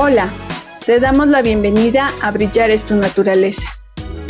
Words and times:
Hola, 0.00 0.28
te 0.86 1.00
damos 1.00 1.26
la 1.26 1.42
bienvenida 1.42 2.06
a 2.22 2.30
Brillar 2.30 2.70
es 2.70 2.86
tu 2.86 2.94
naturaleza. 2.94 3.66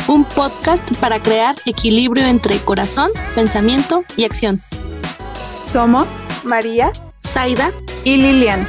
Un 0.08 0.24
podcast 0.24 0.96
para 0.98 1.22
crear 1.22 1.56
equilibrio 1.66 2.26
entre 2.26 2.56
corazón, 2.56 3.10
pensamiento 3.34 4.02
y 4.16 4.24
acción. 4.24 4.62
Somos 5.70 6.08
María, 6.42 6.90
Zaida 7.22 7.70
y 8.02 8.16
Lilian. 8.16 8.66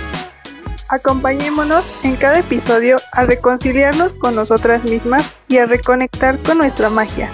Acompañémonos 0.89 2.03
en 2.03 2.17
cada 2.17 2.39
episodio 2.39 2.97
a 3.13 3.23
reconciliarnos 3.23 4.13
con 4.15 4.35
nosotras 4.35 4.83
mismas 4.83 5.33
y 5.47 5.59
a 5.59 5.67
reconectar 5.67 6.37
con 6.39 6.57
nuestra 6.57 6.89
magia. 6.89 7.31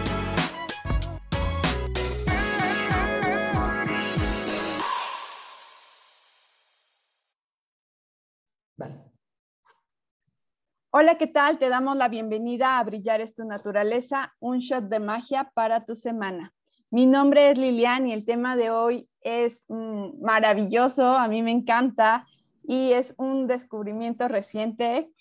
Hola, 10.97 11.17
¿qué 11.17 11.27
tal? 11.27 11.59
Te 11.59 11.67
damos 11.67 11.97
la 11.97 12.07
bienvenida 12.07 12.79
a 12.79 12.83
Brillar 12.85 13.19
es 13.19 13.35
tu 13.35 13.43
naturaleza, 13.43 14.33
un 14.39 14.59
shot 14.59 14.85
de 14.85 15.01
magia 15.01 15.51
para 15.53 15.83
tu 15.83 15.93
semana. 15.93 16.53
Mi 16.89 17.05
nombre 17.05 17.51
es 17.51 17.57
Lilian 17.57 18.07
y 18.07 18.13
el 18.13 18.23
tema 18.23 18.55
de 18.55 18.69
hoy 18.69 19.09
es 19.19 19.65
mm, 19.67 20.23
maravilloso, 20.23 21.05
a 21.05 21.27
mí 21.27 21.41
me 21.41 21.51
encanta 21.51 22.25
y 22.63 22.93
es 22.93 23.13
un 23.17 23.45
descubrimiento 23.45 24.29
reciente 24.29 25.11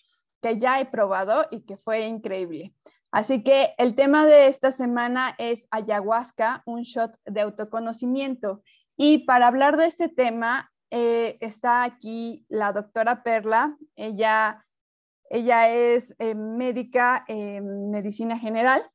que 0.41 0.59
ya 0.61 0.79
he 0.79 0.85
probado 0.85 1.49
y 1.51 1.63
que 1.63 1.77
fue 1.77 2.03
increíble. 2.03 2.73
Así 3.11 3.43
que 3.43 3.75
el 3.77 3.97
tema 3.97 4.27
de 4.27 4.47
esta 4.47 4.71
semana 4.71 5.35
es 5.39 5.67
ayahuasca, 5.73 6.63
un 6.67 6.83
shot 6.83 7.19
de 7.25 7.41
autoconocimiento. 7.41 8.63
Y 8.97 9.25
para 9.27 9.49
hablar 9.49 9.77
de 9.77 9.87
este 9.87 10.09
tema 10.09 10.71
eh, 10.93 11.37
está 11.41 11.83
aquí 11.83 12.47
la 12.49 12.73
doctora 12.73 13.25
Perla. 13.25 13.77
Ella 13.97 14.64
ella 15.35 15.69
es 15.69 16.15
eh, 16.21 16.37
médica 16.37 17.25
en 17.27 17.91
medicina 17.91 18.39
general 18.39 18.89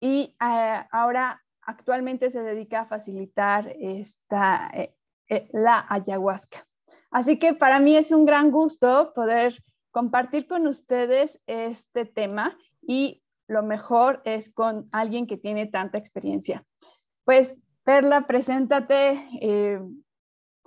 y 0.00 0.34
eh, 0.40 0.84
ahora 0.90 1.44
actualmente 1.62 2.32
se 2.32 2.42
dedica 2.42 2.80
a 2.80 2.86
facilitar 2.86 3.72
esta, 3.78 4.68
eh, 4.74 5.48
la 5.52 5.86
ayahuasca. 5.88 6.66
Así 7.12 7.38
que 7.38 7.54
para 7.54 7.78
mí 7.78 7.96
es 7.96 8.10
un 8.10 8.24
gran 8.24 8.50
gusto 8.50 9.12
poder 9.14 9.62
compartir 9.92 10.48
con 10.48 10.66
ustedes 10.66 11.40
este 11.46 12.04
tema 12.04 12.58
y 12.82 13.22
lo 13.46 13.62
mejor 13.62 14.22
es 14.24 14.50
con 14.50 14.88
alguien 14.90 15.28
que 15.28 15.36
tiene 15.36 15.66
tanta 15.66 15.98
experiencia. 15.98 16.64
Pues 17.24 17.54
Perla, 17.84 18.26
preséntate, 18.26 19.80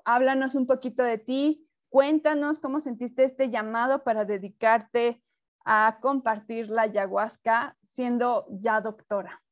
háblanos 0.06 0.56
un 0.56 0.66
poquito 0.66 1.04
de 1.04 1.18
ti, 1.18 1.63
Cuéntanos 1.94 2.58
cómo 2.58 2.80
sentiste 2.80 3.24
este 3.24 3.52
llamado 3.52 4.04
para 4.04 4.26
dedicarte 4.26 5.22
a 5.64 6.00
compartir 6.02 6.72
la 6.72 6.82
ayahuasca 6.82 7.78
siendo 7.84 8.48
ya 8.50 8.82
doctora. 8.82 9.44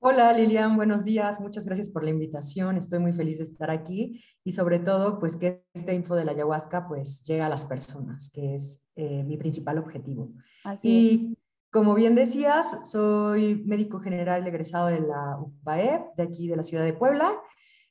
Hola 0.00 0.32
Lilian, 0.32 0.74
buenos 0.74 1.04
días. 1.04 1.40
Muchas 1.40 1.64
gracias 1.64 1.88
por 1.88 2.02
la 2.02 2.10
invitación. 2.10 2.76
Estoy 2.76 2.98
muy 2.98 3.12
feliz 3.12 3.38
de 3.38 3.44
estar 3.44 3.70
aquí 3.70 4.20
y 4.42 4.50
sobre 4.50 4.80
todo 4.80 5.20
pues 5.20 5.36
que 5.36 5.64
esta 5.74 5.92
info 5.92 6.16
de 6.16 6.24
la 6.24 6.32
ayahuasca 6.32 6.88
pues 6.88 7.22
llega 7.22 7.46
a 7.46 7.50
las 7.50 7.66
personas, 7.66 8.28
que 8.34 8.56
es 8.56 8.84
eh, 8.96 9.22
mi 9.22 9.36
principal 9.36 9.78
objetivo. 9.78 10.32
y 10.82 11.38
como 11.70 11.94
bien 11.94 12.16
decías, 12.16 12.80
soy 12.82 13.62
médico 13.64 14.00
general 14.00 14.44
egresado 14.44 14.88
de 14.88 14.98
la 14.98 15.38
UPAE, 15.38 16.06
de 16.16 16.22
aquí 16.24 16.48
de 16.48 16.56
la 16.56 16.64
ciudad 16.64 16.82
de 16.82 16.94
Puebla. 16.94 17.30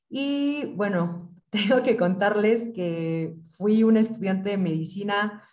Y 0.09 0.73
bueno, 0.75 1.38
tengo 1.51 1.81
que 1.83 1.97
contarles 1.97 2.69
que 2.69 3.35
fui 3.57 3.83
una 3.83 3.99
estudiante 3.99 4.51
de 4.51 4.57
medicina 4.57 5.43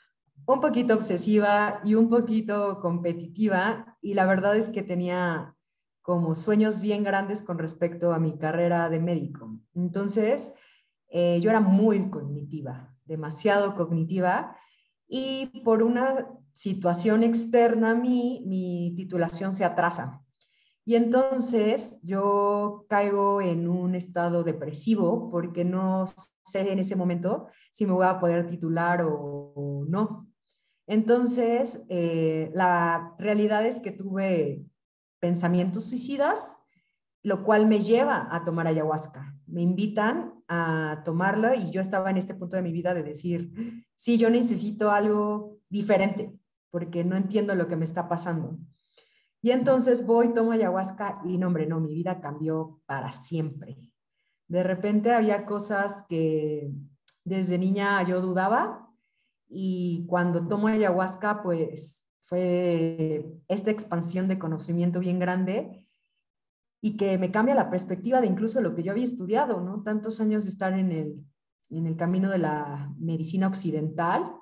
un 0.47 0.61
poquito 0.61 0.94
obsesiva 0.94 1.80
y 1.84 1.94
un 1.94 2.08
poquito 2.08 2.80
competitiva 2.80 3.97
y 4.00 4.14
la 4.14 4.27
verdad 4.27 4.56
es 4.56 4.69
que 4.69 4.83
tenía 4.83 5.57
como 6.02 6.36
sueños 6.36 6.80
bien 6.80 7.02
grandes 7.02 7.42
con 7.42 7.58
respecto 7.58 8.12
a 8.12 8.20
mi 8.20 8.39
carrera 8.39 8.89
de 8.89 9.01
médico. 9.01 9.58
Entonces, 9.74 10.52
eh, 11.08 11.40
yo 11.40 11.51
era 11.51 11.61
muy 11.61 12.11
cognitiva, 12.11 12.95
demasiado 13.05 13.74
cognitiva 13.74 14.57
y 15.08 15.46
por 15.64 15.83
una 15.83 16.28
situación 16.52 17.24
externa 17.24 17.90
a 17.90 17.95
mí, 17.95 18.45
mi 18.46 18.95
titulación 18.96 19.55
se 19.55 19.64
atrasa. 19.64 20.23
Y 20.89 20.95
entonces 20.95 21.98
yo 22.05 22.86
caigo 22.89 23.42
en 23.42 23.67
un 23.67 23.97
estado 23.97 24.45
depresivo 24.45 25.29
porque 25.33 25.64
no 25.64 26.05
sé 26.45 26.70
en 26.70 26.79
ese 26.79 26.95
momento 26.95 27.48
si 27.73 27.86
me 27.86 27.92
voy 27.92 28.07
a 28.07 28.20
poder 28.20 28.47
titular 28.47 29.05
o, 29.05 29.85
no. 29.89 30.30
Entonces, 30.86 31.85
eh, 31.89 32.52
la 32.55 33.17
realidad 33.19 33.67
es 33.67 33.80
que 33.80 33.91
tuve 33.91 34.64
pensamientos 35.19 35.86
suicidas, 35.86 36.57
lo 37.25 37.42
cual 37.42 37.67
me 37.67 37.80
lleva 37.80 38.29
a 38.30 38.45
tomar 38.45 38.69
ayahuasca. 38.69 39.36
Me 39.48 39.63
invitan 39.63 40.35
a 40.46 41.02
tomarla 41.05 41.57
y 41.57 41.73
yo 41.73 41.80
estaba 41.80 42.11
en 42.11 42.19
este 42.19 42.36
punto 42.36 42.55
de 42.55 42.63
mi 42.63 42.70
vida 42.70 42.95
de 42.95 43.02
decir, 43.02 43.85
sí, 43.96 44.19
yo 44.19 44.30
necesito 44.30 44.92
algo 44.92 45.58
diferente 45.69 46.33
porque 46.70 47.02
no 47.02 47.17
entiendo 47.17 47.57
lo 47.57 47.67
que 47.67 47.75
me 47.75 47.85
está 47.85 48.08
pasando. 48.08 48.57
Y 49.42 49.51
entonces 49.51 50.07
voy, 50.07 50.33
tomo 50.33 50.52
ayahuasca 50.52 51.20
y 51.24 51.39
no, 51.39 51.48
hombre, 51.48 51.67
no, 51.67 51.80
mi 51.80 51.95
vida 51.95 52.20
cambió 52.20 52.80
para 52.86 53.13
siempre. 53.13 53.92
De 54.48 54.63
repente 54.63 55.13
había 55.13 55.47
cosas 55.47 56.05
que 56.08 56.70
desde 57.24 57.58
niña 57.58 58.02
yo 58.05 58.20
dudaba 58.20 58.91
y 59.48 60.05
cuando 60.08 60.46
tomo 60.46 60.69
ayahuasca, 60.69 61.42
pues 61.42 62.07
fue 62.20 63.25
esta 63.48 63.70
expansión 63.70 64.27
de 64.29 64.39
conocimiento 64.39 64.98
bien 64.98 65.19
grande 65.19 65.86
y 66.80 66.96
que 66.96 67.19
me 67.19 67.30
cambia 67.30 67.55
la 67.55 67.70
perspectiva 67.70 68.20
de 68.20 68.27
incluso 68.27 68.61
lo 68.61 68.75
que 68.75 68.83
yo 68.83 68.92
había 68.92 69.05
estudiado, 69.05 69.61
¿no? 69.61 69.83
Tantos 69.83 70.20
años 70.20 70.45
de 70.45 70.51
estar 70.51 70.73
en 70.73 70.92
el, 70.92 71.25
en 71.70 71.86
el 71.86 71.96
camino 71.96 72.30
de 72.30 72.39
la 72.39 72.92
medicina 72.98 73.46
occidental 73.46 74.33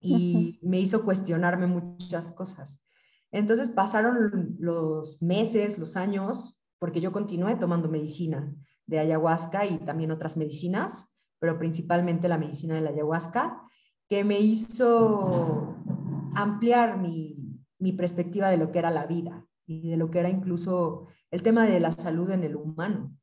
y 0.00 0.58
me 0.62 0.80
hizo 0.80 1.04
cuestionarme 1.04 1.66
muchas 1.66 2.32
cosas. 2.32 2.84
Entonces 3.32 3.70
pasaron 3.70 4.56
los 4.58 5.20
meses, 5.22 5.78
los 5.78 5.96
años, 5.96 6.62
porque 6.78 7.00
yo 7.00 7.12
continué 7.12 7.56
tomando 7.56 7.88
medicina 7.88 8.54
de 8.86 8.98
ayahuasca 8.98 9.66
y 9.66 9.78
también 9.78 10.10
otras 10.10 10.36
medicinas, 10.36 11.14
pero 11.38 11.58
principalmente 11.58 12.28
la 12.28 12.38
medicina 12.38 12.74
de 12.74 12.82
la 12.82 12.90
ayahuasca, 12.90 13.62
que 14.08 14.24
me 14.24 14.38
hizo 14.38 15.76
ampliar 16.34 16.98
mi, 16.98 17.38
perspectiva 17.96 18.48
de 18.48 18.58
lo 18.58 18.70
que 18.70 18.78
era 18.78 18.90
la 18.90 19.06
vida 19.06 19.44
y 19.66 19.90
de 19.90 19.96
lo 19.96 20.08
que 20.10 20.20
era 20.20 20.28
incluso 20.28 21.06
el 21.30 21.42
tema 21.42 21.66
de 21.66 21.80
la 21.80 21.90
salud 21.90 22.30
en 22.30 22.44
el 22.44 22.54
humano, 22.54 23.16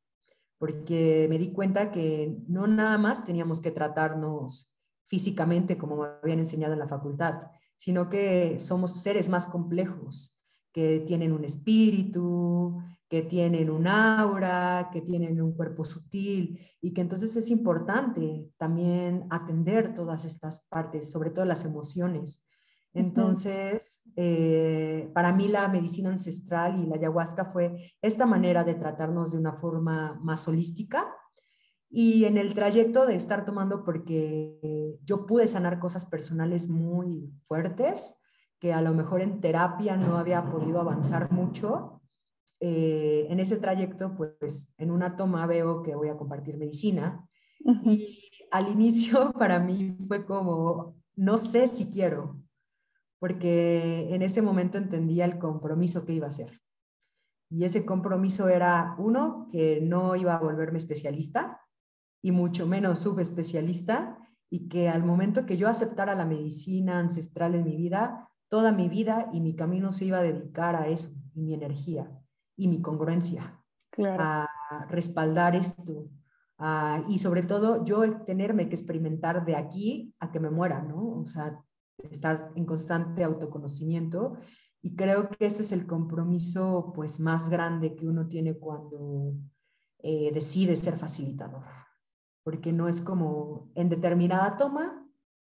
porque 0.57 1.27
me 1.29 1.37
di 1.37 1.53
cuenta 1.53 1.91
que 1.91 2.35
no 2.47 2.67
nada 2.67 2.97
más 2.97 3.23
teníamos 3.23 3.61
que 3.61 3.71
tratarnos 3.71 4.75
físicamente 5.05 5.77
como 5.77 5.97
me 5.97 6.07
habían 6.21 6.39
enseñado 6.39 6.73
en 6.73 6.79
la 6.79 6.87
facultad, 6.87 7.35
sino 7.79 8.09
que 8.09 8.59
somos 8.59 9.01
seres 9.01 9.29
más 9.29 9.47
complejos, 9.47 10.37
que 10.73 10.99
tienen 10.99 11.31
un 11.31 11.45
espíritu, 11.45 12.77
que 13.07 13.21
tienen 13.21 13.69
un 13.69 13.87
aura, 13.87 14.89
que 14.91 15.01
tienen 15.01 15.41
un 15.41 15.53
cuerpo 15.53 15.85
sutil 15.85 16.59
y 16.81 16.93
que 16.93 16.99
entonces 16.99 17.35
es 17.37 17.49
importante 17.49 18.51
también 18.57 19.25
atender 19.29 19.93
todas 19.93 20.25
estas 20.25 20.67
partes, 20.67 21.09
sobre 21.09 21.29
todo 21.29 21.45
las 21.45 21.63
emociones. 21.63 22.45
Entonces, 22.93 24.01
eh, 24.17 25.09
para 25.13 25.31
mí 25.31 25.47
la 25.47 25.69
medicina 25.69 26.09
ancestral 26.09 26.83
y 26.83 26.85
la 26.85 26.97
ayahuasca 26.97 27.45
fue 27.45 27.77
esta 28.01 28.25
manera 28.25 28.65
de 28.65 28.75
tratarnos 28.75 29.31
de 29.31 29.37
una 29.37 29.53
forma 29.53 30.19
más 30.21 30.47
holística, 30.49 31.07
y 31.89 32.25
en 32.25 32.37
el 32.37 32.53
trayecto 32.53 33.07
de 33.07 33.15
estar 33.15 33.45
tomando, 33.45 33.83
porque 33.83 34.99
yo 35.03 35.25
pude 35.25 35.47
sanar 35.47 35.79
cosas 35.79 36.05
personales 36.05 36.69
muy 36.69 37.33
fuertes, 37.43 38.19
que 38.59 38.73
a 38.73 38.81
lo 38.81 38.93
mejor 38.93 39.21
en 39.21 39.41
terapia 39.41 39.97
no 39.97 40.17
había 40.17 40.51
podido 40.51 40.79
avanzar 40.79 41.31
mucho. 41.31 42.01
Eh, 42.59 43.25
en 43.29 43.39
ese 43.39 43.57
trayecto, 43.57 44.15
pues 44.15 44.71
en 44.77 44.91
una 44.91 45.15
toma 45.15 45.47
veo 45.47 45.81
que 45.81 45.95
voy 45.95 46.09
a 46.09 46.17
compartir 46.17 46.57
medicina. 46.57 47.25
Y 47.83 48.19
al 48.51 48.69
inicio 48.69 49.31
para 49.39 49.59
mí 49.59 49.97
fue 50.07 50.25
como, 50.25 50.95
no 51.15 51.37
sé 51.37 51.67
si 51.67 51.89
quiero, 51.89 52.39
porque 53.17 54.13
en 54.13 54.21
ese 54.21 54.41
momento 54.41 54.77
entendía 54.77 55.25
el 55.25 55.39
compromiso 55.39 56.05
que 56.05 56.13
iba 56.13 56.27
a 56.27 56.29
hacer. 56.29 56.61
Y 57.49 57.63
ese 57.63 57.83
compromiso 57.83 58.47
era, 58.47 58.93
uno, 58.99 59.47
que 59.51 59.81
no 59.81 60.15
iba 60.15 60.35
a 60.35 60.39
volverme 60.39 60.77
especialista, 60.77 61.59
y 62.21 62.31
mucho 62.31 62.67
menos 62.67 62.99
subespecialista 62.99 64.17
y 64.49 64.67
que 64.67 64.89
al 64.89 65.03
momento 65.03 65.45
que 65.45 65.57
yo 65.57 65.69
aceptara 65.69 66.15
la 66.15 66.25
medicina 66.25 66.99
ancestral 66.99 67.55
en 67.55 67.63
mi 67.63 67.75
vida, 67.75 68.29
toda 68.47 68.71
mi 68.71 68.89
vida 68.89 69.29
y 69.31 69.41
mi 69.41 69.55
camino 69.55 69.91
se 69.91 70.05
iba 70.05 70.19
a 70.19 70.23
dedicar 70.23 70.75
a 70.75 70.87
eso, 70.87 71.11
y 71.35 71.41
mi 71.41 71.53
energía 71.53 72.11
y 72.57 72.67
mi 72.67 72.81
congruencia, 72.81 73.61
a 73.97 74.47
respaldar 74.89 75.55
esto, 75.55 76.09
y 77.07 77.19
sobre 77.19 77.43
todo 77.43 77.85
yo 77.85 78.23
tenerme 78.25 78.67
que 78.67 78.75
experimentar 78.75 79.45
de 79.45 79.55
aquí 79.55 80.13
a 80.19 80.31
que 80.31 80.39
me 80.39 80.49
muera, 80.49 80.81
¿no? 80.81 81.21
O 81.21 81.25
sea, 81.25 81.63
estar 82.09 82.51
en 82.55 82.65
constante 82.65 83.23
autoconocimiento 83.23 84.37
y 84.81 84.95
creo 84.95 85.29
que 85.29 85.45
ese 85.45 85.63
es 85.63 85.71
el 85.71 85.85
compromiso 85.85 86.91
pues 86.95 87.19
más 87.19 87.49
grande 87.49 87.95
que 87.95 88.07
uno 88.07 88.27
tiene 88.27 88.57
cuando 88.57 89.33
eh, 89.99 90.31
decide 90.33 90.75
ser 90.75 90.95
facilitador, 90.95 91.63
porque 92.49 92.73
no 92.73 92.89
es 92.89 92.99
como 92.99 93.69
en 93.75 93.89
determinada 93.89 94.57
toma 94.57 95.07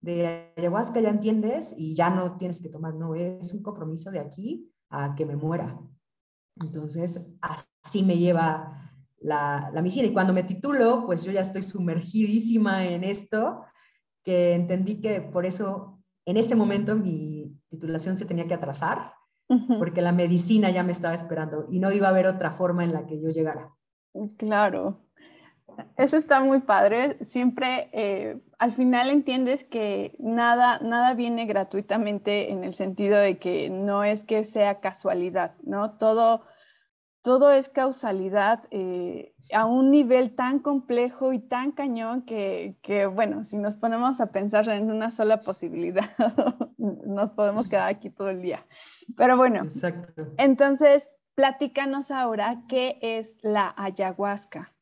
de 0.00 0.50
ayahuasca 0.56 0.98
ya 0.98 1.10
entiendes 1.10 1.72
y 1.78 1.94
ya 1.94 2.10
no 2.10 2.36
tienes 2.36 2.60
que 2.60 2.68
tomar, 2.68 2.96
no, 2.96 3.14
es 3.14 3.52
un 3.52 3.62
compromiso 3.62 4.10
de 4.10 4.18
aquí 4.18 4.68
a 4.88 5.14
que 5.14 5.24
me 5.24 5.36
muera. 5.36 5.78
Entonces, 6.60 7.24
así 7.40 8.02
me 8.02 8.18
lleva 8.18 8.92
la, 9.20 9.70
la 9.72 9.82
misión. 9.82 10.04
Y 10.04 10.12
cuando 10.12 10.32
me 10.32 10.42
titulo, 10.42 11.04
pues 11.06 11.22
yo 11.22 11.30
ya 11.30 11.42
estoy 11.42 11.62
sumergidísima 11.62 12.84
en 12.84 13.04
esto, 13.04 13.62
que 14.24 14.54
entendí 14.54 15.00
que 15.00 15.20
por 15.20 15.46
eso 15.46 16.02
en 16.26 16.38
ese 16.38 16.56
momento 16.56 16.96
mi 16.96 17.56
titulación 17.68 18.16
se 18.16 18.24
tenía 18.24 18.48
que 18.48 18.54
atrasar, 18.54 19.12
porque 19.78 20.02
la 20.02 20.10
medicina 20.10 20.70
ya 20.70 20.82
me 20.82 20.90
estaba 20.90 21.14
esperando 21.14 21.68
y 21.70 21.78
no 21.78 21.92
iba 21.92 22.08
a 22.08 22.10
haber 22.10 22.26
otra 22.26 22.50
forma 22.50 22.82
en 22.82 22.92
la 22.92 23.06
que 23.06 23.20
yo 23.20 23.28
llegara. 23.28 23.72
Claro, 24.36 25.04
eso 25.96 26.16
está 26.16 26.40
muy 26.40 26.60
padre. 26.60 27.18
Siempre 27.24 27.88
eh, 27.92 28.40
al 28.58 28.72
final 28.72 29.10
entiendes 29.10 29.64
que 29.64 30.16
nada, 30.18 30.78
nada 30.80 31.14
viene 31.14 31.46
gratuitamente 31.46 32.50
en 32.50 32.64
el 32.64 32.74
sentido 32.74 33.18
de 33.18 33.38
que 33.38 33.70
no 33.70 34.04
es 34.04 34.24
que 34.24 34.44
sea 34.44 34.80
casualidad, 34.80 35.54
¿no? 35.62 35.92
Todo, 35.92 36.42
todo 37.22 37.52
es 37.52 37.68
causalidad 37.68 38.64
eh, 38.70 39.34
a 39.52 39.66
un 39.66 39.90
nivel 39.90 40.34
tan 40.34 40.58
complejo 40.58 41.32
y 41.32 41.38
tan 41.38 41.72
cañón 41.72 42.22
que, 42.22 42.76
que, 42.82 43.06
bueno, 43.06 43.44
si 43.44 43.56
nos 43.56 43.76
ponemos 43.76 44.20
a 44.20 44.26
pensar 44.26 44.68
en 44.68 44.90
una 44.90 45.10
sola 45.10 45.40
posibilidad, 45.40 46.04
nos 46.78 47.30
podemos 47.30 47.68
quedar 47.68 47.88
aquí 47.88 48.10
todo 48.10 48.30
el 48.30 48.42
día. 48.42 48.64
Pero 49.16 49.36
bueno, 49.36 49.62
Exacto. 49.64 50.26
entonces, 50.38 51.10
platícanos 51.34 52.10
ahora 52.10 52.62
qué 52.68 52.98
es 53.00 53.36
la 53.42 53.74
ayahuasca. 53.76 54.72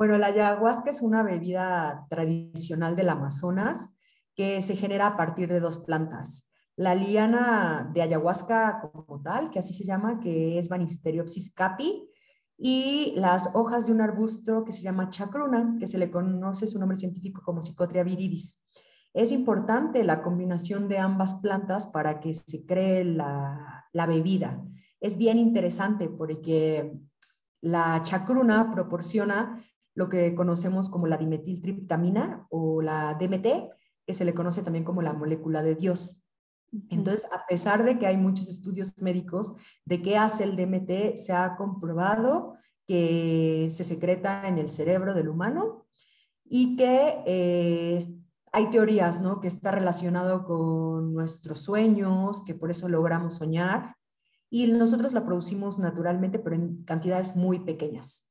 Bueno, 0.00 0.16
la 0.16 0.28
ayahuasca 0.28 0.88
es 0.88 1.02
una 1.02 1.22
bebida 1.22 2.06
tradicional 2.08 2.96
del 2.96 3.10
Amazonas 3.10 3.94
que 4.34 4.62
se 4.62 4.74
genera 4.74 5.08
a 5.08 5.16
partir 5.18 5.50
de 5.50 5.60
dos 5.60 5.80
plantas. 5.80 6.50
La 6.74 6.94
liana 6.94 7.90
de 7.92 8.00
ayahuasca 8.00 8.80
como 8.80 9.20
tal, 9.20 9.50
que 9.50 9.58
así 9.58 9.74
se 9.74 9.84
llama, 9.84 10.18
que 10.18 10.58
es 10.58 10.70
Banisteriopsis 10.70 11.52
capi, 11.52 12.08
y 12.56 13.12
las 13.16 13.50
hojas 13.52 13.84
de 13.84 13.92
un 13.92 14.00
arbusto 14.00 14.64
que 14.64 14.72
se 14.72 14.80
llama 14.80 15.10
chacruna, 15.10 15.76
que 15.78 15.86
se 15.86 15.98
le 15.98 16.10
conoce 16.10 16.66
su 16.66 16.78
nombre 16.78 16.96
científico 16.96 17.42
como 17.44 17.60
Psychotria 17.60 18.02
viridis. 18.02 18.64
Es 19.12 19.32
importante 19.32 20.02
la 20.02 20.22
combinación 20.22 20.88
de 20.88 20.96
ambas 20.96 21.34
plantas 21.40 21.86
para 21.86 22.20
que 22.20 22.32
se 22.32 22.64
cree 22.64 23.04
la, 23.04 23.84
la 23.92 24.06
bebida. 24.06 24.64
Es 24.98 25.18
bien 25.18 25.38
interesante 25.38 26.08
porque 26.08 26.90
la 27.60 28.00
chacruna 28.02 28.72
proporciona 28.72 29.60
lo 30.00 30.08
que 30.08 30.34
conocemos 30.34 30.88
como 30.88 31.06
la 31.06 31.18
dimetiltriptamina 31.18 32.46
o 32.48 32.80
la 32.80 33.14
DMT, 33.20 33.46
que 34.06 34.14
se 34.14 34.24
le 34.24 34.32
conoce 34.32 34.62
también 34.62 34.82
como 34.82 35.02
la 35.02 35.12
molécula 35.12 35.62
de 35.62 35.74
Dios. 35.74 36.16
Entonces, 36.88 37.26
a 37.30 37.44
pesar 37.46 37.84
de 37.84 37.98
que 37.98 38.06
hay 38.06 38.16
muchos 38.16 38.48
estudios 38.48 38.96
médicos 38.98 39.54
de 39.84 40.00
qué 40.00 40.16
hace 40.16 40.44
el 40.44 40.56
DMT, 40.56 41.16
se 41.16 41.34
ha 41.34 41.54
comprobado 41.56 42.54
que 42.86 43.68
se 43.70 43.84
secreta 43.84 44.48
en 44.48 44.56
el 44.56 44.70
cerebro 44.70 45.12
del 45.12 45.28
humano 45.28 45.86
y 46.44 46.76
que 46.76 47.22
eh, 47.26 47.98
hay 48.52 48.70
teorías, 48.70 49.20
¿no? 49.20 49.38
Que 49.40 49.48
está 49.48 49.70
relacionado 49.70 50.46
con 50.46 51.12
nuestros 51.12 51.60
sueños, 51.60 52.42
que 52.42 52.54
por 52.54 52.70
eso 52.70 52.88
logramos 52.88 53.34
soñar 53.34 53.96
y 54.48 54.66
nosotros 54.72 55.12
la 55.12 55.26
producimos 55.26 55.78
naturalmente, 55.78 56.38
pero 56.38 56.56
en 56.56 56.84
cantidades 56.84 57.36
muy 57.36 57.60
pequeñas. 57.60 58.29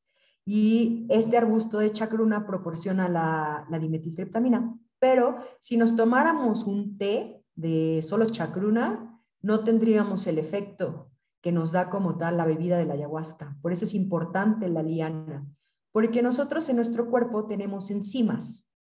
Y 0.51 1.05
este 1.09 1.37
arbusto 1.37 1.77
de 1.77 1.91
chacruna 1.91 2.47
proporciona 2.47 3.07
la, 3.07 3.67
la 3.69 3.77
dimetiltriptamina. 3.77 4.75
Pero 4.97 5.37
si 5.59 5.77
nos 5.77 5.95
tomáramos 5.95 6.63
un 6.63 6.97
té 6.97 7.45
de 7.53 8.01
solo 8.01 8.25
chacruna, 8.25 9.21
no 9.43 9.63
tendríamos 9.63 10.25
el 10.25 10.39
efecto 10.39 11.11
que 11.39 11.51
nos 11.51 11.71
da 11.71 11.91
como 11.91 12.17
tal 12.17 12.37
la 12.37 12.45
bebida 12.45 12.79
de 12.79 12.87
la 12.87 12.95
ayahuasca. 12.95 13.59
Por 13.61 13.73
eso 13.73 13.85
es 13.85 13.93
importante 13.93 14.67
la 14.69 14.81
liana, 14.81 15.45
porque 15.91 16.23
nosotros 16.23 16.67
en 16.67 16.77
nuestro 16.77 17.11
cuerpo 17.11 17.45
tenemos 17.45 17.91
enzimas, 17.91 18.73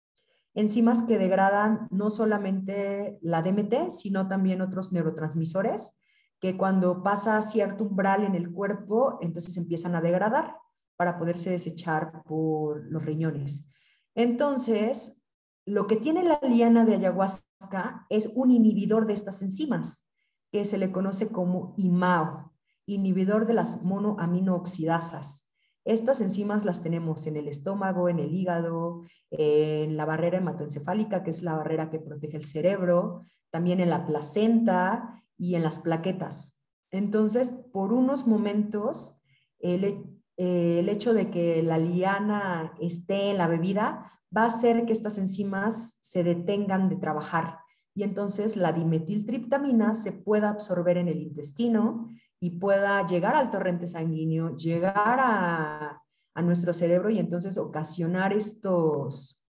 enzimas 0.54 1.02
que 1.02 1.18
degradan 1.18 1.86
no 1.90 2.08
solamente 2.08 3.18
la 3.20 3.42
DMT, 3.42 3.90
sino 3.90 4.26
también 4.26 4.62
otros 4.62 4.90
neurotransmisores 4.90 6.00
que 6.40 6.56
cuando 6.56 7.02
pasa 7.02 7.42
cierto 7.42 7.84
umbral 7.84 8.24
en 8.24 8.34
el 8.34 8.50
cuerpo, 8.52 9.18
entonces 9.20 9.58
empiezan 9.58 9.94
a 9.94 10.00
degradar 10.00 10.56
para 10.98 11.16
poderse 11.16 11.50
desechar 11.50 12.24
por 12.24 12.84
los 12.90 13.04
riñones. 13.04 13.68
Entonces, 14.16 15.22
lo 15.64 15.86
que 15.86 15.96
tiene 15.96 16.24
la 16.24 16.40
liana 16.42 16.84
de 16.84 16.96
ayahuasca 16.96 18.04
es 18.10 18.32
un 18.34 18.50
inhibidor 18.50 19.06
de 19.06 19.12
estas 19.12 19.40
enzimas, 19.40 20.10
que 20.50 20.64
se 20.64 20.76
le 20.76 20.90
conoce 20.90 21.28
como 21.28 21.74
IMAO, 21.76 22.52
inhibidor 22.84 23.46
de 23.46 23.54
las 23.54 23.82
monoaminooxidasas. 23.82 25.48
Estas 25.84 26.20
enzimas 26.20 26.64
las 26.64 26.82
tenemos 26.82 27.28
en 27.28 27.36
el 27.36 27.46
estómago, 27.46 28.08
en 28.08 28.18
el 28.18 28.34
hígado, 28.34 29.02
en 29.30 29.96
la 29.96 30.04
barrera 30.04 30.38
hematoencefálica, 30.38 31.22
que 31.22 31.30
es 31.30 31.42
la 31.42 31.54
barrera 31.54 31.88
que 31.88 32.00
protege 32.00 32.38
el 32.38 32.44
cerebro, 32.44 33.24
también 33.50 33.80
en 33.80 33.90
la 33.90 34.04
placenta 34.04 35.22
y 35.36 35.54
en 35.54 35.62
las 35.62 35.78
plaquetas. 35.78 36.60
Entonces, 36.90 37.50
por 37.50 37.92
unos 37.92 38.26
momentos, 38.26 39.22
el, 39.60 40.17
eh, 40.40 40.78
el 40.78 40.88
hecho 40.88 41.14
de 41.14 41.30
que 41.32 41.64
la 41.64 41.78
liana 41.78 42.72
esté 42.80 43.30
en 43.30 43.38
la 43.38 43.48
bebida 43.48 44.08
va 44.34 44.42
a 44.42 44.46
hacer 44.46 44.86
que 44.86 44.92
estas 44.92 45.18
enzimas 45.18 45.98
se 46.00 46.22
detengan 46.22 46.88
de 46.88 46.94
trabajar 46.94 47.58
y 47.92 48.04
entonces 48.04 48.56
la 48.56 48.72
dimetiltriptamina 48.72 49.96
se 49.96 50.12
pueda 50.12 50.50
absorber 50.50 50.96
en 50.96 51.08
el 51.08 51.20
intestino 51.20 52.08
y 52.38 52.50
pueda 52.50 53.04
llegar 53.04 53.34
al 53.34 53.50
torrente 53.50 53.88
sanguíneo, 53.88 54.54
llegar 54.54 55.18
a, 55.18 56.00
a 56.34 56.42
nuestro 56.42 56.72
cerebro 56.72 57.10
y 57.10 57.18
entonces 57.18 57.58
ocasionar 57.58 58.32
estos, 58.32 59.42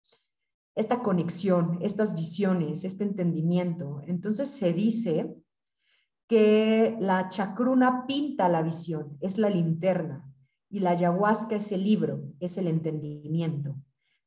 esta 0.76 1.02
conexión, 1.02 1.80
estas 1.82 2.14
visiones, 2.14 2.84
este 2.84 3.02
entendimiento. 3.02 4.02
Entonces 4.06 4.50
se 4.50 4.72
dice 4.72 5.34
que 6.28 6.96
la 7.00 7.28
chacruna 7.28 8.06
pinta 8.06 8.48
la 8.48 8.62
visión, 8.62 9.18
es 9.20 9.36
la 9.36 9.50
linterna 9.50 10.32
y 10.76 10.80
la 10.80 10.90
ayahuasca 10.90 11.56
es 11.56 11.72
el 11.72 11.84
libro, 11.84 12.22
es 12.38 12.58
el 12.58 12.66
entendimiento. 12.66 13.76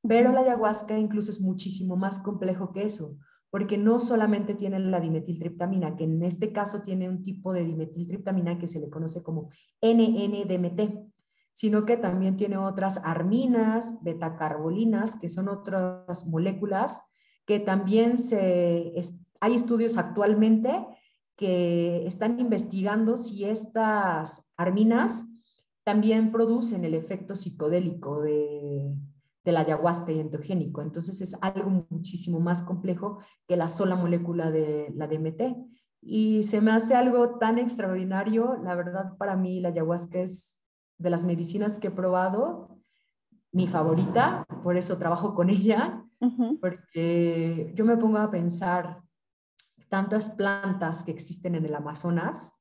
Pero 0.02 0.32
la 0.32 0.40
ayahuasca 0.40 0.98
incluso 0.98 1.30
es 1.30 1.42
muchísimo 1.42 1.96
más 1.96 2.20
complejo 2.20 2.72
que 2.72 2.84
eso, 2.84 3.18
porque 3.52 3.78
no 3.78 4.00
solamente 4.00 4.56
tiene 4.56 4.80
la 4.80 5.00
dimetiltriptamina, 5.00 5.96
que 5.96 6.06
en 6.06 6.24
este 6.24 6.52
caso 6.52 6.82
tiene 6.82 7.08
un 7.08 7.22
tipo 7.22 7.54
de 7.54 7.66
dimetiltriptamina 7.66 8.58
que 8.58 8.68
se 8.68 8.80
le 8.80 8.90
conoce 8.90 9.22
como 9.22 9.50
NN-DMT, 9.80 11.12
sino 11.54 11.86
que 11.86 11.98
también 11.98 12.36
tiene 12.36 12.58
otras 12.58 13.00
arminas, 13.04 14.02
betacarbolinas, 14.02 15.18
que 15.18 15.30
son 15.30 15.50
otras 15.50 16.26
moléculas 16.26 17.04
que 17.46 17.60
también 17.60 18.18
se, 18.18 18.94
hay 19.40 19.54
estudios 19.54 19.98
actualmente 19.98 20.84
que 21.36 22.08
están 22.08 22.40
investigando 22.40 23.18
si 23.18 23.46
estas 23.46 24.50
arminas 24.58 25.28
también 25.90 26.32
producen 26.32 26.86
el 26.86 26.94
efecto 26.94 27.36
psicodélico 27.36 28.22
de, 28.22 28.94
la 29.44 29.62
ayahuasca 29.62 30.12
y 30.12 30.20
endogénico. 30.20 30.84
Entonces 30.84 31.20
es 31.20 31.36
algo 31.42 31.88
muchísimo 31.90 32.40
más 32.40 32.62
complejo 32.62 33.18
que 33.48 33.58
la 33.58 33.70
sola 33.70 33.96
molécula 33.96 34.52
de 34.52 34.94
la 34.96 35.08
DMT. 35.08 35.42
Y 36.00 36.44
se 36.44 36.62
me 36.62 36.70
hace 36.70 36.94
algo 36.94 37.40
tan 37.40 37.58
extraordinario. 37.58 38.56
La 38.64 38.76
verdad, 38.76 39.18
para 39.18 39.36
mí 39.36 39.60
la 39.60 39.70
ayahuasca 39.70 40.20
es 40.20 40.62
de 41.00 41.10
las 41.10 41.24
medicinas 41.24 41.80
que 41.80 41.88
he 41.88 41.92
probado 41.92 42.78
mi 43.52 43.66
favorita, 43.66 44.46
por 44.64 44.78
eso 44.78 45.00
trabajo 45.00 45.34
con 45.34 45.50
ella, 45.50 46.06
porque 46.62 47.72
yo 47.74 47.84
me 47.84 47.98
pongo 47.98 48.20
a 48.20 48.30
pensar 48.30 49.02
tantas 49.88 50.30
plantas 50.30 51.04
que 51.04 51.10
existen 51.10 51.56
en 51.56 51.66
el 51.66 51.74
Amazonas 51.74 52.59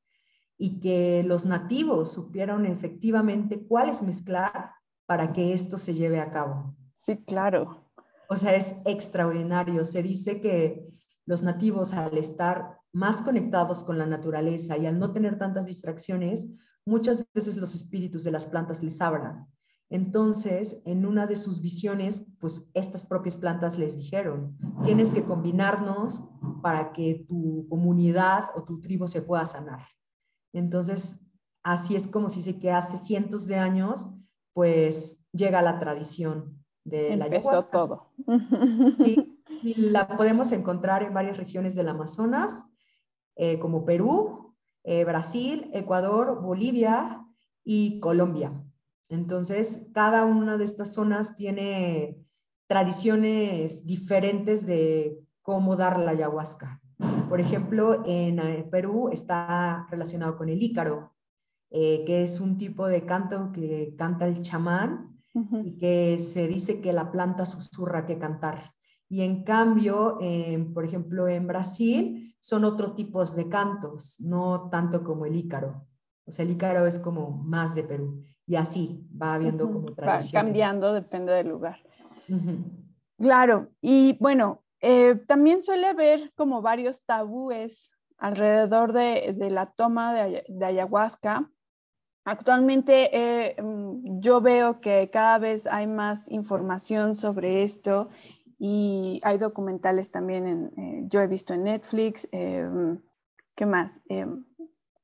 y 0.58 0.80
que 0.80 1.22
los 1.24 1.46
nativos 1.46 2.12
supieron 2.12 2.66
efectivamente 2.66 3.64
cuáles 3.66 4.02
mezclar 4.02 4.72
para 5.06 5.32
que 5.32 5.52
esto 5.52 5.78
se 5.78 5.94
lleve 5.94 6.20
a 6.20 6.30
cabo. 6.30 6.74
Sí, 6.94 7.16
claro. 7.24 7.84
O 8.28 8.36
sea, 8.36 8.54
es 8.54 8.74
extraordinario. 8.84 9.84
Se 9.84 10.02
dice 10.02 10.40
que 10.40 10.86
los 11.24 11.42
nativos 11.42 11.94
al 11.94 12.18
estar 12.18 12.80
más 12.92 13.22
conectados 13.22 13.84
con 13.84 13.96
la 13.96 14.06
naturaleza 14.06 14.76
y 14.76 14.86
al 14.86 14.98
no 14.98 15.12
tener 15.12 15.38
tantas 15.38 15.66
distracciones, 15.66 16.50
muchas 16.84 17.24
veces 17.32 17.56
los 17.56 17.74
espíritus 17.74 18.24
de 18.24 18.32
las 18.32 18.46
plantas 18.46 18.82
les 18.82 19.00
hablan. 19.00 19.46
Entonces, 19.90 20.82
en 20.84 21.06
una 21.06 21.26
de 21.26 21.36
sus 21.36 21.62
visiones, 21.62 22.26
pues 22.38 22.62
estas 22.74 23.06
propias 23.06 23.38
plantas 23.38 23.78
les 23.78 23.96
dijeron, 23.96 24.58
tienes 24.84 25.14
que 25.14 25.24
combinarnos 25.24 26.28
para 26.62 26.92
que 26.92 27.24
tu 27.26 27.66
comunidad 27.70 28.50
o 28.54 28.64
tu 28.64 28.80
tribu 28.80 29.06
se 29.06 29.22
pueda 29.22 29.46
sanar. 29.46 29.86
Entonces, 30.58 31.20
así 31.62 31.96
es 31.96 32.06
como 32.06 32.28
si 32.28 32.42
se 32.42 32.58
que 32.58 32.70
hace 32.70 32.98
cientos 32.98 33.46
de 33.46 33.56
años, 33.56 34.08
pues 34.52 35.20
llega 35.32 35.62
la 35.62 35.78
tradición 35.78 36.64
de 36.84 37.16
la 37.16 37.26
ayahuasca. 37.26 37.70
todo. 37.70 38.12
Sí, 38.96 39.40
y 39.62 39.74
la 39.80 40.08
podemos 40.08 40.52
encontrar 40.52 41.02
en 41.02 41.14
varias 41.14 41.36
regiones 41.36 41.74
del 41.74 41.88
Amazonas, 41.88 42.66
eh, 43.36 43.58
como 43.58 43.84
Perú, 43.84 44.54
eh, 44.84 45.04
Brasil, 45.04 45.70
Ecuador, 45.72 46.40
Bolivia 46.42 47.24
y 47.64 48.00
Colombia. 48.00 48.52
Entonces, 49.08 49.86
cada 49.92 50.24
una 50.24 50.58
de 50.58 50.64
estas 50.64 50.92
zonas 50.92 51.34
tiene 51.34 52.18
tradiciones 52.66 53.86
diferentes 53.86 54.66
de 54.66 55.18
cómo 55.42 55.76
dar 55.76 55.98
la 55.98 56.10
ayahuasca. 56.10 56.82
Por 57.28 57.40
ejemplo, 57.40 58.02
en 58.06 58.38
eh, 58.38 58.66
Perú 58.70 59.10
está 59.12 59.86
relacionado 59.90 60.36
con 60.36 60.48
el 60.48 60.62
ícaro, 60.62 61.12
eh, 61.70 62.04
que 62.06 62.22
es 62.22 62.40
un 62.40 62.56
tipo 62.56 62.86
de 62.86 63.04
canto 63.04 63.52
que 63.52 63.94
canta 63.96 64.26
el 64.26 64.40
chamán 64.40 65.16
y 65.62 65.76
que 65.76 66.18
se 66.18 66.48
dice 66.48 66.80
que 66.80 66.92
la 66.92 67.12
planta 67.12 67.44
susurra 67.44 68.06
que 68.06 68.18
cantar. 68.18 68.60
Y 69.08 69.22
en 69.22 69.44
cambio, 69.44 70.18
por 70.74 70.84
ejemplo, 70.84 71.28
en 71.28 71.46
Brasil 71.46 72.34
son 72.40 72.64
otro 72.64 72.92
tipos 72.92 73.36
de 73.36 73.48
cantos, 73.48 74.20
no 74.20 74.68
tanto 74.68 75.04
como 75.04 75.26
el 75.26 75.36
ícaro. 75.36 75.86
O 76.24 76.32
sea, 76.32 76.44
el 76.44 76.50
ícaro 76.50 76.86
es 76.86 76.98
como 76.98 77.30
más 77.30 77.74
de 77.74 77.84
Perú. 77.84 78.24
Y 78.46 78.56
así 78.56 79.06
va 79.10 79.34
habiendo 79.34 79.70
como 79.70 79.92
tradiciones. 79.92 80.34
Va 80.34 80.40
cambiando, 80.40 80.92
depende 80.92 81.32
del 81.32 81.48
lugar. 81.48 81.78
Claro, 83.18 83.68
y 83.80 84.16
bueno, 84.20 84.62
eh, 84.80 85.16
también 85.26 85.62
suele 85.62 85.88
haber 85.88 86.32
como 86.34 86.62
varios 86.62 87.02
tabúes 87.04 87.90
alrededor 88.16 88.92
de, 88.92 89.34
la 89.50 89.66
toma 89.66 90.14
de, 90.14 90.44
ayahuasca. 90.64 91.50
Actualmente 92.24 93.10
eh, 93.12 93.62
mm, 93.62 94.20
yo 94.20 94.40
veo 94.40 94.80
que 94.80 95.10
cada 95.10 95.38
vez 95.38 95.66
hay 95.66 95.86
más 95.86 96.28
información 96.30 97.14
sobre 97.14 97.62
esto 97.62 98.08
y 98.58 99.20
hay 99.22 99.38
documentales 99.38 100.10
también, 100.10 100.72
eh, 100.76 101.02
yo 101.06 101.20
he 101.20 101.26
visto 101.26 101.54
en 101.54 101.64
Netflix. 101.64 102.28
¿Qué 102.30 103.66
más? 103.66 104.02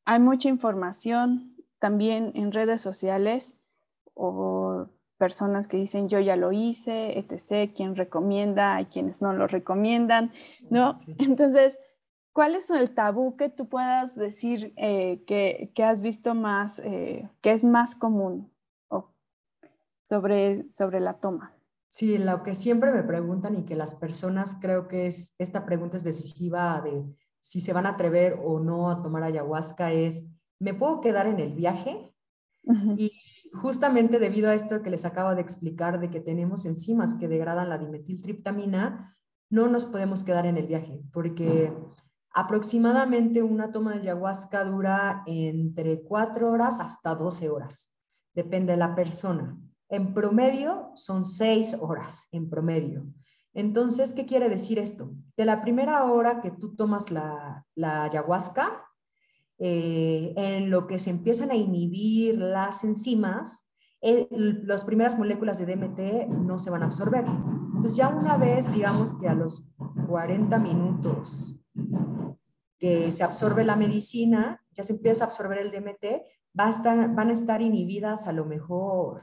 hay 0.06 0.20
mucha 0.20 0.48
información 0.48 1.56
también 1.78 2.30
en 2.34 2.52
redes 2.52 2.80
sociales 2.80 3.56
o 4.14 4.88
personas 5.24 5.66
que 5.68 5.78
dicen 5.78 6.10
yo 6.10 6.20
ya 6.20 6.36
lo 6.36 6.52
hice, 6.52 7.18
etc., 7.18 7.72
quién 7.74 7.96
recomienda, 7.96 8.74
hay 8.74 8.84
quienes 8.84 9.22
no 9.22 9.32
lo 9.32 9.46
recomiendan, 9.46 10.32
¿no? 10.68 10.98
Entonces, 11.16 11.78
¿cuál 12.34 12.54
es 12.54 12.68
el 12.68 12.90
tabú 12.90 13.34
que 13.34 13.48
tú 13.48 13.66
puedas 13.66 14.16
decir 14.16 14.74
eh, 14.76 15.24
que, 15.26 15.72
que, 15.74 15.82
has 15.82 16.02
visto 16.02 16.34
más, 16.34 16.78
eh, 16.80 17.26
que 17.40 17.52
es 17.52 17.64
más 17.64 17.94
común 17.94 18.52
sobre, 20.02 20.68
sobre 20.68 21.00
la 21.00 21.14
toma? 21.14 21.54
Sí, 21.88 22.18
lo 22.18 22.42
que 22.42 22.54
siempre 22.54 22.92
me 22.92 23.02
preguntan 23.02 23.56
y 23.56 23.64
que 23.64 23.76
las 23.76 23.94
personas 23.94 24.58
creo 24.60 24.88
que 24.88 25.06
es, 25.06 25.34
esta 25.38 25.64
pregunta 25.64 25.96
es 25.96 26.04
decisiva 26.04 26.82
de 26.82 27.02
si 27.40 27.62
se 27.62 27.72
van 27.72 27.86
a 27.86 27.90
atrever 27.96 28.38
o 28.44 28.60
no 28.60 28.90
a 28.90 29.00
tomar 29.00 29.22
ayahuasca 29.22 29.90
es, 29.90 30.26
¿me 30.58 30.74
puedo 30.74 31.00
quedar 31.00 31.26
en 31.26 31.40
el 31.40 31.54
viaje? 31.54 32.10
Y 32.96 33.12
justamente 33.54 34.18
debido 34.18 34.50
a 34.50 34.54
esto 34.54 34.82
que 34.82 34.90
les 34.90 35.04
acabo 35.04 35.34
de 35.34 35.40
explicar 35.40 36.00
de 36.00 36.10
que 36.10 36.20
tenemos 36.20 36.66
enzimas 36.66 37.14
que 37.14 37.28
degradan 37.28 37.68
la 37.68 37.78
dimetiltriptamina, 37.78 39.16
no 39.50 39.68
nos 39.68 39.86
podemos 39.86 40.24
quedar 40.24 40.46
en 40.46 40.56
el 40.56 40.66
viaje, 40.66 41.00
porque 41.12 41.72
aproximadamente 42.32 43.42
una 43.42 43.70
toma 43.70 43.92
de 43.92 44.00
ayahuasca 44.00 44.64
dura 44.64 45.22
entre 45.26 46.02
4 46.02 46.50
horas 46.50 46.80
hasta 46.80 47.14
12 47.14 47.48
horas, 47.48 47.94
depende 48.34 48.72
de 48.72 48.78
la 48.78 48.94
persona. 48.94 49.56
En 49.88 50.12
promedio 50.12 50.90
son 50.94 51.24
6 51.24 51.76
horas, 51.80 52.26
en 52.32 52.50
promedio. 52.50 53.06
Entonces, 53.52 54.12
¿qué 54.12 54.26
quiere 54.26 54.48
decir 54.48 54.80
esto? 54.80 55.12
De 55.36 55.44
la 55.44 55.62
primera 55.62 56.04
hora 56.04 56.40
que 56.40 56.50
tú 56.50 56.74
tomas 56.74 57.12
la, 57.12 57.64
la 57.76 58.02
ayahuasca, 58.04 58.84
eh, 59.58 60.32
en 60.36 60.70
lo 60.70 60.86
que 60.86 60.98
se 60.98 61.10
empiezan 61.10 61.50
a 61.50 61.54
inhibir 61.54 62.38
las 62.38 62.84
enzimas, 62.84 63.68
eh, 64.00 64.28
las 64.30 64.84
primeras 64.84 65.16
moléculas 65.16 65.58
de 65.58 65.66
DMT 65.66 66.28
no 66.28 66.58
se 66.58 66.70
van 66.70 66.82
a 66.82 66.86
absorber. 66.86 67.24
Entonces 67.26 67.96
ya 67.96 68.08
una 68.08 68.36
vez, 68.36 68.72
digamos 68.72 69.14
que 69.14 69.28
a 69.28 69.34
los 69.34 69.64
40 70.08 70.58
minutos 70.58 71.58
que 72.78 73.10
se 73.10 73.24
absorbe 73.24 73.64
la 73.64 73.76
medicina, 73.76 74.62
ya 74.72 74.84
se 74.84 74.94
empieza 74.94 75.24
a 75.24 75.28
absorber 75.28 75.58
el 75.58 75.70
DMT, 75.70 76.22
va 76.58 76.66
a 76.66 76.70
estar, 76.70 77.14
van 77.14 77.30
a 77.30 77.32
estar 77.32 77.62
inhibidas 77.62 78.26
a 78.26 78.32
lo 78.32 78.44
mejor 78.44 79.22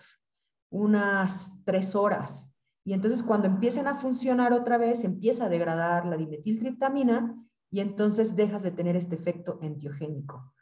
unas 0.72 1.52
tres 1.66 1.96
horas. 1.96 2.56
Y 2.84 2.94
entonces 2.94 3.22
cuando 3.22 3.48
empiecen 3.48 3.88
a 3.88 3.94
funcionar 3.94 4.54
otra 4.54 4.78
vez, 4.78 5.04
empieza 5.04 5.46
a 5.46 5.50
degradar 5.50 6.06
la 6.06 6.18
dimetiltriptamina 6.18 7.36
y 7.72 7.80
entonces 7.80 8.36
dejas 8.36 8.62
de 8.62 8.72
tener 8.72 8.96
este 8.96 9.16
efecto 9.16 9.58
entiogénico. 9.62 10.54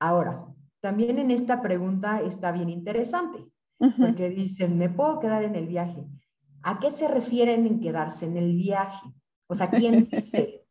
Ahora, 0.00 0.46
también 0.80 1.18
en 1.18 1.30
esta 1.30 1.60
pregunta 1.60 2.22
está 2.22 2.50
bien 2.50 2.70
interesante, 2.70 3.46
porque 3.98 4.30
dicen, 4.30 4.78
¿me 4.78 4.88
puedo 4.88 5.20
quedar 5.20 5.44
en 5.44 5.54
el 5.54 5.66
viaje? 5.66 6.06
¿A 6.62 6.78
qué 6.80 6.90
se 6.90 7.08
refieren 7.08 7.66
en 7.66 7.80
quedarse 7.80 8.26
en 8.26 8.36
el 8.36 8.56
viaje? 8.56 9.06
O 9.48 9.54
sea, 9.54 9.70
¿quién 9.70 10.04
dice? 10.10 10.64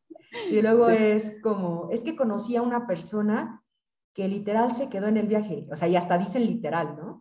Y 0.50 0.62
luego 0.62 0.90
es 0.90 1.34
como, 1.44 1.90
es 1.92 2.04
que 2.04 2.16
conocí 2.16 2.56
a 2.56 2.62
una 2.62 2.88
persona 2.88 3.64
que 4.14 4.28
literal 4.28 4.72
se 4.72 4.90
quedó 4.90 5.08
en 5.08 5.18
el 5.18 5.28
viaje, 5.28 5.68
o 5.72 5.76
sea, 5.76 5.88
y 5.88 5.96
hasta 5.96 6.18
dicen 6.18 6.46
literal, 6.46 6.98
¿no? 6.98 7.18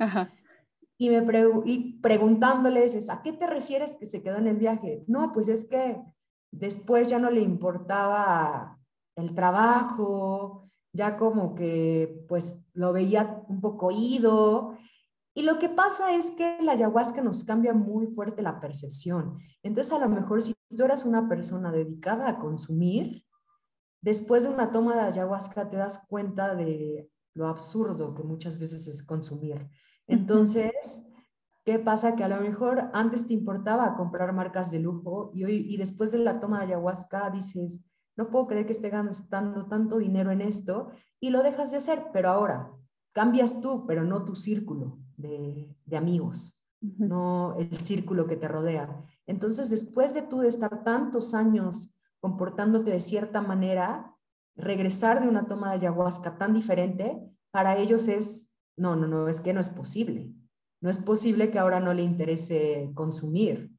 Y, 0.96 1.10
me 1.10 1.24
y 1.64 2.00
preguntándoles, 2.00 3.08
¿a 3.10 3.22
qué 3.22 3.32
te 3.32 3.46
refieres 3.46 3.96
que 3.96 4.06
se 4.06 4.22
quedó 4.22 4.36
en 4.36 4.48
el 4.48 4.56
viaje? 4.56 5.04
No, 5.06 5.32
pues 5.32 5.48
es 5.48 5.64
que 5.64 6.00
Después 6.50 7.08
ya 7.08 7.18
no 7.18 7.30
le 7.30 7.40
importaba 7.40 8.78
el 9.16 9.34
trabajo, 9.34 10.70
ya 10.92 11.16
como 11.16 11.54
que 11.54 12.24
pues 12.28 12.58
lo 12.72 12.92
veía 12.92 13.44
un 13.48 13.60
poco 13.60 13.90
ido. 13.90 14.76
Y 15.34 15.42
lo 15.42 15.58
que 15.58 15.68
pasa 15.68 16.14
es 16.14 16.32
que 16.32 16.58
la 16.62 16.72
ayahuasca 16.72 17.22
nos 17.22 17.44
cambia 17.44 17.72
muy 17.72 18.08
fuerte 18.08 18.42
la 18.42 18.60
percepción. 18.60 19.38
Entonces 19.62 19.92
a 19.92 19.98
lo 19.98 20.08
mejor 20.08 20.42
si 20.42 20.54
tú 20.76 20.84
eras 20.84 21.04
una 21.04 21.28
persona 21.28 21.70
dedicada 21.70 22.28
a 22.28 22.38
consumir, 22.38 23.24
después 24.02 24.44
de 24.44 24.50
una 24.50 24.72
toma 24.72 24.94
de 24.94 25.02
ayahuasca 25.02 25.70
te 25.70 25.76
das 25.76 26.04
cuenta 26.08 26.54
de 26.54 27.10
lo 27.34 27.46
absurdo 27.46 28.14
que 28.14 28.22
muchas 28.22 28.58
veces 28.58 28.88
es 28.88 29.02
consumir. 29.02 29.68
Entonces, 30.06 31.06
¿Qué 31.64 31.78
pasa? 31.78 32.16
Que 32.16 32.24
a 32.24 32.28
lo 32.28 32.40
mejor 32.40 32.90
antes 32.94 33.26
te 33.26 33.34
importaba 33.34 33.96
comprar 33.96 34.32
marcas 34.32 34.70
de 34.70 34.80
lujo 34.80 35.30
y, 35.34 35.44
hoy, 35.44 35.66
y 35.68 35.76
después 35.76 36.12
de 36.12 36.18
la 36.18 36.40
toma 36.40 36.58
de 36.58 36.66
ayahuasca 36.66 37.30
dices, 37.30 37.82
no 38.16 38.30
puedo 38.30 38.46
creer 38.46 38.66
que 38.66 38.72
esté 38.72 38.88
gastando 38.90 39.66
tanto 39.66 39.98
dinero 39.98 40.30
en 40.30 40.40
esto 40.40 40.88
y 41.20 41.30
lo 41.30 41.42
dejas 41.42 41.70
de 41.70 41.78
hacer, 41.78 42.06
pero 42.12 42.30
ahora 42.30 42.72
cambias 43.12 43.60
tú, 43.60 43.86
pero 43.86 44.04
no 44.04 44.24
tu 44.24 44.36
círculo 44.36 44.98
de, 45.16 45.76
de 45.84 45.96
amigos, 45.96 46.58
no 46.80 47.56
el 47.58 47.76
círculo 47.76 48.26
que 48.26 48.36
te 48.36 48.48
rodea. 48.48 49.04
Entonces, 49.26 49.68
después 49.70 50.14
de 50.14 50.22
tú 50.22 50.42
estar 50.42 50.82
tantos 50.82 51.34
años 51.34 51.94
comportándote 52.20 52.90
de 52.90 53.00
cierta 53.00 53.40
manera, 53.40 54.14
regresar 54.56 55.22
de 55.22 55.28
una 55.28 55.46
toma 55.46 55.70
de 55.70 55.76
ayahuasca 55.76 56.38
tan 56.38 56.54
diferente, 56.54 57.20
para 57.50 57.76
ellos 57.76 58.08
es, 58.08 58.52
no, 58.76 58.96
no, 58.96 59.06
no, 59.06 59.28
es 59.28 59.40
que 59.40 59.52
no 59.52 59.60
es 59.60 59.70
posible. 59.70 60.34
No 60.80 60.90
es 60.90 60.98
posible 60.98 61.50
que 61.50 61.58
ahora 61.58 61.80
no 61.80 61.92
le 61.92 62.02
interese 62.02 62.90
consumir. 62.94 63.70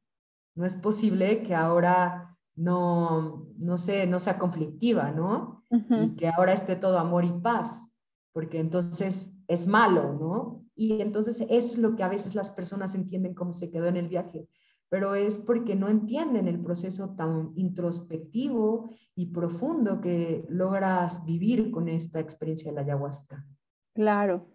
No 0.54 0.64
es 0.64 0.76
posible 0.76 1.42
que 1.42 1.54
ahora 1.54 2.36
no, 2.54 3.48
no, 3.56 3.78
sé, 3.78 4.06
no 4.06 4.20
sea 4.20 4.38
conflictiva, 4.38 5.10
¿no? 5.10 5.64
Y 5.70 6.14
que 6.16 6.28
ahora 6.28 6.52
esté 6.52 6.76
todo 6.76 6.98
amor 6.98 7.24
y 7.24 7.32
paz, 7.32 7.90
porque 8.32 8.60
entonces 8.60 9.34
es 9.48 9.66
malo, 9.66 10.12
¿no? 10.12 10.66
Y 10.74 11.00
entonces 11.00 11.46
es 11.48 11.78
lo 11.78 11.96
que 11.96 12.02
a 12.02 12.08
veces 12.08 12.34
las 12.34 12.50
personas 12.50 12.94
entienden 12.94 13.34
como 13.34 13.54
se 13.54 13.70
quedó 13.70 13.86
en 13.86 13.96
el 13.96 14.08
viaje, 14.08 14.48
pero 14.90 15.14
es 15.14 15.38
porque 15.38 15.74
no 15.74 15.88
entienden 15.88 16.46
el 16.46 16.60
proceso 16.62 17.14
tan 17.16 17.52
introspectivo 17.54 18.90
y 19.14 19.26
profundo 19.26 20.02
que 20.02 20.44
logras 20.50 21.24
vivir 21.24 21.70
con 21.70 21.88
esta 21.88 22.20
experiencia 22.20 22.70
de 22.70 22.74
la 22.74 22.82
ayahuasca. 22.82 23.46
Claro, 23.94 24.51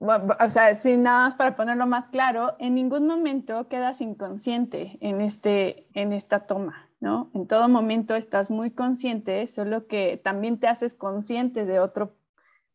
o 0.00 0.50
sea, 0.50 0.74
sin 0.74 1.02
nada 1.02 1.26
más 1.26 1.36
para 1.36 1.56
ponerlo 1.56 1.86
más 1.86 2.06
claro, 2.06 2.56
en 2.58 2.74
ningún 2.74 3.06
momento 3.06 3.68
quedas 3.68 4.00
inconsciente 4.00 4.98
en, 5.00 5.20
este, 5.20 5.88
en 5.92 6.12
esta 6.12 6.46
toma, 6.46 6.88
¿no? 7.00 7.30
En 7.34 7.46
todo 7.46 7.68
momento 7.68 8.14
estás 8.14 8.50
muy 8.50 8.70
consciente, 8.70 9.46
solo 9.46 9.86
que 9.86 10.18
también 10.22 10.58
te 10.58 10.68
haces 10.68 10.94
consciente 10.94 11.66
de 11.66 11.80
otro, 11.80 12.16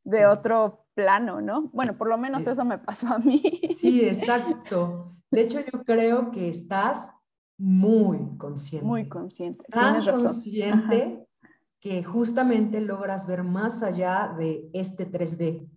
de 0.03 0.27
otro 0.27 0.85
plano, 0.93 1.41
¿no? 1.41 1.69
Bueno, 1.73 1.97
por 1.97 2.07
lo 2.07 2.17
menos 2.19 2.45
eso 2.45 2.63
me 2.63 2.77
pasó 2.77 3.07
a 3.07 3.17
mí. 3.17 3.41
Sí, 3.75 4.05
exacto. 4.07 5.15
De 5.31 5.41
hecho, 5.41 5.59
yo 5.59 5.83
creo 5.83 6.29
que 6.29 6.49
estás 6.49 7.11
muy 7.57 8.37
consciente. 8.37 8.85
Muy 8.85 9.09
consciente. 9.09 9.65
Tan 9.71 10.05
consciente 10.05 11.27
que 11.79 12.03
justamente 12.03 12.81
logras 12.81 13.25
ver 13.25 13.43
más 13.43 13.83
allá 13.83 14.33
de 14.37 14.69
este 14.73 15.09
3D. 15.09 15.67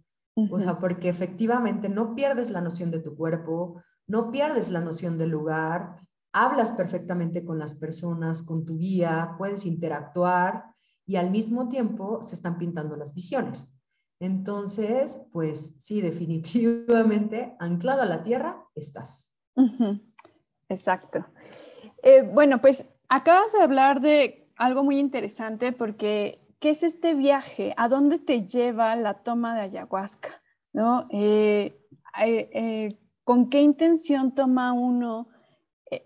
O 0.50 0.61
sea, 0.61 0.78
porque 0.78 1.09
efectivamente 1.09 1.88
no 1.88 2.14
pierdes 2.14 2.50
la 2.50 2.61
noción 2.61 2.90
de 2.90 3.00
tu 3.00 3.16
cuerpo, 3.16 3.83
no 4.07 4.30
pierdes 4.30 4.71
la 4.71 4.80
noción 4.80 5.18
del 5.18 5.30
lugar, 5.30 5.97
hablas 6.33 6.73
perfectamente 6.73 7.45
con 7.45 7.59
las 7.59 7.75
personas, 7.75 8.42
con 8.42 8.64
tu 8.64 8.78
guía, 8.78 9.35
puedes 9.38 9.66
interactuar 9.66 10.64
y 11.07 11.16
al 11.16 11.30
mismo 11.30 11.68
tiempo 11.68 12.23
se 12.23 12.35
están 12.35 12.59
pintando 12.59 12.97
las 12.97 13.14
visiones. 13.14 13.78
Entonces, 14.21 15.21
pues 15.33 15.76
sí, 15.78 16.00
definitivamente, 16.02 17.57
anclado 17.59 18.02
a 18.02 18.07
la 18.07 18.23
tierra, 18.23 18.64
estás. 18.75 19.35
Exacto. 20.68 21.25
Eh, 22.02 22.23
bueno, 22.23 22.61
pues 22.61 22.87
acabas 23.09 23.52
de 23.52 23.62
hablar 23.62 24.00
de 24.00 24.50
algo 24.57 24.85
muy 24.85 24.99
interesante 24.99 25.73
porque 25.73 26.40
¿qué 26.58 26.70
es 26.70 26.82
este 26.82 27.14
viaje? 27.14 27.74
¿A 27.76 27.88
dónde 27.88 28.18
te 28.18 28.46
lleva 28.46 28.94
la 28.96 29.22
toma 29.22 29.54
de 29.54 29.62
ayahuasca? 29.62 30.42
¿No? 30.72 31.06
Eh, 31.10 31.80
eh, 32.20 32.98
¿Con 33.24 33.48
qué 33.48 33.60
intención 33.60 34.34
toma 34.34 34.72
uno 34.72 35.28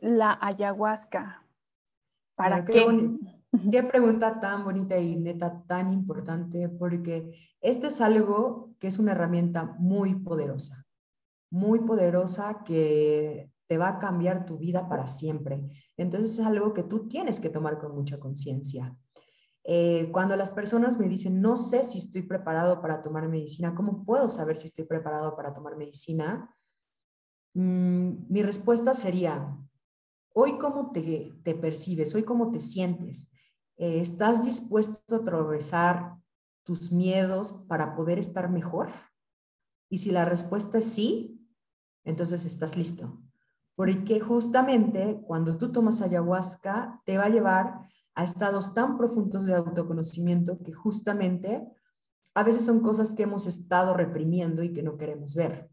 la 0.00 0.38
ayahuasca? 0.40 1.46
¿Para 2.34 2.64
qué? 2.64 2.86
Qué 3.70 3.82
pregunta 3.82 4.40
tan 4.40 4.64
bonita 4.64 4.98
y 4.98 5.14
neta, 5.14 5.62
tan 5.66 5.92
importante, 5.92 6.70
porque 6.70 7.34
este 7.60 7.88
es 7.88 8.00
algo 8.00 8.74
que 8.78 8.86
es 8.86 8.98
una 8.98 9.12
herramienta 9.12 9.76
muy 9.78 10.14
poderosa, 10.14 10.86
muy 11.50 11.80
poderosa 11.80 12.62
que 12.64 13.52
te 13.66 13.76
va 13.76 13.88
a 13.88 13.98
cambiar 13.98 14.46
tu 14.46 14.56
vida 14.56 14.88
para 14.88 15.06
siempre. 15.06 15.68
Entonces 15.98 16.38
es 16.38 16.46
algo 16.46 16.72
que 16.72 16.82
tú 16.82 17.08
tienes 17.08 17.40
que 17.40 17.50
tomar 17.50 17.78
con 17.78 17.94
mucha 17.94 18.18
conciencia. 18.18 18.96
Eh, 19.64 20.08
cuando 20.10 20.36
las 20.36 20.50
personas 20.50 20.98
me 20.98 21.08
dicen, 21.08 21.40
no 21.40 21.56
sé 21.56 21.84
si 21.84 21.98
estoy 21.98 22.22
preparado 22.22 22.80
para 22.80 23.00
tomar 23.00 23.28
medicina, 23.28 23.74
¿cómo 23.74 24.04
puedo 24.04 24.28
saber 24.28 24.56
si 24.56 24.66
estoy 24.66 24.84
preparado 24.84 25.36
para 25.36 25.54
tomar 25.54 25.76
medicina? 25.76 26.54
Mm, 27.54 28.26
mi 28.28 28.42
respuesta 28.42 28.94
sería, 28.94 29.56
hoy 30.34 30.58
cómo 30.58 30.90
te, 30.90 31.32
te 31.44 31.54
percibes, 31.54 32.14
hoy 32.14 32.24
cómo 32.24 32.50
te 32.50 32.60
sientes. 32.60 33.30
Eh, 33.76 34.00
¿Estás 34.00 34.44
dispuesto 34.44 35.14
a 35.14 35.18
atravesar 35.18 36.16
tus 36.64 36.90
miedos 36.90 37.52
para 37.68 37.94
poder 37.94 38.18
estar 38.18 38.50
mejor? 38.50 38.90
Y 39.88 39.98
si 39.98 40.10
la 40.10 40.24
respuesta 40.24 40.78
es 40.78 40.86
sí, 40.86 41.46
entonces 42.04 42.46
estás 42.46 42.76
listo. 42.76 43.20
Porque 43.74 44.20
justamente 44.20 45.20
cuando 45.26 45.56
tú 45.56 45.72
tomas 45.72 46.02
ayahuasca 46.02 47.00
te 47.04 47.16
va 47.18 47.24
a 47.24 47.30
llevar 47.30 47.91
a 48.14 48.24
estados 48.24 48.74
tan 48.74 48.98
profundos 48.98 49.46
de 49.46 49.54
autoconocimiento 49.54 50.58
que 50.62 50.72
justamente 50.72 51.66
a 52.34 52.42
veces 52.42 52.64
son 52.64 52.80
cosas 52.80 53.14
que 53.14 53.24
hemos 53.24 53.46
estado 53.46 53.94
reprimiendo 53.94 54.62
y 54.62 54.72
que 54.72 54.82
no 54.82 54.96
queremos 54.96 55.34
ver. 55.34 55.70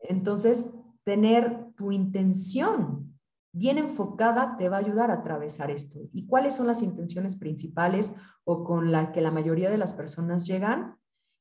Entonces, 0.00 0.70
tener 1.04 1.72
tu 1.76 1.92
intención 1.92 3.12
bien 3.52 3.78
enfocada 3.78 4.56
te 4.56 4.68
va 4.68 4.78
a 4.78 4.80
ayudar 4.80 5.10
a 5.10 5.14
atravesar 5.14 5.70
esto. 5.70 6.00
¿Y 6.12 6.26
cuáles 6.26 6.54
son 6.54 6.66
las 6.66 6.82
intenciones 6.82 7.36
principales 7.36 8.14
o 8.44 8.64
con 8.64 8.90
la 8.90 9.12
que 9.12 9.20
la 9.20 9.30
mayoría 9.30 9.70
de 9.70 9.78
las 9.78 9.94
personas 9.94 10.46
llegan? 10.46 10.96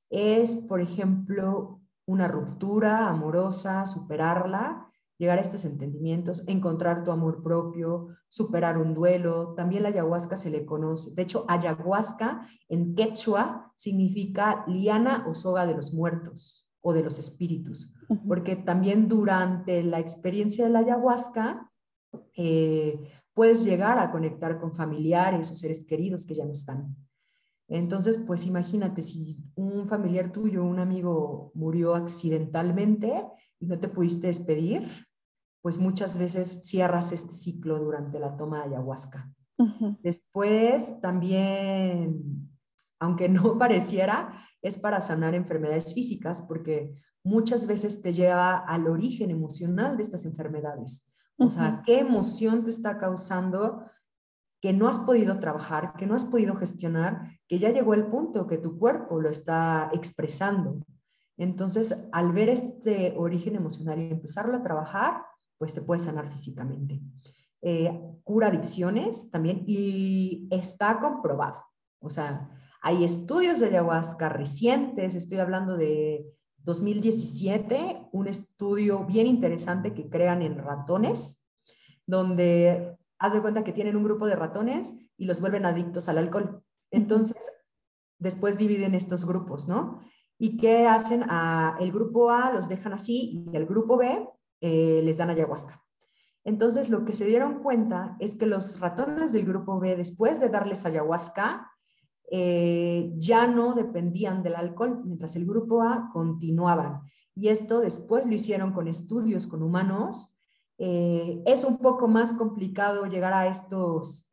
Es, 0.10 0.55
por 0.55 0.81
ejemplo, 0.81 1.81
una 2.05 2.27
ruptura 2.27 3.08
amorosa, 3.08 3.86
superarla, 3.86 4.90
llegar 5.22 5.38
a 5.38 5.42
estos 5.42 5.66
entendimientos, 5.66 6.44
encontrar 6.48 7.04
tu 7.04 7.12
amor 7.12 7.44
propio, 7.44 8.08
superar 8.28 8.80
un 8.80 8.96
duelo. 8.96 9.54
También 9.56 9.84
la 9.84 9.90
ayahuasca 9.90 10.36
se 10.36 10.50
le 10.50 10.66
conoce, 10.66 11.13
de 11.13 11.22
hecho, 11.22 11.46
ayahuasca 11.48 12.48
en 12.68 12.96
quechua 12.96 13.72
significa 13.75 14.66
liana 14.66 15.24
o 15.29 15.36
soga 15.36 15.68
de 15.68 15.75
los 15.75 15.94
muertos 15.94 16.68
o 16.81 16.92
de 16.92 17.03
los 17.03 17.20
espíritus, 17.20 17.94
porque 18.27 18.55
también 18.55 19.07
durante 19.07 19.84
la 19.84 20.00
experiencia 20.00 20.66
de 20.66 20.72
la 20.72 20.79
ayahuasca 20.79 21.72
eh, 22.36 23.00
puedes 23.36 23.64
llegar 23.64 24.00
a 24.00 24.10
conectar 24.10 24.60
con 24.60 24.74
familiares 24.74 25.51
o 25.51 25.53
seres 25.53 25.86
queridos 25.86 26.25
que 26.25 26.34
ya 26.34 26.46
no 26.46 26.51
están. 26.51 26.96
Entonces, 27.68 28.18
pues 28.18 28.48
imagínate 28.48 29.03
si 29.03 29.46
un 29.53 29.86
familiar 29.86 30.31
tuyo, 30.31 30.64
un 30.64 30.79
amigo 30.79 31.51
murió 31.53 31.94
accidentalmente 31.94 33.24
y 33.60 33.68
no 33.68 33.79
te 33.79 33.88
pudiste 33.88 34.25
despedir, 34.25 34.90
pues 35.61 35.77
muchas 35.77 36.17
veces 36.17 36.63
cierras 36.63 37.11
este 37.11 37.33
ciclo 37.33 37.79
durante 37.79 38.19
la 38.19 38.35
toma 38.35 38.59
de 38.59 38.75
ayahuasca. 38.75 39.31
Después 40.01 41.00
también, 41.01 42.50
aunque 43.00 43.29
no 43.29 43.57
pareciera, 43.59 44.33
es 44.61 44.77
para 44.79 45.01
sanar 45.01 45.35
enfermedades 45.35 45.93
físicas 45.93 46.41
porque 46.41 46.95
muchas 47.24 47.67
veces 47.67 48.01
te 48.01 48.13
lleva 48.13 48.55
al 48.55 48.87
origen 48.87 49.29
emocional 49.29 49.97
de 49.97 50.03
estas 50.03 50.25
enfermedades. 50.25 51.07
O 51.37 51.50
sea, 51.50 51.81
¿qué 51.85 52.00
emoción 52.00 52.63
te 52.63 52.69
está 52.69 53.00
causando 53.00 53.83
que 54.61 54.74
no 54.74 54.87
has 54.87 55.00
podido 55.00 55.39
trabajar, 55.39 55.93
que 55.97 56.05
no 56.05 56.13
has 56.13 56.25
podido 56.25 56.55
gestionar, 56.55 57.39
que 57.47 57.57
ya 57.57 57.71
llegó 57.71 57.95
el 57.95 58.05
punto 58.07 58.45
que 58.45 58.59
tu 58.59 58.77
cuerpo 58.77 59.19
lo 59.19 59.29
está 59.29 59.89
expresando? 59.91 60.77
Entonces, 61.37 62.07
al 62.11 62.31
ver 62.31 62.50
este 62.50 63.15
origen 63.17 63.55
emocional 63.55 63.97
y 64.00 64.11
empezarlo 64.11 64.55
a 64.55 64.61
trabajar, 64.61 65.24
pues 65.61 65.75
te 65.75 65.81
puedes 65.83 66.05
sanar 66.05 66.27
físicamente. 66.27 67.00
Eh, 67.61 68.01
cura 68.24 68.47
adicciones 68.47 69.29
también 69.29 69.63
y 69.67 70.47
está 70.50 71.00
comprobado. 71.00 71.63
O 72.00 72.09
sea, 72.09 72.50
hay 72.81 73.03
estudios 73.03 73.59
de 73.59 73.67
ayahuasca 73.67 74.27
recientes, 74.27 75.13
estoy 75.13 75.37
hablando 75.37 75.77
de 75.77 76.25
2017, 76.63 78.09
un 78.11 78.27
estudio 78.27 79.05
bien 79.05 79.27
interesante 79.27 79.93
que 79.93 80.09
crean 80.09 80.41
en 80.41 80.57
ratones, 80.57 81.47
donde 82.07 82.97
haz 83.19 83.33
de 83.33 83.41
cuenta 83.43 83.63
que 83.63 83.71
tienen 83.71 83.95
un 83.95 84.03
grupo 84.03 84.25
de 84.25 84.35
ratones 84.35 84.95
y 85.15 85.25
los 85.25 85.41
vuelven 85.41 85.67
adictos 85.67 86.09
al 86.09 86.17
alcohol. 86.17 86.63
Entonces, 86.89 87.51
después 88.17 88.57
dividen 88.57 88.95
estos 88.95 89.25
grupos, 89.25 89.67
¿no? 89.67 90.01
¿Y 90.39 90.57
qué 90.57 90.87
hacen? 90.87 91.24
A 91.29 91.77
el 91.79 91.91
grupo 91.91 92.31
A 92.31 92.51
los 92.51 92.67
dejan 92.67 92.93
así 92.93 93.45
y 93.47 93.55
al 93.55 93.67
grupo 93.67 93.95
B 93.95 94.27
eh, 94.61 95.01
les 95.03 95.17
dan 95.17 95.31
ayahuasca. 95.31 95.83
Entonces, 96.43 96.89
lo 96.89 97.03
que 97.03 97.13
se 97.13 97.25
dieron 97.25 97.63
cuenta 97.63 98.15
es 98.19 98.35
que 98.35 98.45
los 98.45 98.79
ratones 98.79 99.33
del 99.33 99.45
grupo 99.45 99.79
B, 99.79 99.95
después 99.95 100.39
de 100.39 100.50
darles 100.50 100.85
ayahuasca, 100.85 101.71
eh, 102.29 103.11
ya 103.17 103.47
no 103.47 103.74
dependían 103.74 104.43
del 104.43 104.55
alcohol, 104.55 105.01
mientras 105.03 105.35
el 105.35 105.47
grupo 105.47 105.81
A 105.81 106.11
continuaban. 106.13 107.01
Y 107.35 107.47
esto 107.47 107.79
después 107.79 108.27
lo 108.27 108.33
hicieron 108.33 108.71
con 108.71 108.87
estudios 108.87 109.47
con 109.47 109.63
humanos. 109.63 110.37
Eh, 110.77 111.41
es 111.45 111.63
un 111.63 111.77
poco 111.77 112.07
más 112.07 112.33
complicado 112.33 113.05
llegar 113.07 113.33
a 113.33 113.47
estos 113.47 114.29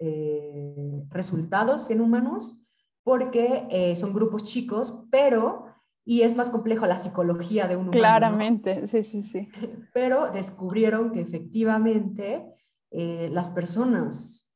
resultados 1.08 1.90
en 1.90 2.00
humanos 2.00 2.62
porque 3.02 3.94
son 3.96 4.12
grupos 4.12 4.44
chicos, 4.44 5.04
pero, 5.10 5.67
y 6.10 6.22
es 6.22 6.34
más 6.34 6.48
complejo 6.48 6.86
la 6.86 6.96
psicología 6.96 7.68
de 7.68 7.76
un 7.76 7.82
humano. 7.82 7.92
Claramente, 7.98 8.86
sí, 8.86 9.04
sí, 9.04 9.22
sí. 9.22 9.46
Pero 9.92 10.30
descubrieron 10.32 11.12
que 11.12 11.20
efectivamente 11.20 12.46
las 12.90 13.50
personas 13.50 14.50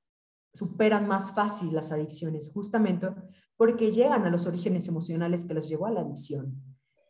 superan 0.54 1.06
más 1.06 1.34
fácil 1.34 1.74
las 1.74 1.92
adicciones, 1.92 2.50
justamente 2.54 3.08
porque 3.58 3.92
llegan 3.92 4.24
a 4.24 4.30
los 4.30 4.46
orígenes 4.46 4.88
emocionales 4.88 5.44
que 5.44 5.52
los 5.52 5.68
llevó 5.68 5.84
a 5.84 5.90
la 5.90 6.00
adicción. 6.00 6.54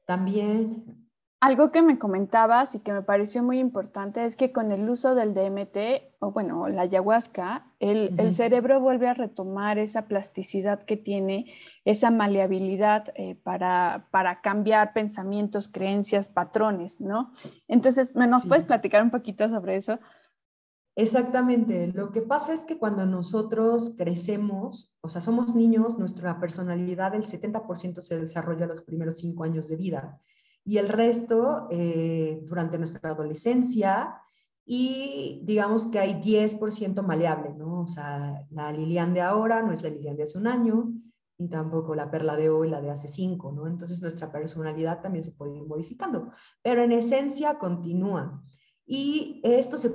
También... 0.06 1.01
Algo 1.42 1.72
que 1.72 1.82
me 1.82 1.98
comentabas 1.98 2.76
y 2.76 2.78
que 2.78 2.92
me 2.92 3.02
pareció 3.02 3.42
muy 3.42 3.58
importante 3.58 4.24
es 4.24 4.36
que 4.36 4.52
con 4.52 4.70
el 4.70 4.88
uso 4.88 5.16
del 5.16 5.34
DMT, 5.34 5.76
o 6.20 6.30
bueno, 6.30 6.68
la 6.68 6.82
ayahuasca, 6.82 7.66
el, 7.80 8.14
el 8.16 8.32
cerebro 8.32 8.78
vuelve 8.78 9.08
a 9.08 9.14
retomar 9.14 9.76
esa 9.76 10.06
plasticidad 10.06 10.80
que 10.84 10.96
tiene, 10.96 11.52
esa 11.84 12.12
maleabilidad 12.12 13.12
eh, 13.16 13.34
para, 13.34 14.06
para, 14.12 14.40
cambiar 14.40 14.92
pensamientos, 14.92 15.66
creencias, 15.66 16.28
patrones, 16.28 17.00
¿no? 17.00 17.32
Entonces, 17.66 18.14
¿nos 18.14 18.46
puedes 18.46 18.62
platicar 18.62 19.02
un 19.02 19.10
poquito 19.10 19.48
sobre 19.48 19.74
eso? 19.74 19.98
Exactamente. 20.94 21.88
Lo 21.88 22.12
que 22.12 22.22
pasa 22.22 22.52
es 22.52 22.62
que 22.62 22.78
cuando 22.78 23.04
nosotros 23.04 23.94
crecemos, 23.98 24.94
o 25.00 25.08
sea, 25.08 25.20
somos 25.20 25.56
niños, 25.56 25.98
nuestra 25.98 26.38
personalidad, 26.38 27.16
el 27.16 27.24
70% 27.24 28.00
se 28.00 28.20
desarrolla 28.20 28.66
los 28.66 28.82
primeros 28.82 29.18
cinco 29.18 29.42
años 29.42 29.66
de 29.68 29.74
vida 29.74 30.20
y 30.64 30.78
el 30.78 30.88
resto 30.88 31.68
eh, 31.70 32.40
durante 32.44 32.78
nuestra 32.78 33.10
adolescencia 33.10 34.22
y 34.64 35.40
digamos 35.44 35.86
que 35.86 35.98
hay 35.98 36.20
10% 36.20 37.02
maleable, 37.02 37.52
¿no? 37.54 37.82
O 37.82 37.88
sea, 37.88 38.46
la 38.50 38.72
Lilian 38.72 39.12
de 39.12 39.20
ahora 39.20 39.62
no 39.62 39.72
es 39.72 39.82
la 39.82 39.90
Lilian 39.90 40.16
de 40.16 40.22
hace 40.22 40.38
un 40.38 40.46
año, 40.46 40.92
ni 41.38 41.48
tampoco 41.48 41.94
la 41.94 42.10
perla 42.10 42.36
de 42.36 42.48
hoy, 42.48 42.68
la 42.70 42.80
de 42.80 42.90
hace 42.90 43.08
cinco, 43.08 43.50
¿no? 43.50 43.66
Entonces 43.66 44.00
nuestra 44.00 44.30
personalidad 44.30 45.00
también 45.00 45.24
se 45.24 45.32
puede 45.32 45.56
ir 45.56 45.64
modificando, 45.64 46.30
pero 46.62 46.82
en 46.84 46.92
esencia 46.92 47.58
continúa. 47.58 48.44
Y 48.86 49.40
esto 49.42 49.78
se, 49.78 49.92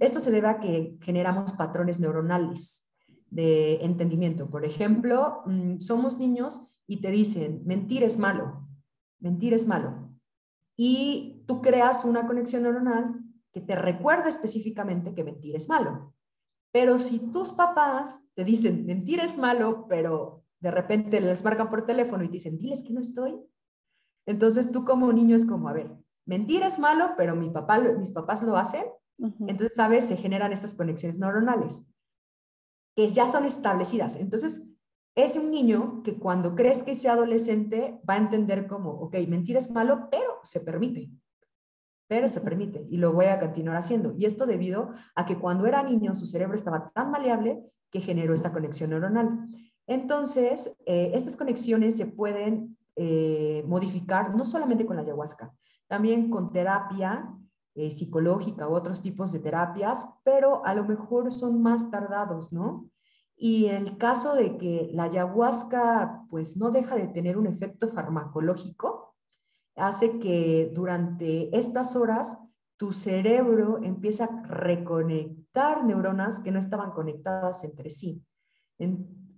esto 0.00 0.20
se 0.20 0.30
debe 0.30 0.48
a 0.48 0.60
que 0.60 0.98
generamos 1.02 1.52
patrones 1.54 1.98
neuronales 1.98 2.88
de 3.30 3.76
entendimiento. 3.84 4.48
Por 4.48 4.64
ejemplo, 4.64 5.42
mm, 5.46 5.80
somos 5.80 6.18
niños 6.18 6.62
y 6.86 7.00
te 7.00 7.10
dicen, 7.10 7.62
mentir 7.64 8.04
es 8.04 8.18
malo, 8.18 8.68
mentir 9.18 9.54
es 9.54 9.66
malo. 9.66 10.03
Y 10.76 11.44
tú 11.46 11.60
creas 11.60 12.04
una 12.04 12.26
conexión 12.26 12.64
neuronal 12.64 13.20
que 13.52 13.60
te 13.60 13.76
recuerda 13.76 14.28
específicamente 14.28 15.14
que 15.14 15.24
mentir 15.24 15.56
es 15.56 15.68
malo. 15.68 16.14
Pero 16.72 16.98
si 16.98 17.20
tus 17.30 17.52
papás 17.52 18.26
te 18.34 18.44
dicen, 18.44 18.84
mentir 18.84 19.20
es 19.20 19.38
malo, 19.38 19.86
pero 19.88 20.44
de 20.60 20.70
repente 20.72 21.20
les 21.20 21.44
marcan 21.44 21.70
por 21.70 21.86
teléfono 21.86 22.24
y 22.24 22.28
te 22.28 22.34
dicen, 22.34 22.58
diles 22.58 22.82
que 22.82 22.92
no 22.92 23.00
estoy, 23.00 23.38
entonces 24.26 24.72
tú 24.72 24.84
como 24.84 25.12
niño 25.12 25.36
es 25.36 25.46
como, 25.46 25.68
a 25.68 25.72
ver, 25.72 25.94
mentir 26.26 26.62
es 26.62 26.78
malo, 26.78 27.12
pero 27.16 27.36
mi 27.36 27.50
papá, 27.50 27.78
mis 27.78 28.10
papás 28.10 28.42
lo 28.42 28.56
hacen, 28.56 28.84
entonces, 29.18 29.74
¿sabes? 29.74 30.06
Se 30.08 30.16
generan 30.16 30.52
estas 30.52 30.74
conexiones 30.74 31.18
neuronales 31.18 31.88
que 32.96 33.08
ya 33.08 33.26
son 33.26 33.44
establecidas. 33.44 34.16
Entonces, 34.16 34.66
es 35.14 35.36
un 35.36 35.50
niño 35.50 36.02
que 36.02 36.18
cuando 36.18 36.54
crees 36.54 36.82
que 36.82 36.94
sea 36.94 37.12
adolescente 37.12 38.00
va 38.08 38.14
a 38.14 38.18
entender 38.18 38.66
como, 38.66 38.90
ok, 38.90 39.16
mentir 39.28 39.56
es 39.56 39.70
malo, 39.70 40.08
pero 40.10 40.40
se 40.42 40.60
permite 40.60 41.10
pero 42.06 42.28
se 42.28 42.40
permite 42.40 42.86
y 42.90 42.98
lo 42.98 43.12
voy 43.12 43.26
a 43.26 43.40
continuar 43.40 43.76
haciendo. 43.76 44.14
Y 44.16 44.24
esto 44.24 44.46
debido 44.46 44.90
a 45.14 45.26
que 45.26 45.38
cuando 45.38 45.66
era 45.66 45.82
niño 45.82 46.14
su 46.14 46.26
cerebro 46.26 46.54
estaba 46.54 46.90
tan 46.90 47.10
maleable 47.10 47.64
que 47.90 48.00
generó 48.00 48.34
esta 48.34 48.52
conexión 48.52 48.90
neuronal. 48.90 49.48
Entonces, 49.86 50.76
eh, 50.86 51.12
estas 51.14 51.36
conexiones 51.36 51.96
se 51.96 52.06
pueden 52.06 52.76
eh, 52.96 53.64
modificar 53.66 54.34
no 54.34 54.44
solamente 54.44 54.86
con 54.86 54.96
la 54.96 55.02
ayahuasca, 55.02 55.52
también 55.88 56.30
con 56.30 56.52
terapia 56.52 57.34
eh, 57.74 57.90
psicológica 57.90 58.68
u 58.68 58.74
otros 58.74 59.02
tipos 59.02 59.32
de 59.32 59.40
terapias, 59.40 60.08
pero 60.22 60.64
a 60.64 60.74
lo 60.74 60.84
mejor 60.84 61.32
son 61.32 61.60
más 61.60 61.90
tardados, 61.90 62.52
¿no? 62.52 62.88
Y 63.36 63.66
en 63.66 63.86
el 63.86 63.96
caso 63.98 64.34
de 64.34 64.56
que 64.56 64.90
la 64.92 65.04
ayahuasca 65.04 66.24
pues 66.30 66.56
no 66.56 66.70
deja 66.70 66.96
de 66.96 67.08
tener 67.08 67.36
un 67.36 67.46
efecto 67.46 67.88
farmacológico, 67.88 69.14
hace 69.76 70.18
que 70.18 70.70
durante 70.72 71.56
estas 71.56 71.96
horas 71.96 72.38
tu 72.76 72.92
cerebro 72.92 73.82
empieza 73.82 74.24
a 74.24 74.42
reconectar 74.42 75.84
neuronas 75.84 76.40
que 76.40 76.50
no 76.50 76.58
estaban 76.58 76.92
conectadas 76.92 77.64
entre 77.64 77.90
sí. 77.90 78.24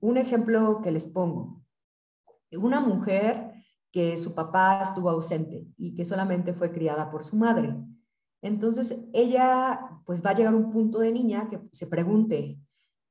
un 0.01 0.17
ejemplo 0.17 0.81
que 0.83 0.91
les 0.91 1.07
pongo, 1.07 1.63
una 2.53 2.81
mujer 2.81 3.53
que 3.91 4.17
su 4.17 4.35
papá 4.35 4.83
estuvo 4.83 5.11
ausente 5.11 5.67
y 5.77 5.95
que 5.95 6.05
solamente 6.05 6.53
fue 6.53 6.71
criada 6.73 7.11
por 7.11 7.25
su 7.25 7.37
madre. 7.37 7.75
Entonces 8.43 9.05
ella 9.13 10.01
pues 10.05 10.25
va 10.25 10.31
a 10.31 10.35
llegar 10.35 10.55
un 10.55 10.71
punto 10.71 10.99
de 10.99 11.13
niña 11.13 11.49
que 11.49 11.61
se 11.73 11.87
pregunte, 11.87 12.59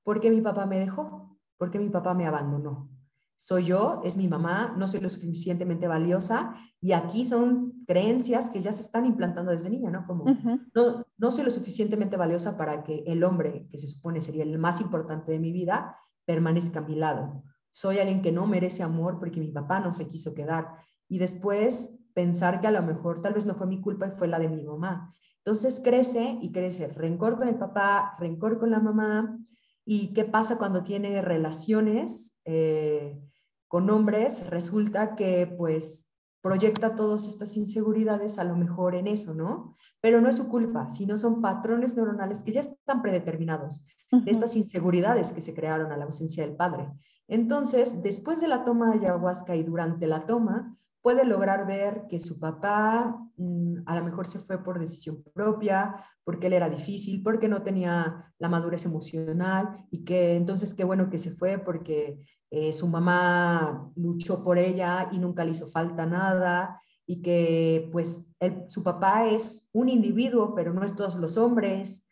¿por 0.05 0.21
qué 0.21 0.31
mi 0.31 0.39
papá 0.39 0.65
me 0.65 0.79
dejó? 0.79 1.37
¿Por 1.57 1.69
qué 1.69 1.79
mi 1.79 1.89
papá 1.89 2.13
me 2.13 2.25
abandonó? 2.25 2.95
soy 3.37 3.65
yo, 3.65 4.01
es 4.03 4.15
mi 4.15 4.27
mamá, 4.27 4.73
no 4.77 4.87
soy 4.87 5.01
lo 5.01 5.09
suficientemente 5.09 5.87
valiosa 5.87 6.55
y 6.79 6.93
aquí 6.93 7.25
son 7.25 7.83
creencias 7.85 8.49
que 8.49 8.61
ya 8.61 8.71
se 8.71 8.81
están 8.81 9.05
implantando 9.05 9.51
desde 9.51 9.69
niña, 9.69 9.89
¿no? 9.89 10.05
Como 10.07 10.25
no, 10.73 11.05
no 11.17 11.31
soy 11.31 11.43
lo 11.43 11.51
suficientemente 11.51 12.15
valiosa 12.15 12.57
para 12.57 12.83
que 12.83 13.03
el 13.05 13.23
hombre, 13.23 13.67
que 13.69 13.77
se 13.77 13.87
supone 13.87 14.21
sería 14.21 14.43
el 14.43 14.57
más 14.57 14.79
importante 14.79 15.31
de 15.31 15.39
mi 15.39 15.51
vida, 15.51 15.97
permanezca 16.25 16.79
a 16.79 16.83
mi 16.83 16.95
lado. 16.95 17.43
Soy 17.71 17.99
alguien 17.99 18.21
que 18.21 18.31
no 18.31 18.47
merece 18.47 18.83
amor 18.83 19.19
porque 19.19 19.41
mi 19.41 19.51
papá 19.51 19.81
no 19.81 19.93
se 19.93 20.07
quiso 20.07 20.33
quedar. 20.33 20.77
Y 21.09 21.19
después 21.19 21.99
pensar 22.13 22.61
que 22.61 22.67
a 22.67 22.71
lo 22.71 22.81
mejor 22.81 23.21
tal 23.21 23.33
vez 23.33 23.45
no 23.45 23.55
fue 23.55 23.67
mi 23.67 23.81
culpa 23.81 24.07
y 24.07 24.17
fue 24.17 24.29
la 24.29 24.39
de 24.39 24.47
mi 24.47 24.63
mamá. 24.63 25.09
Entonces 25.43 25.81
crece 25.83 26.39
y 26.41 26.53
crece 26.53 26.87
rencor 26.87 27.37
con 27.37 27.49
el 27.49 27.55
papá, 27.55 28.15
rencor 28.17 28.57
con 28.57 28.71
la 28.71 28.79
mamá, 28.79 29.37
¿Y 29.85 30.13
qué 30.13 30.25
pasa 30.25 30.57
cuando 30.57 30.83
tiene 30.83 31.21
relaciones 31.21 32.37
eh, 32.43 33.21
con 33.67 33.89
hombres? 33.89 34.49
Resulta 34.49 35.15
que 35.15 35.45
pues 35.45 36.09
proyecta 36.45 36.93
todas 36.93 37.25
estas 37.27 37.57
inseguridades 37.57 38.37
a 38.37 38.43
lo 38.43 38.55
mejor 38.55 38.93
en 38.93 39.07
eso, 39.07 39.33
¿no? 39.33 39.73
Pero 39.99 40.21
no 40.21 40.29
es 40.29 40.35
su 40.35 40.47
culpa, 40.47 40.91
sino 40.91 41.17
son 41.17 41.41
patrones 41.41 41.95
neuronales 41.95 42.43
que 42.43 42.51
ya 42.51 42.61
están 42.61 43.01
predeterminados 43.01 43.83
de 44.11 44.29
estas 44.29 44.55
inseguridades 44.55 45.33
que 45.33 45.41
se 45.41 45.55
crearon 45.55 45.91
a 45.91 45.97
la 45.97 46.05
ausencia 46.05 46.45
del 46.45 46.55
padre. 46.55 46.91
Entonces, 47.27 48.03
después 48.03 48.41
de 48.41 48.47
la 48.47 48.63
toma 48.63 48.91
de 48.91 49.07
ayahuasca 49.07 49.55
y 49.55 49.63
durante 49.63 50.05
la 50.05 50.27
toma, 50.27 50.77
puede 51.05 51.23
lograr 51.23 51.67
ver 51.67 52.07
que 52.09 52.17
su 52.17 52.39
papá 52.39 53.15
mm, 53.37 53.83
a 53.85 53.95
lo 53.95 54.03
mejor 54.03 54.25
se 54.25 54.39
fue 54.39 54.63
por 54.63 54.79
decisión 54.79 55.23
propia, 55.35 55.95
porque 56.23 56.47
él 56.47 56.53
era 56.53 56.67
difícil, 56.67 57.21
porque 57.21 57.47
no 57.47 57.61
tenía 57.61 58.33
la 58.39 58.49
madurez 58.49 58.85
emocional 58.85 59.85
y 59.91 60.03
que 60.03 60.35
entonces 60.35 60.73
qué 60.73 60.83
bueno 60.83 61.11
que 61.11 61.19
se 61.19 61.29
fue 61.29 61.59
porque 61.59 62.17
eh, 62.49 62.73
su 62.73 62.87
mamá 62.87 63.91
luchó 63.95 64.43
por 64.43 64.57
ella 64.57 65.09
y 65.11 65.19
nunca 65.19 65.45
le 65.45 65.51
hizo 65.51 65.67
falta 65.67 66.07
nada 66.07 66.81
y 67.05 67.21
que 67.21 67.87
pues 67.91 68.31
su 68.67 68.81
papá 68.81 69.27
es 69.27 69.69
un 69.73 69.89
individuo, 69.89 70.55
pero 70.55 70.73
no 70.73 70.83
es 70.83 70.95
todos 70.95 71.17
los 71.17 71.37
hombres 71.37 72.04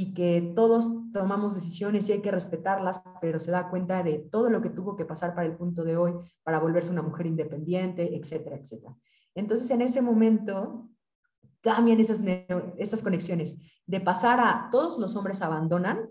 y 0.00 0.14
que 0.14 0.52
todos 0.54 0.92
tomamos 1.12 1.56
decisiones 1.56 2.08
y 2.08 2.12
hay 2.12 2.22
que 2.22 2.30
respetarlas, 2.30 3.02
pero 3.20 3.40
se 3.40 3.50
da 3.50 3.68
cuenta 3.68 4.04
de 4.04 4.18
todo 4.18 4.48
lo 4.48 4.62
que 4.62 4.70
tuvo 4.70 4.94
que 4.94 5.04
pasar 5.04 5.34
para 5.34 5.48
el 5.48 5.56
punto 5.56 5.82
de 5.82 5.96
hoy, 5.96 6.12
para 6.44 6.60
volverse 6.60 6.92
una 6.92 7.02
mujer 7.02 7.26
independiente, 7.26 8.14
etcétera, 8.16 8.54
etcétera. 8.54 8.94
Entonces, 9.34 9.68
en 9.72 9.80
ese 9.80 10.00
momento, 10.00 10.88
cambian 11.60 11.98
esas, 11.98 12.22
esas 12.76 13.02
conexiones, 13.02 13.58
de 13.88 14.00
pasar 14.00 14.38
a 14.38 14.68
todos 14.70 15.00
los 15.00 15.16
hombres 15.16 15.42
abandonan 15.42 16.08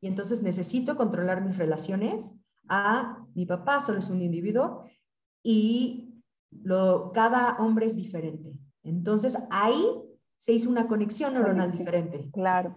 y 0.00 0.06
entonces 0.06 0.40
necesito 0.40 0.96
controlar 0.96 1.42
mis 1.42 1.58
relaciones 1.58 2.34
a 2.68 3.26
mi 3.34 3.46
papá 3.46 3.80
solo 3.80 3.98
es 3.98 4.10
un 4.10 4.22
individuo 4.22 4.84
y 5.42 6.22
lo, 6.52 7.10
cada 7.12 7.56
hombre 7.58 7.86
es 7.86 7.96
diferente. 7.96 8.60
Entonces, 8.84 9.36
ahí 9.50 10.03
se 10.44 10.52
hizo 10.52 10.68
una 10.68 10.86
conexión 10.86 11.32
neuronal 11.32 11.72
diferente. 11.72 12.28
Claro. 12.30 12.76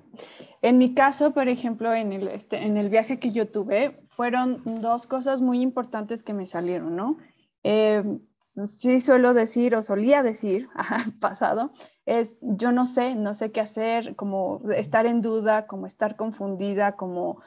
En 0.62 0.78
mi 0.78 0.94
caso, 0.94 1.34
por 1.34 1.50
ejemplo, 1.50 1.94
en 1.94 2.14
el, 2.14 2.30
este, 2.30 2.64
en 2.64 2.78
el 2.78 2.88
viaje 2.88 3.20
que 3.20 3.30
yo 3.30 3.50
tuve, 3.50 4.00
fueron 4.08 4.62
dos 4.80 5.06
cosas 5.06 5.42
muy 5.42 5.60
importantes 5.60 6.24
que 6.24 6.32
me 6.32 6.46
salieron, 6.46 6.96
¿no? 6.96 7.18
Eh, 7.64 8.06
sí 8.40 9.02
suelo 9.02 9.34
decir 9.34 9.76
o 9.76 9.82
solía 9.82 10.24
decir, 10.24 10.70
pasado, 11.20 11.74
es 12.06 12.38
yo 12.40 12.72
no 12.72 12.86
sé, 12.86 13.16
no 13.16 13.34
sé 13.34 13.52
qué 13.52 13.60
hacer, 13.60 14.16
como 14.16 14.62
estar 14.74 15.06
en 15.06 15.22
duda, 15.22 15.68
como 15.68 15.88
estar 15.88 16.16
confundida, 16.16 16.94
como 16.94 17.42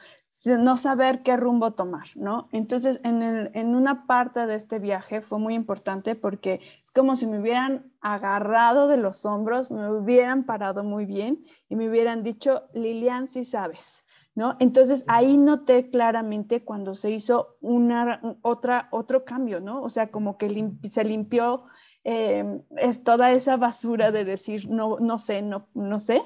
no 0.46 0.76
saber 0.76 1.22
qué 1.22 1.36
rumbo 1.36 1.72
tomar, 1.72 2.08
¿no? 2.14 2.48
Entonces, 2.52 3.00
en, 3.04 3.22
en, 3.22 3.74
una 3.74 4.06
parte 4.06 4.46
de 4.46 4.54
este 4.54 4.78
viaje 4.78 5.20
fue 5.20 5.38
muy 5.38 5.54
importante 5.54 6.14
porque 6.14 6.60
es 6.82 6.90
como 6.90 7.16
si 7.16 7.26
me 7.26 7.40
hubieran 7.40 7.92
agarrado 8.00 8.88
de 8.88 8.96
los 8.96 9.26
hombros, 9.26 9.70
me 9.70 9.90
hubieran 9.90 10.44
parado 10.44 10.82
muy 10.82 11.04
bien 11.04 11.44
y 11.68 11.76
me 11.76 11.88
hubieran 11.88 12.22
dicho, 12.22 12.64
Lilian, 12.72 13.28
sí 13.28 13.44
sabes, 13.44 14.02
¿no? 14.34 14.56
Entonces, 14.60 15.04
ahí 15.08 15.36
noté 15.36 15.90
claramente 15.90 16.64
cuando 16.64 16.94
se 16.94 17.10
hizo 17.10 17.56
una, 17.60 18.20
otra, 18.42 18.88
otro 18.92 19.24
cambio, 19.24 19.60
¿no? 19.60 19.82
O 19.82 19.90
sea, 19.90 20.10
como 20.10 20.38
que 20.38 20.48
se 20.84 21.04
limpió 21.04 21.64
eh, 22.02 22.62
es 22.78 23.04
toda 23.04 23.32
esa 23.32 23.56
basura 23.56 24.10
de 24.10 24.24
decir, 24.24 24.70
no, 24.70 24.98
no 25.00 25.18
sé, 25.18 25.42
no, 25.42 25.68
no 25.74 25.98
sé, 25.98 26.22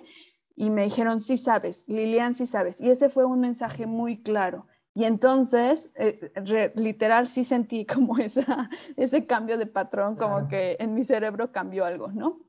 y 0.56 0.70
me 0.70 0.84
dijeron, 0.84 1.20
sí 1.20 1.36
sabes, 1.36 1.84
Lilian, 1.88 2.34
sí 2.34 2.46
sabes. 2.46 2.80
Y 2.80 2.90
ese 2.90 3.08
fue 3.08 3.24
un 3.24 3.40
mensaje 3.40 3.86
muy 3.86 4.22
claro. 4.22 4.66
Y 4.94 5.04
entonces, 5.04 5.90
eh, 5.96 6.32
literal, 6.76 7.26
sí 7.26 7.42
sentí 7.44 7.84
como 7.86 8.18
esa, 8.18 8.70
ese 8.96 9.26
cambio 9.26 9.58
de 9.58 9.66
patrón, 9.66 10.16
como 10.16 10.46
que 10.48 10.76
en 10.78 10.94
mi 10.94 11.02
cerebro 11.02 11.50
cambió 11.50 11.84
algo, 11.84 12.08
¿no? 12.12 12.40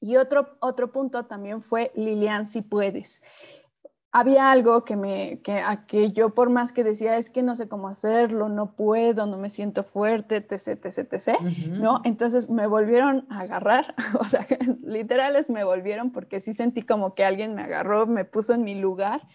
Y 0.00 0.16
otro, 0.16 0.56
otro 0.60 0.92
punto 0.92 1.26
también 1.26 1.62
fue, 1.62 1.90
Lilian, 1.94 2.46
si 2.46 2.60
puedes 2.60 3.22
había 4.16 4.52
algo 4.52 4.84
que 4.84 4.94
me 4.94 5.40
que, 5.42 5.58
a 5.58 5.86
que 5.86 6.12
yo 6.12 6.30
por 6.30 6.48
más 6.48 6.72
que 6.72 6.84
decía 6.84 7.18
es 7.18 7.30
que 7.30 7.42
no 7.42 7.56
sé 7.56 7.66
cómo 7.66 7.88
hacerlo, 7.88 8.48
no 8.48 8.76
puedo, 8.76 9.26
no 9.26 9.36
me 9.38 9.50
siento 9.50 9.82
fuerte, 9.82 10.36
etc, 10.36 10.84
etc, 10.84 11.12
etc, 11.12 11.40
¿no? 11.66 12.00
Entonces 12.04 12.48
me 12.48 12.68
volvieron 12.68 13.26
a 13.28 13.40
agarrar, 13.40 13.96
o 14.20 14.24
sea, 14.26 14.46
literales 14.84 15.50
me 15.50 15.64
volvieron 15.64 16.12
porque 16.12 16.38
sí 16.38 16.52
sentí 16.52 16.82
como 16.82 17.16
que 17.16 17.24
alguien 17.24 17.56
me 17.56 17.62
agarró, 17.62 18.06
me 18.06 18.24
puso 18.24 18.54
en 18.54 18.62
mi 18.62 18.76
lugar. 18.76 19.26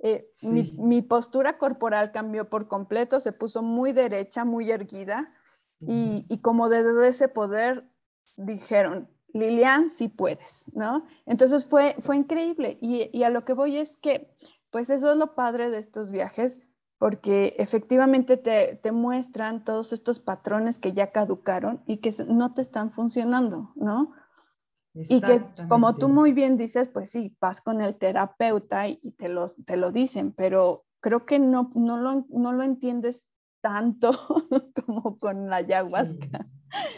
Eh, 0.00 0.30
mi, 0.42 0.74
mi, 0.78 1.00
postura 1.00 1.56
corporal 1.56 2.12
cambió 2.12 2.50
por 2.50 2.68
completo, 2.68 3.20
se 3.20 3.32
puso 3.32 3.62
muy 3.62 3.92
derecha, 3.92 4.44
muy 4.44 4.70
erguida 4.70 5.32
y, 5.80 6.26
y 6.28 6.38
como 6.38 6.68
desde 6.68 7.08
ese 7.08 7.28
poder 7.28 7.84
dijeron, 8.36 9.08
Lilian, 9.34 9.90
sí 9.90 10.08
puedes, 10.08 10.64
¿no? 10.72 11.04
Entonces 11.26 11.66
fue, 11.66 11.96
fue 11.98 12.16
increíble 12.16 12.78
y, 12.80 13.22
a 13.22 13.30
lo 13.30 13.44
que 13.44 13.52
voy 13.52 13.76
es 13.76 13.96
que, 13.96 14.34
pues 14.70 14.90
eso 14.90 15.12
es 15.12 15.18
lo 15.18 15.34
padre 15.34 15.70
de 15.70 15.78
estos 15.78 16.10
viajes, 16.10 16.60
porque 16.98 17.54
efectivamente 17.58 18.36
te, 18.36 18.78
te, 18.82 18.92
muestran 18.92 19.64
todos 19.64 19.92
estos 19.92 20.20
patrones 20.20 20.78
que 20.78 20.92
ya 20.92 21.12
caducaron 21.12 21.82
y 21.86 21.98
que 21.98 22.12
no 22.28 22.52
te 22.52 22.60
están 22.60 22.92
funcionando, 22.92 23.72
¿no? 23.74 24.12
Y 24.92 25.20
que 25.20 25.42
como 25.68 25.96
tú 25.96 26.08
muy 26.08 26.32
bien 26.32 26.56
dices, 26.56 26.88
pues 26.88 27.10
sí, 27.10 27.36
vas 27.40 27.60
con 27.60 27.80
el 27.80 27.96
terapeuta 27.96 28.88
y, 28.88 28.96
te, 29.16 29.28
lo, 29.28 29.46
te 29.48 29.76
lo 29.76 29.92
dicen, 29.92 30.32
pero 30.32 30.84
creo 31.00 31.24
que 31.24 31.38
no, 31.38 31.70
no, 31.74 31.96
lo, 31.96 32.26
no 32.28 32.52
lo 32.52 32.64
entiendes 32.64 33.24
tanto 33.60 34.10
como 34.86 35.18
con 35.18 35.48
la 35.48 35.56
ayahuasca. 35.56 36.46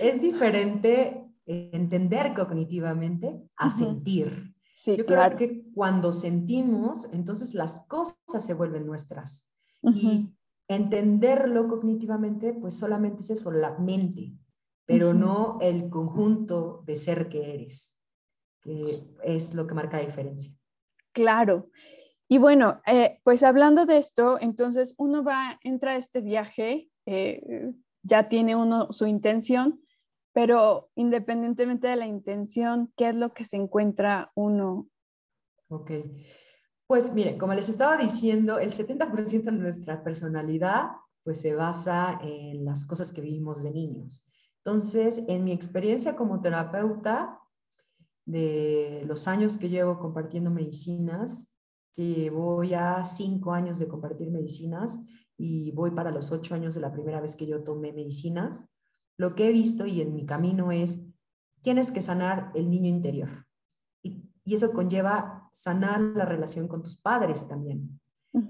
Es 0.00 0.20
diferente 0.20 1.31
entender 1.46 2.34
cognitivamente 2.34 3.42
a 3.56 3.70
sentir. 3.70 4.54
Sí, 4.72 4.96
Yo 4.96 5.04
creo 5.04 5.36
que 5.36 5.64
cuando 5.74 6.12
sentimos, 6.12 7.08
entonces 7.12 7.54
las 7.54 7.84
cosas 7.88 8.16
se 8.38 8.54
vuelven 8.54 8.86
nuestras. 8.86 9.50
Y 9.82 10.30
entenderlo 10.68 11.68
cognitivamente, 11.68 12.54
pues 12.54 12.74
solamente 12.76 13.22
es 13.22 13.30
eso, 13.30 13.50
la 13.50 13.78
mente, 13.78 14.32
pero 14.86 15.12
no 15.12 15.58
el 15.60 15.90
conjunto 15.90 16.82
de 16.86 16.96
ser 16.96 17.28
que 17.28 17.54
eres, 17.54 17.98
que 18.62 19.04
es 19.24 19.54
lo 19.54 19.66
que 19.66 19.74
marca 19.74 19.98
la 19.98 20.04
diferencia. 20.04 20.54
Claro. 21.12 21.68
Y 22.28 22.38
bueno, 22.38 22.80
eh, 22.86 23.18
pues 23.24 23.42
hablando 23.42 23.84
de 23.84 23.98
esto, 23.98 24.38
entonces 24.40 24.94
uno 24.96 25.22
va, 25.22 25.58
entra 25.62 25.92
a 25.92 25.96
este 25.96 26.22
viaje, 26.22 26.88
eh, 27.04 27.72
ya 28.02 28.28
tiene 28.28 28.56
uno 28.56 28.90
su 28.92 29.06
intención, 29.06 29.81
pero 30.32 30.90
independientemente 30.94 31.88
de 31.88 31.96
la 31.96 32.06
intención, 32.06 32.92
¿qué 32.96 33.10
es 33.10 33.16
lo 33.16 33.32
que 33.34 33.44
se 33.44 33.56
encuentra 33.56 34.32
uno? 34.34 34.88
Ok. 35.68 35.90
Pues 36.86 37.12
mire, 37.12 37.38
como 37.38 37.54
les 37.54 37.68
estaba 37.68 37.96
diciendo, 37.96 38.58
el 38.58 38.72
70% 38.72 39.44
de 39.44 39.52
nuestra 39.52 40.02
personalidad 40.02 40.90
pues 41.24 41.40
se 41.40 41.54
basa 41.54 42.18
en 42.22 42.64
las 42.64 42.84
cosas 42.84 43.12
que 43.12 43.20
vivimos 43.20 43.62
de 43.62 43.70
niños. 43.70 44.26
Entonces, 44.64 45.22
en 45.28 45.44
mi 45.44 45.52
experiencia 45.52 46.16
como 46.16 46.40
terapeuta, 46.40 47.38
de 48.24 49.02
los 49.06 49.26
años 49.26 49.58
que 49.58 49.68
llevo 49.68 49.98
compartiendo 49.98 50.50
medicinas, 50.50 51.52
que 51.92 52.30
voy 52.30 52.74
a 52.74 53.04
cinco 53.04 53.52
años 53.52 53.78
de 53.78 53.88
compartir 53.88 54.30
medicinas 54.30 55.04
y 55.36 55.72
voy 55.72 55.90
para 55.90 56.10
los 56.10 56.30
ocho 56.30 56.54
años 56.54 56.74
de 56.74 56.80
la 56.80 56.92
primera 56.92 57.20
vez 57.20 57.36
que 57.36 57.46
yo 57.46 57.62
tomé 57.62 57.92
medicinas, 57.92 58.66
lo 59.22 59.36
que 59.36 59.48
he 59.48 59.52
visto 59.52 59.86
y 59.86 60.00
en 60.00 60.14
mi 60.14 60.26
camino 60.26 60.72
es, 60.72 60.98
tienes 61.62 61.92
que 61.92 62.02
sanar 62.02 62.50
el 62.56 62.68
niño 62.68 62.88
interior. 62.88 63.46
Y, 64.02 64.28
eso 64.44 64.72
conlleva 64.72 65.48
sanar 65.52 66.00
la 66.00 66.24
relación 66.24 66.66
con 66.66 66.82
tus 66.82 66.96
padres 66.96 67.46
también. 67.46 68.00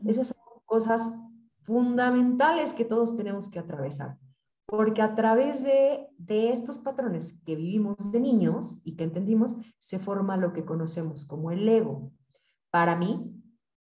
Esas 0.06 0.28
son 0.28 0.38
cosas 0.64 1.12
fundamentales 1.60 2.72
que 2.72 2.86
todos 2.86 3.14
tenemos 3.14 3.50
que 3.50 3.58
atravesar. 3.58 4.16
Porque 4.64 5.02
a 5.02 5.14
través 5.14 5.62
de, 5.62 6.08
estos 6.28 6.78
patrones 6.78 7.38
que 7.44 7.54
vivimos 7.54 8.10
de 8.10 8.20
niños 8.20 8.80
y 8.82 8.96
que 8.96 9.04
entendimos, 9.04 9.54
se 9.78 9.98
forma 9.98 10.38
lo 10.38 10.54
que 10.54 10.64
conocemos 10.64 11.26
como 11.26 11.50
el 11.50 11.68
ego. 11.68 12.10
Para 12.70 12.96
mí, 12.96 13.30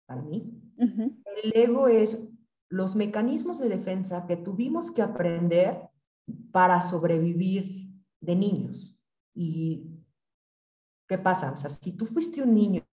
para 0.06 0.22
mí, 0.22 0.52
el 0.76 1.52
ego 1.54 1.86
es 1.86 2.28
los 2.68 2.96
mecanismos 2.96 3.60
de 3.60 3.68
defensa 3.68 4.26
que 4.26 4.36
tuvimos 4.36 4.90
que 4.90 5.02
aprender 5.02 5.89
para 6.52 6.80
sobrevivir 6.80 7.90
de 8.20 8.36
niños. 8.36 8.98
¿Y 9.34 9.86
qué 11.08 11.18
pasa? 11.18 11.52
O 11.52 11.56
sea, 11.56 11.70
si 11.70 11.92
tú 11.92 12.06
fuiste 12.06 12.42
un 12.42 12.54
niño 12.54 12.84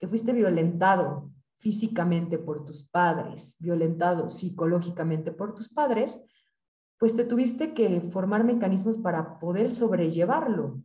que 0.00 0.08
fuiste 0.08 0.32
violentado 0.32 1.30
físicamente 1.58 2.38
por 2.38 2.64
tus 2.64 2.82
padres, 2.82 3.56
violentado 3.60 4.30
psicológicamente 4.30 5.32
por 5.32 5.54
tus 5.54 5.68
padres, 5.68 6.24
pues 6.98 7.14
te 7.14 7.24
tuviste 7.24 7.74
que 7.74 8.00
formar 8.00 8.44
mecanismos 8.44 8.98
para 8.98 9.38
poder 9.38 9.70
sobrellevarlo. 9.70 10.82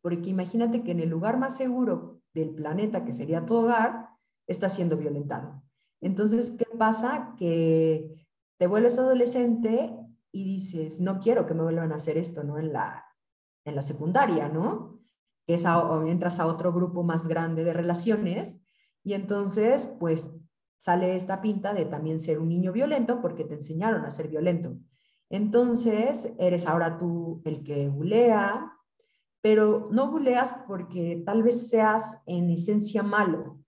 Porque 0.00 0.30
imagínate 0.30 0.82
que 0.82 0.92
en 0.92 1.00
el 1.00 1.08
lugar 1.08 1.38
más 1.38 1.56
seguro 1.56 2.20
del 2.34 2.50
planeta, 2.54 3.04
que 3.04 3.12
sería 3.12 3.44
tu 3.44 3.54
hogar, 3.54 4.08
estás 4.46 4.74
siendo 4.74 4.96
violentado. 4.96 5.62
Entonces, 6.00 6.52
¿qué 6.52 6.66
pasa? 6.78 7.34
Que 7.36 8.26
te 8.58 8.66
vuelves 8.66 8.98
adolescente 8.98 9.96
y 10.38 10.44
dices, 10.44 11.00
no 11.00 11.18
quiero 11.18 11.46
que 11.46 11.54
me 11.54 11.64
vuelvan 11.64 11.90
a 11.90 11.96
hacer 11.96 12.16
esto, 12.16 12.44
¿no? 12.44 12.58
En 12.58 12.72
la, 12.72 13.04
en 13.64 13.74
la 13.74 13.82
secundaria, 13.82 14.48
¿no? 14.48 15.00
Es 15.48 15.66
o 15.66 16.06
entras 16.06 16.38
a 16.38 16.46
otro 16.46 16.72
grupo 16.72 17.02
más 17.02 17.26
grande 17.26 17.64
de 17.64 17.72
relaciones 17.72 18.60
y 19.02 19.14
entonces, 19.14 19.86
pues, 19.98 20.30
sale 20.76 21.16
esta 21.16 21.40
pinta 21.40 21.74
de 21.74 21.86
también 21.86 22.20
ser 22.20 22.38
un 22.38 22.50
niño 22.50 22.72
violento 22.72 23.20
porque 23.20 23.44
te 23.44 23.54
enseñaron 23.54 24.04
a 24.04 24.10
ser 24.10 24.28
violento. 24.28 24.76
Entonces, 25.28 26.34
eres 26.38 26.66
ahora 26.66 26.98
tú 26.98 27.42
el 27.44 27.64
que 27.64 27.88
bulea, 27.88 28.72
pero 29.40 29.88
no 29.90 30.10
buleas 30.10 30.54
porque 30.68 31.22
tal 31.26 31.42
vez 31.42 31.68
seas 31.68 32.22
en 32.26 32.50
esencia 32.50 33.02
malo, 33.02 33.58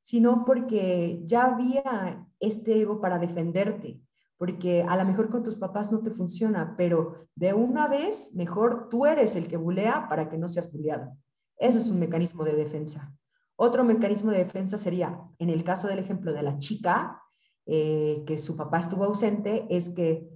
sino 0.00 0.44
porque 0.46 1.20
ya 1.24 1.44
había 1.44 2.26
este 2.40 2.80
ego 2.80 3.00
para 3.00 3.18
defenderte 3.18 4.03
porque 4.38 4.82
a 4.82 4.96
lo 4.96 5.04
mejor 5.04 5.30
con 5.30 5.42
tus 5.42 5.56
papás 5.56 5.92
no 5.92 6.00
te 6.00 6.10
funciona, 6.10 6.74
pero 6.76 7.28
de 7.34 7.54
una 7.54 7.88
vez 7.88 8.32
mejor 8.34 8.88
tú 8.88 9.06
eres 9.06 9.36
el 9.36 9.48
que 9.48 9.56
bulea 9.56 10.08
para 10.08 10.28
que 10.28 10.38
no 10.38 10.48
seas 10.48 10.72
buleado. 10.72 11.16
Ese 11.56 11.78
es 11.78 11.90
un 11.90 12.00
mecanismo 12.00 12.44
de 12.44 12.54
defensa. 12.54 13.14
Otro 13.56 13.84
mecanismo 13.84 14.32
de 14.32 14.38
defensa 14.38 14.78
sería, 14.78 15.20
en 15.38 15.50
el 15.50 15.62
caso 15.62 15.86
del 15.86 16.00
ejemplo 16.00 16.32
de 16.32 16.42
la 16.42 16.58
chica, 16.58 17.22
eh, 17.66 18.24
que 18.26 18.38
su 18.38 18.56
papá 18.56 18.80
estuvo 18.80 19.04
ausente, 19.04 19.66
es 19.70 19.90
que 19.90 20.28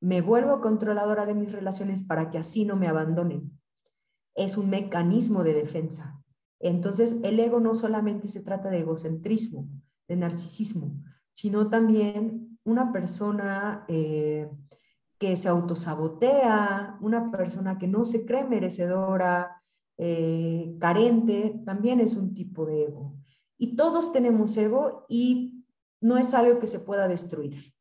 me 0.00 0.22
vuelvo 0.22 0.60
controladora 0.60 1.26
de 1.26 1.34
mis 1.34 1.52
relaciones 1.52 2.02
para 2.02 2.30
que 2.30 2.38
así 2.38 2.64
no 2.64 2.76
me 2.76 2.88
abandonen. 2.88 3.58
Es 4.34 4.56
un 4.56 4.70
mecanismo 4.70 5.44
de 5.44 5.54
defensa. 5.54 6.22
Entonces, 6.58 7.16
el 7.22 7.38
ego 7.38 7.60
no 7.60 7.74
solamente 7.74 8.28
se 8.28 8.42
trata 8.42 8.70
de 8.70 8.80
egocentrismo, 8.80 9.68
de 10.08 10.16
narcisismo, 10.16 11.02
sino 11.32 11.68
también 11.68 12.55
una 12.66 12.92
persona 12.92 13.84
eh, 13.88 14.50
que 15.18 15.36
se 15.36 15.48
autosabotea, 15.48 16.98
una 17.00 17.30
persona 17.30 17.78
que 17.78 17.88
no 17.88 18.04
se 18.04 18.26
cree 18.26 18.44
merecedora, 18.44 19.62
eh, 19.96 20.76
carente, 20.78 21.62
también 21.64 22.00
es 22.00 22.16
un 22.16 22.34
tipo 22.34 22.66
de 22.66 22.84
ego. 22.84 23.16
Y 23.56 23.76
todos 23.76 24.12
tenemos 24.12 24.56
ego 24.56 25.06
y 25.08 25.64
no 26.00 26.18
es 26.18 26.34
algo 26.34 26.58
que 26.58 26.66
se 26.66 26.80
pueda 26.80 27.08
destruir. 27.08 27.72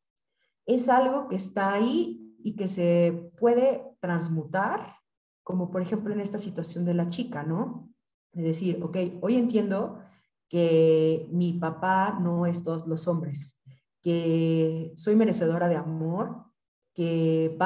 Es 0.65 0.87
algo 0.87 1.27
que 1.27 1.35
está 1.35 1.73
ahí 1.73 2.33
y 2.41 2.55
que 2.55 2.67
se 2.67 3.31
puede 3.37 3.83
transmutar, 3.99 4.95
como 5.43 5.69
por 5.71 5.81
ejemplo 5.81 6.13
en 6.13 6.21
esta 6.21 6.39
situación 6.39 6.85
de 6.85 6.93
la 6.93 7.07
chica, 7.07 7.43
¿no? 7.43 7.89
Es 8.31 8.43
decir, 8.43 8.81
ok, 8.81 8.97
hoy 9.21 9.35
entiendo 9.35 9.99
que 10.47 11.27
mi 11.31 11.53
papá 11.53 12.17
no 12.21 12.45
es 12.45 12.63
todos 12.63 12.87
los 12.87 13.07
hombres, 13.07 13.61
que 14.05 14.93
soy 14.97 15.15
merecedora 15.15 15.67
de 15.67 15.77
amor, 15.77 16.45
que 16.93 17.57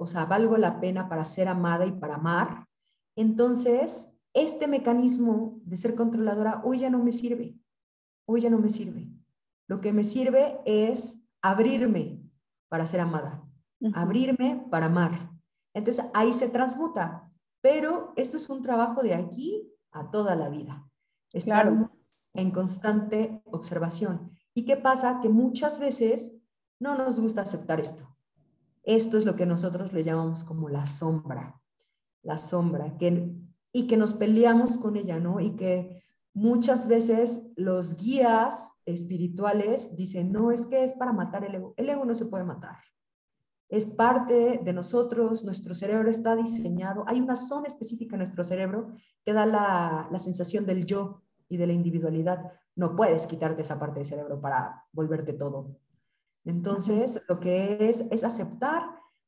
o 0.00 0.06
sea, 0.08 0.24
valgo 0.24 0.56
la 0.56 0.80
pena 0.80 1.08
para 1.08 1.24
ser 1.24 1.46
amada 1.46 1.86
y 1.86 1.92
para 1.92 2.16
amar, 2.16 2.66
entonces 3.16 4.18
este 4.32 4.66
mecanismo 4.66 5.60
de 5.62 5.76
ser 5.76 5.94
controladora 5.94 6.62
hoy 6.64 6.80
ya 6.80 6.90
no 6.90 6.98
me 6.98 7.12
sirve, 7.12 7.56
hoy 8.26 8.40
ya 8.40 8.50
no 8.50 8.58
me 8.58 8.70
sirve. 8.70 9.08
Lo 9.68 9.80
que 9.80 9.92
me 9.92 10.02
sirve 10.02 10.58
es 10.66 11.22
abrirme 11.40 12.20
para 12.68 12.88
ser 12.88 12.98
amada, 12.98 13.48
abrirme 13.94 14.66
para 14.72 14.86
amar. 14.86 15.30
Entonces 15.74 16.06
ahí 16.12 16.32
se 16.32 16.48
transmuta, 16.48 17.30
pero 17.60 18.14
esto 18.16 18.36
es 18.36 18.50
un 18.50 18.62
trabajo 18.62 19.00
de 19.04 19.14
aquí 19.14 19.72
a 19.92 20.10
toda 20.10 20.34
la 20.34 20.48
vida. 20.48 20.90
Estamos 21.32 22.18
en 22.34 22.50
constante 22.50 23.40
observación. 23.44 24.32
¿Y 24.54 24.64
qué 24.64 24.76
pasa? 24.76 25.20
Que 25.20 25.28
muchas 25.28 25.80
veces 25.80 26.36
no 26.78 26.96
nos 26.96 27.18
gusta 27.18 27.42
aceptar 27.42 27.80
esto. 27.80 28.16
Esto 28.84 29.16
es 29.18 29.24
lo 29.24 29.34
que 29.34 29.46
nosotros 29.46 29.92
le 29.92 30.04
llamamos 30.04 30.44
como 30.44 30.68
la 30.68 30.86
sombra, 30.86 31.60
la 32.22 32.38
sombra, 32.38 32.96
que, 32.98 33.32
y 33.72 33.86
que 33.86 33.96
nos 33.96 34.14
peleamos 34.14 34.78
con 34.78 34.96
ella, 34.96 35.18
¿no? 35.18 35.40
Y 35.40 35.56
que 35.56 36.02
muchas 36.34 36.86
veces 36.86 37.50
los 37.56 37.96
guías 37.96 38.72
espirituales 38.84 39.96
dicen, 39.96 40.32
no, 40.32 40.52
es 40.52 40.66
que 40.66 40.84
es 40.84 40.92
para 40.92 41.12
matar 41.12 41.44
el 41.44 41.54
ego. 41.54 41.74
El 41.76 41.88
ego 41.88 42.04
no 42.04 42.14
se 42.14 42.26
puede 42.26 42.44
matar. 42.44 42.76
Es 43.68 43.86
parte 43.86 44.60
de 44.62 44.72
nosotros, 44.72 45.44
nuestro 45.44 45.74
cerebro 45.74 46.10
está 46.10 46.36
diseñado, 46.36 47.04
hay 47.08 47.20
una 47.20 47.34
zona 47.34 47.66
específica 47.66 48.14
en 48.14 48.18
nuestro 48.18 48.44
cerebro 48.44 48.92
que 49.24 49.32
da 49.32 49.46
la, 49.46 50.06
la 50.12 50.18
sensación 50.18 50.66
del 50.66 50.84
yo 50.84 51.22
y 51.48 51.56
de 51.56 51.66
la 51.66 51.72
individualidad 51.72 52.52
no 52.76 52.96
puedes 52.96 53.26
quitarte 53.26 53.62
esa 53.62 53.78
parte 53.78 54.00
del 54.00 54.06
cerebro 54.06 54.40
para 54.40 54.84
volverte 54.92 55.32
todo. 55.32 55.76
Entonces, 56.44 57.22
lo 57.28 57.40
que 57.40 57.88
es 57.88 58.06
es 58.10 58.24
aceptar 58.24 58.82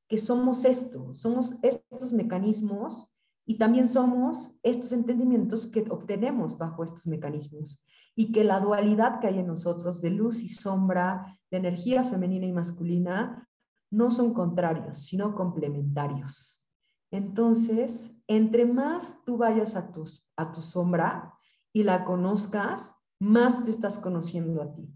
que 0.09 0.19
somos 0.19 0.65
esto, 0.65 1.15
somos 1.15 1.57
estos 1.63 2.13
mecanismos 2.13 3.13
Y 3.49 3.59
también 3.59 3.87
somos 3.87 4.51
estos 4.65 4.91
entendimientos 4.91 5.69
que 5.69 5.85
obtenemos 5.89 6.59
bajo 6.59 6.83
estos 6.83 7.07
mecanismos 7.07 7.85
y 8.17 8.33
que 8.33 8.43
la 8.43 8.59
dualidad 8.59 9.21
que 9.21 9.29
hay 9.29 9.39
en 9.39 9.47
nosotros 9.47 10.01
de 10.01 10.11
luz 10.11 10.43
y 10.43 10.49
sombra, 10.49 11.39
de 11.49 11.59
energía 11.59 12.03
femenina 12.03 12.47
y 12.47 12.53
masculina, 12.53 13.49
no 13.89 14.11
son 14.11 14.35
contrarios, 14.35 14.99
sino 14.99 15.37
complementarios. 15.37 16.67
Entonces, 17.13 18.17
entre 18.27 18.67
más 18.67 19.23
tú 19.25 19.37
vayas 19.37 19.77
a, 19.77 19.93
tus, 19.93 20.27
a 20.37 20.53
tu 20.53 20.61
sombra 20.61 21.35
y 21.73 21.85
la 21.85 22.05
conozcas, 22.05 22.96
más 23.21 23.65
te 23.65 23.71
estás 23.71 23.99
conociendo 23.99 24.63
a 24.63 24.73
ti. 24.73 24.89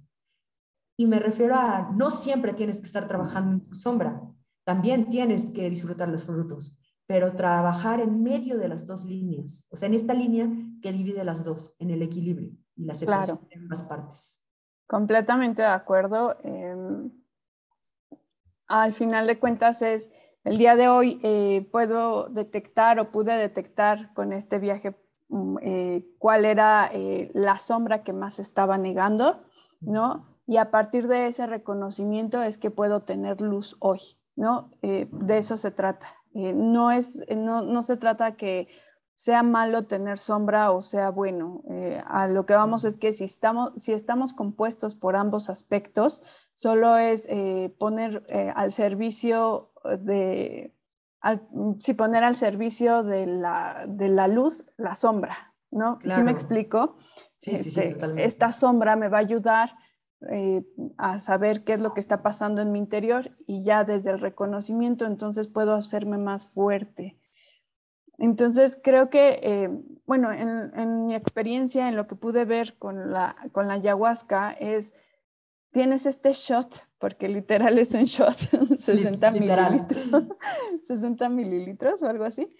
Y 0.96 1.06
me 1.06 1.18
refiero 1.18 1.54
a, 1.56 1.90
no 1.94 2.10
siempre 2.10 2.52
tienes 2.52 2.78
que 2.78 2.84
estar 2.84 3.08
trabajando 3.08 3.52
en 3.52 3.60
tu 3.62 3.74
sombra, 3.74 4.22
también 4.64 5.08
tienes 5.08 5.50
que 5.50 5.70
disfrutar 5.70 6.08
los 6.08 6.24
frutos, 6.24 6.78
pero 7.06 7.34
trabajar 7.34 8.00
en 8.00 8.22
medio 8.22 8.58
de 8.58 8.68
las 8.68 8.86
dos 8.86 9.04
líneas, 9.04 9.66
o 9.70 9.76
sea, 9.76 9.88
en 9.88 9.94
esta 9.94 10.14
línea 10.14 10.48
que 10.82 10.92
divide 10.92 11.24
las 11.24 11.42
dos, 11.42 11.74
en 11.78 11.90
el 11.90 12.02
equilibrio 12.02 12.52
y 12.76 12.84
la 12.84 12.94
separación 12.94 13.48
de 13.48 13.56
ambas 13.56 13.82
partes. 13.82 14.44
Completamente 14.86 15.62
de 15.62 15.68
acuerdo. 15.68 16.36
Em, 16.42 17.10
al 18.66 18.92
final 18.92 19.26
de 19.26 19.38
cuentas 19.38 19.82
es, 19.82 20.10
el 20.44 20.56
día 20.56 20.76
de 20.76 20.88
hoy 20.88 21.20
eh, 21.22 21.68
puedo 21.72 22.28
detectar 22.28 23.00
o 23.00 23.10
pude 23.10 23.32
detectar 23.32 24.12
con 24.14 24.32
este 24.32 24.58
viaje 24.58 24.94
eh, 25.62 26.04
cuál 26.18 26.44
era 26.44 26.90
eh, 26.92 27.30
la 27.34 27.58
sombra 27.58 28.02
que 28.02 28.12
más 28.12 28.38
estaba 28.38 28.78
negando, 28.78 29.42
¿no? 29.80 30.26
Y 30.46 30.56
a 30.56 30.70
partir 30.70 31.06
de 31.08 31.28
ese 31.28 31.46
reconocimiento 31.46 32.42
es 32.42 32.58
que 32.58 32.70
puedo 32.70 33.02
tener 33.02 33.40
luz 33.40 33.76
hoy, 33.78 34.00
¿no? 34.34 34.70
de 34.82 35.38
eso 35.38 35.56
se 35.56 35.70
trata. 35.70 36.08
no, 36.32 36.90
es, 36.90 37.22
no, 37.36 37.62
no 37.62 37.82
se 37.84 37.96
trata 37.96 38.36
que 38.36 38.68
sea 39.20 39.42
malo 39.42 39.84
tener 39.84 40.16
sombra 40.16 40.70
o 40.72 40.80
sea 40.80 41.10
bueno. 41.10 41.62
Eh, 41.68 42.02
a 42.06 42.26
lo 42.26 42.46
que 42.46 42.54
vamos 42.54 42.86
es 42.86 42.96
que 42.96 43.12
si 43.12 43.24
estamos, 43.24 43.70
si 43.76 43.92
estamos 43.92 44.32
compuestos 44.32 44.94
por 44.94 45.14
ambos 45.14 45.50
aspectos, 45.50 46.22
solo 46.54 46.96
es 46.96 47.26
eh, 47.28 47.70
poner 47.78 48.24
eh, 48.30 48.50
al 48.56 48.72
servicio 48.72 49.72
de, 49.98 50.74
si 51.78 51.94
poner 51.94 52.24
al 52.24 52.36
servicio 52.36 53.02
de 53.02 53.26
la, 53.26 53.84
de 53.86 54.08
la, 54.08 54.28
luz 54.28 54.64
la 54.76 54.94
sombra, 54.94 55.54
¿no? 55.70 55.98
¿Sí 56.02 56.22
me 56.22 56.30
explico? 56.30 56.96
Sí, 57.36 57.56
sí, 57.56 57.70
sí, 57.70 57.92
totalmente. 57.92 58.24
Esta 58.24 58.52
sombra 58.52 58.96
me 58.96 59.08
va 59.08 59.18
a 59.18 59.20
ayudar 59.20 59.76
a 60.98 61.18
saber 61.18 61.64
qué 61.64 61.72
es 61.72 61.80
lo 61.80 61.94
que 61.94 62.00
está 62.00 62.22
pasando 62.22 62.60
en 62.60 62.72
mi 62.72 62.78
interior 62.78 63.36
y 63.46 63.64
ya 63.64 63.84
desde 63.84 64.10
el 64.10 64.20
reconocimiento 64.20 65.06
entonces 65.06 65.48
puedo 65.48 65.74
hacerme 65.74 66.18
más 66.18 66.52
fuerte 66.52 67.18
entonces, 68.20 68.78
creo 68.80 69.08
que, 69.08 69.40
eh, 69.42 69.70
bueno, 70.04 70.30
en, 70.30 71.06
mi 71.06 71.14
experiencia, 71.14 71.88
en 71.88 71.96
lo 71.96 72.06
que 72.06 72.16
pude 72.16 72.44
ver 72.44 72.76
con 72.76 73.10
la, 73.12 73.34
con 73.52 73.66
la 73.66 73.74
ayahuasca, 73.74 74.52
es, 74.52 74.92
tienes 75.70 76.06
este 76.06 76.32
shot, 76.32 76.86
porque 76.98 77.28
literal 77.28 77.78
es 77.78 77.94
un 77.94 78.04
shot, 78.04 78.36
60 78.78 79.30
mililitros, 79.30 80.24
60 80.88 81.28
mililitros 81.28 82.02
o 82.02 82.06
algo 82.06 82.24
así, 82.24 82.52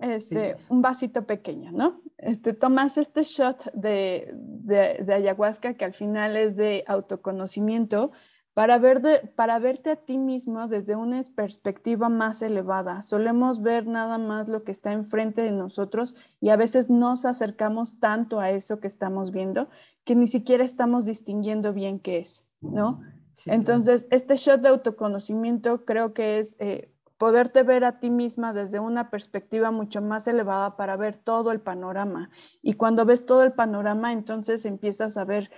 este, 0.00 0.56
un 0.68 0.80
vasito 0.80 1.26
pequeño, 1.26 1.72
¿no? 1.72 2.00
Este, 2.18 2.54
tomas 2.54 2.96
este 2.98 3.22
shot 3.22 3.70
de, 3.72 4.32
de 4.34 5.14
ayahuasca 5.14 5.74
que 5.74 5.84
al 5.84 5.92
final 5.92 6.36
es 6.36 6.56
de 6.56 6.84
autoconocimiento, 6.86 8.12
para, 8.54 8.78
ver 8.78 9.32
para 9.36 9.58
verte 9.58 9.90
a 9.90 9.96
ti 9.96 10.18
mismo 10.18 10.68
desde 10.68 10.96
una 10.96 11.20
perspectiva 11.34 12.08
más 12.08 12.42
elevada. 12.42 13.02
Solemos 13.02 13.62
ver 13.62 13.86
nada 13.86 14.18
más 14.18 14.48
lo 14.48 14.64
que 14.64 14.72
está 14.72 14.92
enfrente 14.92 15.42
de 15.42 15.52
nosotros 15.52 16.14
y 16.40 16.50
a 16.50 16.56
veces 16.56 16.90
nos 16.90 17.24
acercamos 17.24 17.98
tanto 18.00 18.40
a 18.40 18.50
eso 18.50 18.80
que 18.80 18.86
estamos 18.86 19.30
viendo 19.30 19.68
que 20.04 20.14
ni 20.14 20.26
siquiera 20.26 20.64
estamos 20.64 21.06
distinguiendo 21.06 21.72
bien 21.72 22.00
qué 22.00 22.18
es, 22.18 22.44
¿no? 22.60 23.00
Entonces, 23.46 24.06
este 24.10 24.34
shot 24.36 24.60
de 24.60 24.68
autoconocimiento 24.68 25.84
creo 25.84 26.12
que 26.12 26.38
es 26.38 26.56
eh, 26.58 26.92
poderte 27.16 27.62
ver 27.62 27.84
a 27.84 28.00
ti 28.00 28.10
misma 28.10 28.52
desde 28.52 28.80
una 28.80 29.10
perspectiva 29.10 29.70
mucho 29.70 30.02
más 30.02 30.26
elevada 30.26 30.76
para 30.76 30.96
ver 30.96 31.16
todo 31.16 31.52
el 31.52 31.60
panorama. 31.60 32.30
Y 32.62 32.74
cuando 32.74 33.04
ves 33.04 33.24
todo 33.24 33.42
el 33.42 33.52
panorama, 33.52 34.12
entonces 34.12 34.64
empiezas 34.64 35.16
a 35.16 35.24
ver 35.24 35.50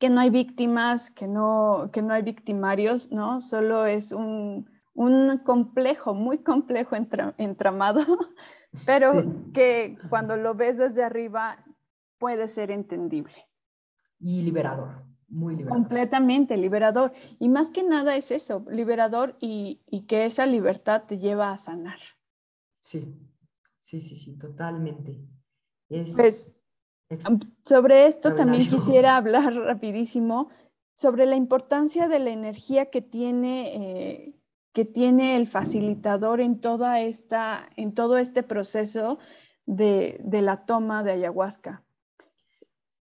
que 0.00 0.08
no 0.08 0.20
hay 0.22 0.30
víctimas, 0.30 1.10
que 1.10 1.28
no, 1.28 1.90
que 1.92 2.00
no 2.00 2.14
hay 2.14 2.22
victimarios, 2.22 3.12
¿no? 3.12 3.38
Solo 3.38 3.84
es 3.84 4.12
un, 4.12 4.68
un 4.94 5.38
complejo, 5.44 6.14
muy 6.14 6.38
complejo 6.38 6.96
entramado, 6.96 8.00
pero 8.86 9.12
que 9.52 9.98
cuando 10.08 10.38
lo 10.38 10.54
ves 10.54 10.78
desde 10.78 11.04
arriba 11.04 11.62
puede 12.18 12.48
ser 12.48 12.70
entendible. 12.70 13.46
Y 14.18 14.40
liberador, 14.42 15.04
muy 15.28 15.54
liberador. 15.54 15.82
Completamente 15.82 16.56
liberador. 16.56 17.12
Y 17.38 17.50
más 17.50 17.70
que 17.70 17.82
nada 17.82 18.16
es 18.16 18.30
eso, 18.30 18.64
liberador 18.70 19.36
y, 19.38 19.82
y 19.86 20.06
que 20.06 20.24
esa 20.24 20.46
libertad 20.46 21.02
te 21.06 21.18
lleva 21.18 21.52
a 21.52 21.58
sanar. 21.58 21.98
Sí, 22.78 23.20
sí, 23.78 24.00
sí, 24.00 24.16
sí, 24.16 24.38
totalmente. 24.38 25.20
Es, 25.90 26.14
pues, 26.16 26.54
sobre 27.64 28.06
esto 28.06 28.34
también 28.34 28.68
quisiera 28.68 29.16
hablar 29.16 29.52
rapidísimo 29.54 30.48
sobre 30.94 31.26
la 31.26 31.36
importancia 31.36 32.08
de 32.08 32.18
la 32.18 32.30
energía 32.30 32.90
que 32.90 33.02
tiene, 33.02 33.74
eh, 33.74 34.34
que 34.72 34.84
tiene 34.84 35.36
el 35.36 35.46
facilitador 35.46 36.40
en, 36.40 36.60
toda 36.60 37.00
esta, 37.00 37.68
en 37.76 37.94
todo 37.94 38.18
este 38.18 38.42
proceso 38.42 39.18
de, 39.66 40.20
de 40.22 40.42
la 40.42 40.64
toma 40.66 41.02
de 41.02 41.12
ayahuasca. 41.12 41.84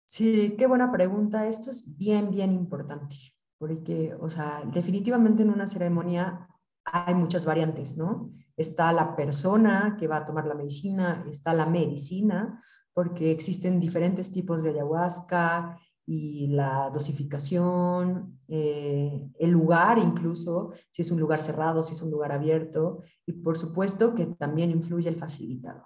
Sí, 0.06 0.56
qué 0.58 0.68
buena 0.68 0.92
pregunta. 0.92 1.48
Esto 1.48 1.70
es 1.70 1.98
bien, 1.98 2.32
bien 2.32 2.52
importante, 2.52 3.16
porque, 3.58 4.16
o 4.20 4.30
sea, 4.30 4.64
definitivamente 4.74 5.44
en 5.44 5.50
una 5.50 5.68
ceremonia 5.68 6.50
hay 6.84 7.16
muchas 7.16 7.46
variantes, 7.46 7.98
¿no? 7.98 8.32
Está 8.58 8.92
la 8.92 9.16
persona 9.16 9.96
que 9.98 10.08
va 10.08 10.18
a 10.18 10.26
tomar 10.26 10.46
la 10.46 10.56
medicina, 10.56 11.24
está 11.30 11.54
la 11.54 11.66
medicina, 11.66 12.60
porque 12.94 13.32
existen 13.32 13.80
diferentes 13.80 14.32
tipos 14.32 14.64
de 14.64 14.72
ayahuasca 14.72 15.78
y 16.06 16.48
la 16.48 16.90
dosificación, 16.90 18.40
eh, 18.48 19.30
el 19.40 19.50
lugar 19.50 19.98
incluso, 19.98 20.74
si 20.90 21.02
es 21.02 21.12
un 21.12 21.20
lugar 21.20 21.40
cerrado, 21.40 21.84
si 21.84 21.94
es 21.94 22.02
un 22.02 22.12
lugar 22.12 22.32
abierto, 22.32 23.04
y 23.26 23.34
por 23.34 23.58
supuesto 23.58 24.14
que 24.14 24.26
también 24.26 24.72
influye 24.72 25.08
el 25.08 25.16
facilitador. 25.16 25.86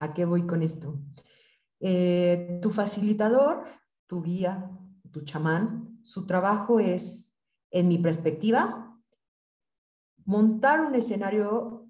¿A 0.00 0.14
qué 0.14 0.24
voy 0.24 0.46
con 0.46 0.62
esto? 0.62 1.00
Eh, 1.80 2.58
tu 2.62 2.70
facilitador, 2.70 3.64
tu 4.06 4.22
guía, 4.22 4.70
tu 5.10 5.20
chamán, 5.22 5.98
su 6.02 6.26
trabajo 6.26 6.80
es, 6.80 7.36
en 7.70 7.88
mi 7.88 7.98
perspectiva, 7.98 8.98
montar 10.24 10.80
un 10.80 10.94
escenario 10.94 11.85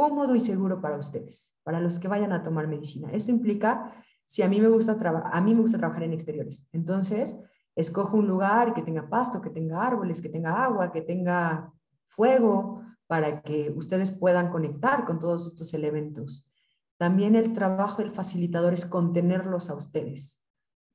cómodo 0.00 0.34
y 0.34 0.40
seguro 0.40 0.80
para 0.80 0.96
ustedes, 0.96 1.58
para 1.62 1.78
los 1.78 1.98
que 1.98 2.08
vayan 2.08 2.32
a 2.32 2.42
tomar 2.42 2.66
medicina. 2.66 3.10
Esto 3.12 3.32
implica, 3.32 3.92
si 4.24 4.40
a 4.40 4.48
mí 4.48 4.58
me 4.58 4.68
gusta, 4.68 4.96
a 5.30 5.40
mí 5.42 5.54
me 5.54 5.60
gusta 5.60 5.76
trabajar 5.76 6.04
en 6.04 6.14
exteriores, 6.14 6.66
entonces 6.72 7.38
escojo 7.76 8.16
un 8.16 8.26
lugar 8.26 8.72
que 8.72 8.80
tenga 8.80 9.10
pasto, 9.10 9.42
que 9.42 9.50
tenga 9.50 9.86
árboles, 9.86 10.22
que 10.22 10.30
tenga 10.30 10.64
agua, 10.64 10.90
que 10.90 11.02
tenga 11.02 11.70
fuego, 12.06 12.82
para 13.06 13.42
que 13.42 13.70
ustedes 13.76 14.10
puedan 14.10 14.48
conectar 14.50 15.04
con 15.04 15.18
todos 15.18 15.46
estos 15.46 15.74
elementos. 15.74 16.50
También 16.96 17.36
el 17.36 17.52
trabajo 17.52 18.00
del 18.00 18.10
facilitador 18.10 18.72
es 18.72 18.86
contenerlos 18.86 19.68
a 19.68 19.74
ustedes. 19.74 20.42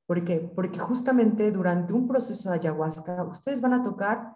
¿Por 0.07 0.25
qué? 0.25 0.39
Porque 0.39 0.79
justamente 0.79 1.51
durante 1.51 1.93
un 1.93 2.07
proceso 2.07 2.49
de 2.49 2.55
ayahuasca, 2.55 3.23
ustedes 3.25 3.61
van 3.61 3.73
a 3.73 3.83
tocar 3.83 4.35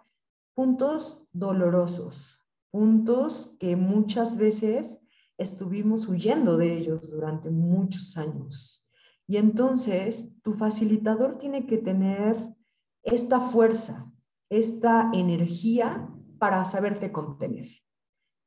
puntos 0.54 1.26
dolorosos, 1.32 2.39
puntos 2.70 3.56
que 3.58 3.76
muchas 3.76 4.36
veces 4.36 5.06
estuvimos 5.38 6.08
huyendo 6.08 6.56
de 6.56 6.76
ellos 6.76 7.10
durante 7.10 7.50
muchos 7.50 8.16
años. 8.16 8.86
Y 9.26 9.36
entonces 9.36 10.40
tu 10.42 10.54
facilitador 10.54 11.38
tiene 11.38 11.66
que 11.66 11.78
tener 11.78 12.54
esta 13.02 13.40
fuerza, 13.40 14.12
esta 14.50 15.10
energía 15.14 16.08
para 16.38 16.64
saberte 16.64 17.12
contener. 17.12 17.68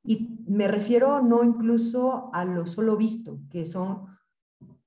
Y 0.03 0.37
me 0.45 0.67
refiero 0.67 1.21
no 1.21 1.43
incluso 1.43 2.29
a 2.33 2.43
lo 2.43 2.67
solo 2.67 2.97
visto, 2.97 3.39
que 3.49 3.65
son 3.65 4.07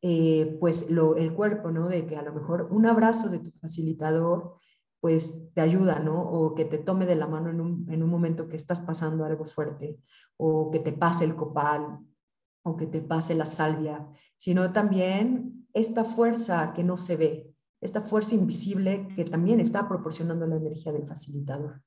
eh, 0.03 0.57
pues 0.61 0.91
lo, 0.91 1.17
el 1.17 1.33
cuerpo, 1.33 1.71
¿no? 1.71 1.89
De 1.89 2.07
que 2.07 2.17
a 2.17 2.23
lo 2.23 2.33
mejor 2.33 2.69
un 2.71 2.87
abrazo 2.87 3.29
de 3.29 3.39
tu 3.39 3.51
facilitador 3.53 4.59
pues 5.01 5.35
te 5.55 5.61
ayuda, 5.61 6.01
¿no? 6.01 6.21
O 6.21 6.55
que 6.55 6.65
te 6.65 6.79
tome 6.79 7.07
de 7.07 7.17
la 7.17 7.27
mano 7.27 7.51
en 7.51 7.61
un, 7.61 8.11
momento 8.11 8.49
que 8.49 8.57
estás 8.57 8.81
pasando 8.81 9.25
algo 9.25 9.45
fuerte, 9.45 10.01
o 10.37 10.71
que 10.71 10.81
te 10.81 10.93
pase 10.93 11.25
el 11.25 11.37
copal, 11.37 11.99
o 12.63 12.77
que 12.77 12.87
te 12.87 13.01
pase 13.01 13.35
la 13.35 13.47
salvia, 13.47 14.07
sino 14.37 14.73
también 14.73 15.69
esta 15.73 16.05
fuerza 16.05 16.73
que 16.75 16.83
no 16.83 16.97
se 16.97 17.17
ve, 17.17 17.55
esta 17.81 18.01
fuerza 18.01 18.35
invisible 18.35 19.09
que 19.15 19.25
también 19.25 19.61
está 19.61 19.87
proporcionando 19.87 20.47
la 20.47 20.57
energía 20.57 20.93
del 20.93 21.07
facilitador. 21.07 21.83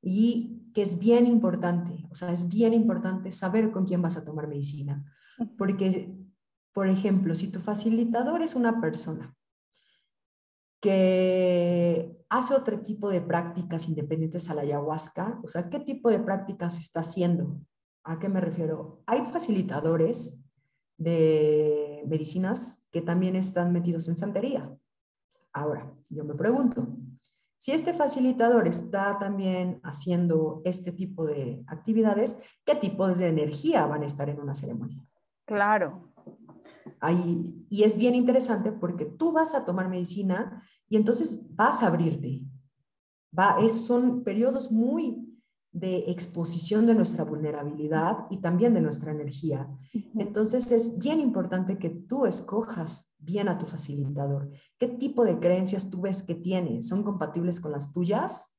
Y 0.00 0.70
que 0.74 0.82
es 0.82 0.98
bien 0.98 1.26
importante, 1.26 2.06
o 2.10 2.14
sea, 2.14 2.32
es 2.32 2.48
bien 2.48 2.72
importante 2.72 3.30
saber 3.30 3.70
con 3.70 3.84
quién 3.84 4.02
vas 4.02 4.16
a 4.16 4.24
tomar 4.24 4.48
medicina, 4.48 5.04
Porque, 5.58 6.16
por 6.72 6.86
ejemplo, 6.86 7.34
si 7.34 7.48
tu 7.48 7.60
facilitador 7.60 8.42
es 8.42 8.54
una 8.54 8.80
persona 8.80 9.34
que 10.80 12.21
hace 12.32 12.54
otro 12.54 12.80
tipo 12.80 13.10
de 13.10 13.20
prácticas 13.20 13.86
independientes 13.88 14.48
a 14.48 14.54
la 14.54 14.62
ayahuasca, 14.62 15.38
o 15.44 15.48
sea, 15.48 15.68
¿qué 15.68 15.78
tipo 15.80 16.10
de 16.10 16.18
prácticas 16.18 16.78
está 16.78 17.00
haciendo? 17.00 17.60
¿A 18.04 18.18
qué 18.18 18.30
me 18.30 18.40
refiero? 18.40 19.02
Hay 19.04 19.20
facilitadores 19.26 20.40
de 20.96 22.02
medicinas 22.06 22.86
que 22.90 23.02
también 23.02 23.36
están 23.36 23.70
metidos 23.70 24.08
en 24.08 24.16
santería. 24.16 24.74
Ahora, 25.52 25.92
yo 26.08 26.24
me 26.24 26.34
pregunto, 26.34 26.88
si 27.58 27.72
este 27.72 27.92
facilitador 27.92 28.66
está 28.66 29.18
también 29.18 29.78
haciendo 29.82 30.62
este 30.64 30.90
tipo 30.90 31.26
de 31.26 31.62
actividades, 31.66 32.38
¿qué 32.64 32.74
tipos 32.74 33.18
de 33.18 33.28
energía 33.28 33.84
van 33.84 34.04
a 34.04 34.06
estar 34.06 34.30
en 34.30 34.40
una 34.40 34.54
ceremonia? 34.54 35.06
Claro. 35.44 36.14
Ahí, 36.98 37.66
y 37.68 37.82
es 37.82 37.98
bien 37.98 38.14
interesante 38.14 38.72
porque 38.72 39.04
tú 39.04 39.32
vas 39.32 39.54
a 39.54 39.66
tomar 39.66 39.90
medicina 39.90 40.62
y 40.92 40.96
entonces 40.96 41.46
vas 41.56 41.82
a 41.82 41.86
abrirte. 41.86 42.42
Va, 43.36 43.56
es, 43.62 43.86
son 43.86 44.24
periodos 44.24 44.70
muy 44.70 45.26
de 45.72 46.10
exposición 46.10 46.84
de 46.84 46.94
nuestra 46.94 47.24
vulnerabilidad 47.24 48.26
y 48.28 48.42
también 48.42 48.74
de 48.74 48.82
nuestra 48.82 49.10
energía. 49.10 49.70
Entonces 50.18 50.70
es 50.70 50.98
bien 50.98 51.18
importante 51.18 51.78
que 51.78 51.88
tú 51.88 52.26
escojas 52.26 53.14
bien 53.18 53.48
a 53.48 53.56
tu 53.56 53.64
facilitador. 53.64 54.50
¿Qué 54.78 54.86
tipo 54.86 55.24
de 55.24 55.38
creencias 55.38 55.88
tú 55.88 56.02
ves 56.02 56.22
que 56.22 56.34
tiene? 56.34 56.82
¿Son 56.82 57.02
compatibles 57.02 57.58
con 57.58 57.72
las 57.72 57.90
tuyas? 57.90 58.54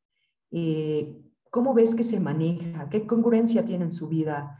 Eh, 0.49 1.15
¿Cómo 1.51 1.75
ves 1.75 1.93
que 1.93 2.01
se 2.01 2.19
maneja? 2.19 2.89
¿Qué 2.89 3.05
congruencia 3.05 3.63
tiene 3.63 3.85
en 3.85 3.91
su 3.91 4.07
vida? 4.07 4.59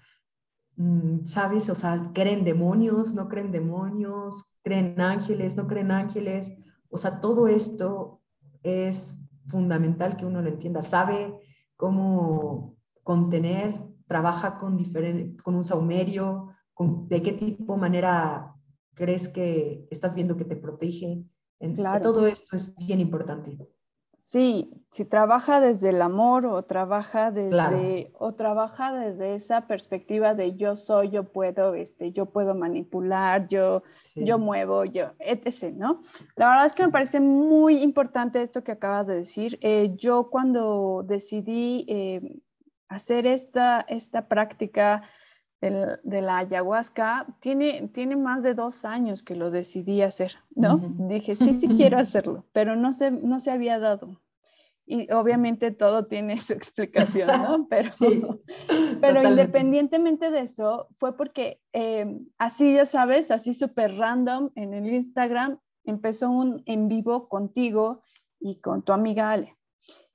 Mm, 0.76 1.24
¿Sabes? 1.24 1.72
O 1.72 1.76
sea, 1.76 2.12
¿creen 2.14 2.44
demonios? 2.44 3.16
¿No 3.16 3.28
creen 3.28 3.52
demonios? 3.52 4.60
¿Creen 4.62 5.02
ángeles? 5.02 5.56
¿No 5.56 5.66
creen 5.66 5.90
ángeles? 5.90 6.56
O 6.94 6.98
sea, 6.98 7.20
todo 7.20 7.48
esto 7.48 8.22
es 8.62 9.16
fundamental 9.48 10.16
que 10.16 10.26
uno 10.26 10.42
lo 10.42 10.48
entienda. 10.48 10.82
¿Sabe? 10.82 11.40
cómo 11.84 12.78
contener, 13.04 13.78
trabaja 14.08 14.58
con, 14.58 14.78
diferente, 14.78 15.44
con 15.44 15.54
un 15.56 15.66
saumerio, 15.66 16.56
con, 16.74 17.10
de 17.10 17.22
qué 17.22 17.34
tipo, 17.34 17.76
manera 17.76 18.56
crees 18.94 19.28
que 19.28 19.86
estás 19.92 20.16
viendo 20.16 20.38
que 20.38 20.46
te 20.46 20.56
protege. 20.56 21.26
En, 21.60 21.76
Todo 22.02 22.26
esto 22.26 22.56
es 22.56 22.74
bien 22.78 23.02
importante. 23.02 23.58
Sí, 24.26 24.72
si 24.90 25.04
trabaja 25.04 25.60
desde 25.60 25.90
el 25.90 26.02
amor 26.02 26.46
o 26.46 26.64
trabaja 26.64 27.30
desde 27.30 28.10
o 28.18 28.34
trabaja 28.34 28.94
desde 28.94 29.36
esa 29.36 29.68
perspectiva 29.68 30.34
de 30.34 30.56
yo 30.56 30.78
soy, 30.78 31.10
yo 31.10 31.26
puedo, 31.26 31.76
este, 31.76 32.14
yo 32.14 32.28
puedo 32.28 32.56
manipular, 32.56 33.50
yo, 33.50 33.84
yo 34.16 34.40
muevo, 34.40 34.86
yo, 34.86 35.12
etc. 35.20 35.74
¿no? 35.76 36.02
La 36.38 36.48
verdad 36.48 36.66
es 36.68 36.74
que 36.74 36.86
me 36.86 36.92
parece 36.92 37.20
muy 37.20 37.84
importante 37.84 38.42
esto 38.42 38.64
que 38.64 38.72
acabas 38.72 39.08
de 39.08 39.16
decir. 39.18 39.60
Eh, 39.62 39.94
yo 39.98 40.30
cuando 40.30 41.04
decidí 41.06 41.86
eh, 41.90 42.40
hacer 42.88 43.28
esta, 43.28 43.82
esta 43.90 44.30
práctica 44.30 45.04
de 45.72 46.22
la 46.22 46.40
ayahuasca, 46.40 47.26
tiene, 47.40 47.90
tiene 47.94 48.16
más 48.16 48.44
de 48.44 48.54
dos 48.54 48.86
años 48.86 49.24
que 49.24 49.36
lo 49.36 49.50
decidí 49.52 50.02
hacer, 50.02 50.36
¿no? 50.56 50.78
Dije, 51.08 51.36
sí, 51.36 51.54
sí 51.54 51.68
quiero 51.78 51.98
hacerlo, 51.98 52.46
pero 52.52 52.76
no 52.76 52.92
se, 52.92 53.12
no 53.12 53.40
se 53.40 53.52
había 53.52 53.80
dado. 53.80 54.22
Y 54.86 55.10
obviamente 55.14 55.72
todo 55.72 56.08
tiene 56.08 56.42
su 56.42 56.52
explicación, 56.52 57.28
¿no? 57.28 57.68
Pero, 57.70 57.90
pero 59.02 59.24
independientemente 59.24 60.30
de 60.30 60.42
eso, 60.42 60.88
fue 60.92 61.16
porque 61.16 61.62
em, 61.72 62.28
así, 62.38 62.74
ya 62.74 62.86
sabes, 62.86 63.32
así 63.32 63.54
súper 63.54 63.96
random 63.96 64.50
en 64.56 64.74
el 64.74 64.94
Instagram, 64.94 65.60
empezó 65.86 66.30
un 66.30 66.62
en 66.66 66.90
vivo 66.90 67.30
contigo 67.30 68.02
y 68.40 68.60
con 68.60 68.84
tu 68.84 68.92
amiga 68.92 69.32
Ale. 69.32 69.56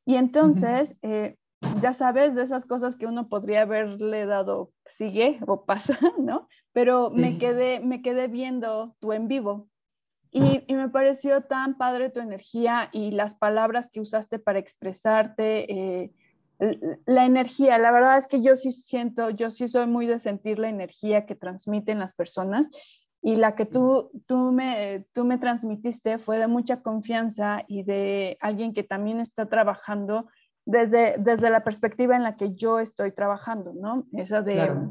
Y 0.05 0.17
entonces, 0.17 0.97
eh, 1.01 1.38
ya 1.81 1.93
sabes, 1.93 2.35
de 2.35 2.43
esas 2.43 2.65
cosas 2.65 2.97
que 2.97 3.07
uno 3.07 3.29
podría 3.29 3.63
haberle 3.63 4.27
dado 4.27 4.73
sigue 4.85 5.39
o 5.47 5.65
pasa, 5.65 5.99
¿no? 6.19 6.49
Pero 6.73 7.11
me, 7.11 7.39
quedé, 7.39 7.81
me 7.81 8.03
quedé 8.03 8.29
viendo 8.29 8.97
tu 9.01 9.13
en 9.13 9.29
vivo 9.29 9.69
y, 10.31 10.63
me 10.75 10.89
pareció 10.89 11.43
tan 11.43 11.79
padre 11.79 12.11
tu 12.11 12.21
energía 12.21 12.91
y 12.93 13.11
las 13.13 13.35
palabras 13.35 13.89
que 13.89 14.01
usaste 14.01 14.39
para 14.39 14.59
expresarte, 14.59 15.73
eh, 15.73 16.13
la 17.07 17.25
energía. 17.25 17.79
La 17.79 17.93
verdad 17.93 18.19
es 18.19 18.27
que 18.27 18.43
yo 18.43 18.57
sí 18.57 18.71
siento, 18.71 19.31
yo 19.31 19.51
sí 19.51 19.69
soy 19.69 19.87
muy 19.87 20.07
de 20.07 20.19
sentir 20.19 20.59
la 20.59 20.69
energía 20.69 21.25
que 21.25 21.35
transmiten 21.35 21.99
las 21.99 22.13
personas 22.13 22.69
y 23.23 23.37
la 23.37 23.55
que 23.55 23.65
tú, 23.65 24.11
tú, 24.27 24.53
me, 24.53 25.07
tú 25.13 25.25
me 25.25 25.39
transmitiste 25.39 26.19
fue 26.19 26.39
de 26.39 26.47
mucha 26.47 26.83
confianza 26.83 27.65
y 27.67 27.83
de 27.83 28.37
alguien 28.41 28.75
que 28.75 28.83
también 28.83 29.21
está 29.21 29.47
trabajando 29.47 30.29
desde, 30.69 31.17
desde 31.19 31.49
la 31.49 31.65
perspectiva 31.65 32.15
en 32.15 32.23
la 32.23 32.37
que 32.37 32.55
yo 32.55 32.79
estoy 32.79 33.11
trabajando, 33.13 33.73
¿no? 33.73 34.07
Esa 34.13 34.43
de... 34.43 34.91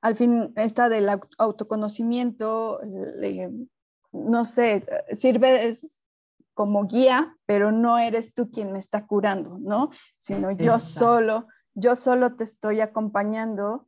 Al 0.00 0.16
fin, 0.16 0.52
esta 0.56 0.88
del 0.88 1.08
autoconocimiento, 1.38 2.80
no 4.12 4.44
sé, 4.44 4.84
sirve 5.12 5.72
como 6.54 6.86
guía, 6.86 7.36
pero 7.46 7.70
no 7.70 7.98
eres 7.98 8.34
tú 8.34 8.50
quien 8.50 8.72
me 8.72 8.80
está 8.80 9.06
curando, 9.06 9.58
¿no? 9.60 9.90
Sino 10.16 10.50
yo 10.50 10.78
solo, 10.78 11.46
yo 11.74 11.94
solo 11.94 12.34
te 12.34 12.42
estoy 12.42 12.80
acompañando. 12.80 13.86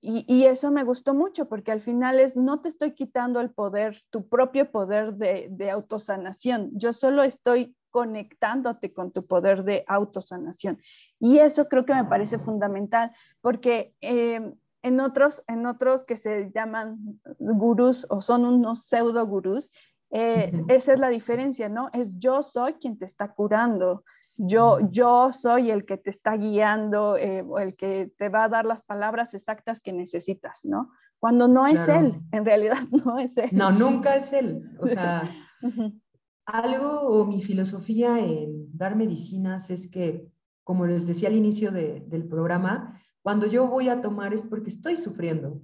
Y, 0.00 0.44
eso 0.44 0.70
me 0.70 0.84
gustó 0.84 1.12
mucho 1.12 1.48
porque 1.48 1.72
al 1.72 1.80
final 1.80 2.20
es, 2.20 2.36
no 2.36 2.60
te 2.60 2.68
estoy 2.68 2.92
quitando 2.92 3.40
el 3.40 3.50
poder, 3.50 4.02
tu 4.10 4.28
propio 4.28 4.70
poder 4.70 5.14
de, 5.14 5.70
autosanación. 5.70 6.70
Yo 6.74 6.92
solo 6.92 7.22
estoy 7.22 7.74
conectándote 7.98 8.92
con 8.92 9.10
tu 9.10 9.26
poder 9.26 9.64
de 9.64 9.84
autosanación. 9.88 10.78
Y 11.18 11.38
eso 11.38 11.66
creo 11.68 11.84
que 11.84 11.96
me 11.96 12.04
parece 12.04 12.38
fundamental 12.38 13.10
porque 13.40 13.92
eh, 14.02 14.54
en 14.84 15.00
otros, 15.00 15.42
en 15.48 15.66
otros 15.66 16.04
que 16.04 16.16
se 16.16 16.52
llaman 16.54 17.20
gurús 17.40 18.06
o 18.08 18.20
son 18.20 18.44
unos 18.44 18.84
pseudo 18.84 19.26
gurús, 19.26 19.72
eh, 20.12 20.52
esa 20.68 20.92
es 20.92 21.00
la 21.00 21.08
diferencia, 21.08 21.68
¿no? 21.68 21.90
Es 21.92 22.16
yo 22.20 22.44
soy 22.44 22.74
quien 22.74 22.96
te 22.96 23.04
está 23.04 23.34
curando, 23.34 24.04
yo, 24.36 24.78
yo 24.92 25.32
soy 25.32 25.72
el 25.72 25.84
que 25.84 25.96
te 25.96 26.10
está 26.10 26.36
guiando, 26.36 27.16
eh, 27.16 27.42
o 27.42 27.58
el 27.58 27.74
que 27.74 28.12
te 28.16 28.28
va 28.28 28.44
a 28.44 28.48
dar 28.48 28.64
las 28.64 28.82
palabras 28.82 29.34
exactas 29.34 29.80
que 29.80 29.92
necesitas, 29.92 30.64
¿no? 30.64 30.92
Cuando 31.18 31.48
no 31.48 31.66
es 31.66 31.88
él, 31.88 32.20
en 32.30 32.44
realidad 32.44 32.78
no 33.04 33.18
es 33.18 33.36
él. 33.36 33.50
No, 33.50 33.72
nunca 33.72 34.14
es 34.14 34.32
él. 34.32 34.62
O 34.78 34.86
sea, 34.86 35.28
algo 36.48 37.02
o 37.02 37.26
mi 37.26 37.42
filosofía 37.42 38.18
en 38.18 38.70
dar 38.76 38.96
medicinas 38.96 39.68
es 39.68 39.86
que, 39.86 40.26
como 40.64 40.86
les 40.86 41.06
decía 41.06 41.28
al 41.28 41.36
inicio 41.36 41.70
del 41.70 42.26
programa, 42.26 42.98
cuando 43.22 43.46
yo 43.46 43.68
voy 43.68 43.90
a 43.90 44.00
tomar 44.00 44.32
es 44.32 44.42
porque 44.44 44.70
estoy 44.70 44.96
sufriendo. 44.96 45.60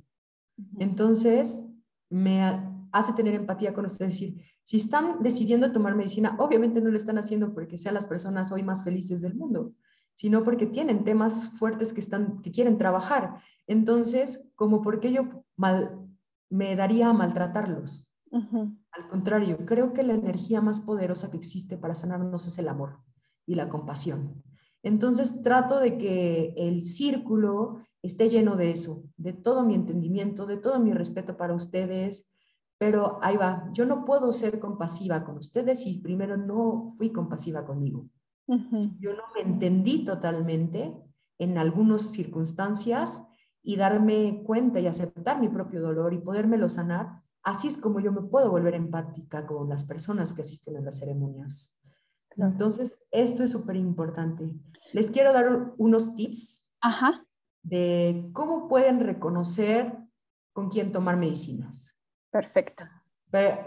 Entonces, 0.79 1.59
me 2.11 2.43
hace 2.93 3.15
tener 3.15 3.35
empatía 3.35 3.73
con 3.73 3.87
ustedes, 3.87 4.13
decir, 4.13 4.43
si 4.63 4.77
están 4.77 5.23
decidiendo 5.23 5.73
tomar 5.73 5.95
medicina, 5.95 6.37
obviamente 6.39 6.81
no 6.81 6.91
lo 6.91 6.97
están 6.97 7.17
haciendo 7.17 7.55
porque 7.55 7.79
sean 7.79 7.95
las 7.95 8.05
personas 8.05 8.53
hoy 8.53 8.63
más 8.63 8.85
felices 8.85 9.23
del 9.23 9.35
mundo, 9.35 9.73
sino 10.15 10.45
porque 10.45 10.67
tienen 10.67 11.03
temas 11.03 11.49
fuertes 11.49 11.95
que, 11.95 12.01
están, 12.01 12.43
que 12.43 12.51
quieren 12.51 12.77
trabajar. 12.77 13.39
Entonces, 13.67 14.51
como 14.55 14.83
porque 14.83 15.13
yo 15.13 15.45
mal, 15.57 15.99
me 16.51 16.77
daría 16.77 17.09
a 17.09 17.15
maltratarlos. 17.15 18.11
Al 18.97 19.09
contrario, 19.09 19.59
creo 19.67 19.93
que 19.93 20.03
la 20.03 20.15
energía 20.15 20.61
más 20.61 20.81
poderosa 20.81 21.31
que 21.31 21.37
existe 21.37 21.77
para 21.77 21.95
sanarnos 21.95 22.47
es 22.47 22.59
el 22.59 22.69
amor 22.69 23.01
y 23.47 23.57
la 23.57 23.69
compasión. 23.69 24.43
Entonces 24.83 25.43
trato 25.43 25.81
de 25.81 25.99
que 25.99 26.55
el 26.57 26.85
círculo 26.85 27.81
esté 28.03 28.29
lleno 28.29 28.55
de 28.57 28.71
eso, 28.71 29.03
de 29.17 29.33
todo 29.33 29.65
mi 29.65 29.75
entendimiento, 29.75 30.47
de 30.47 30.59
todo 30.59 30.79
mi 30.79 30.93
respeto 30.93 31.37
para 31.37 31.55
ustedes, 31.55 32.31
pero 32.79 33.19
ahí 33.23 33.37
va, 33.37 33.71
yo 33.73 33.87
no 33.87 34.05
puedo 34.05 34.33
ser 34.33 34.61
compasiva 34.61 35.25
con 35.25 35.39
ustedes 35.39 35.83
si 35.83 35.99
primero 35.99 36.37
no 36.37 36.93
fui 36.97 37.11
compasiva 37.11 37.65
conmigo. 37.65 38.09
Si 38.47 38.95
yo 39.01 39.15
no 39.15 39.23
me 39.35 39.41
entendí 39.41 40.05
totalmente 40.05 40.95
en 41.39 41.57
algunas 41.57 42.13
circunstancias 42.13 43.27
y 43.63 43.77
darme 43.77 44.43
cuenta 44.45 44.81
y 44.81 44.87
aceptar 44.87 45.41
mi 45.41 45.49
propio 45.49 45.81
dolor 45.81 46.13
y 46.13 46.19
podérmelo 46.19 46.69
sanar, 46.69 47.24
así 47.45 47.69
es 47.69 47.77
como 47.77 48.01
yo 48.01 48.11
me 48.11 48.23
puedo 48.23 48.51
volver 48.51 48.75
empática 48.75 49.47
con 49.47 49.69
las 49.69 49.85
personas 49.85 50.33
que 50.33 50.41
asisten 50.41 50.77
a 50.77 50.81
las 50.81 50.99
ceremonias. 50.99 51.77
Entonces, 52.37 52.99
esto 53.13 53.45
es 53.45 53.51
súper 53.51 53.77
importante. 53.77 54.51
Les 54.93 55.11
quiero 55.11 55.33
dar 55.33 55.75
unos 55.79 56.15
tips 56.17 56.69
de 57.63 58.29
cómo 58.33 58.67
pueden 58.67 58.99
reconocer 59.01 59.97
con 60.53 60.69
quién 60.69 60.91
tomar 60.91 61.17
medicinas. 61.17 61.97
Perfecto. 62.31 62.85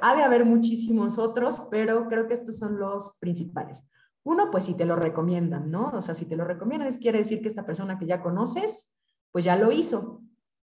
Ha 0.02 0.16
de 0.16 0.24
haber 0.24 0.46
muchísimos 0.46 1.18
otros, 1.18 1.68
pero 1.70 2.08
creo 2.08 2.28
que 2.28 2.34
estos 2.34 2.58
son 2.58 2.80
los 2.80 3.18
principales. 3.20 3.90
Uno, 4.24 4.52
pues 4.52 4.66
si 4.66 4.76
te 4.76 4.86
lo 4.86 4.96
recomiendan, 4.96 5.72
¿no? 5.72 5.92
O 5.94 6.02
sea, 6.02 6.16
si 6.16 6.26
te 6.26 6.36
lo 6.36 6.44
recomiendan, 6.44 6.92
quiere 6.94 7.20
decir 7.20 7.42
que 7.42 7.48
esta 7.48 7.66
persona 7.66 7.98
que 7.98 8.06
ya 8.06 8.22
conoces, 8.22 8.94
pues 9.32 9.46
ya 9.46 9.56
lo 9.56 9.72
hizo. 9.72 10.22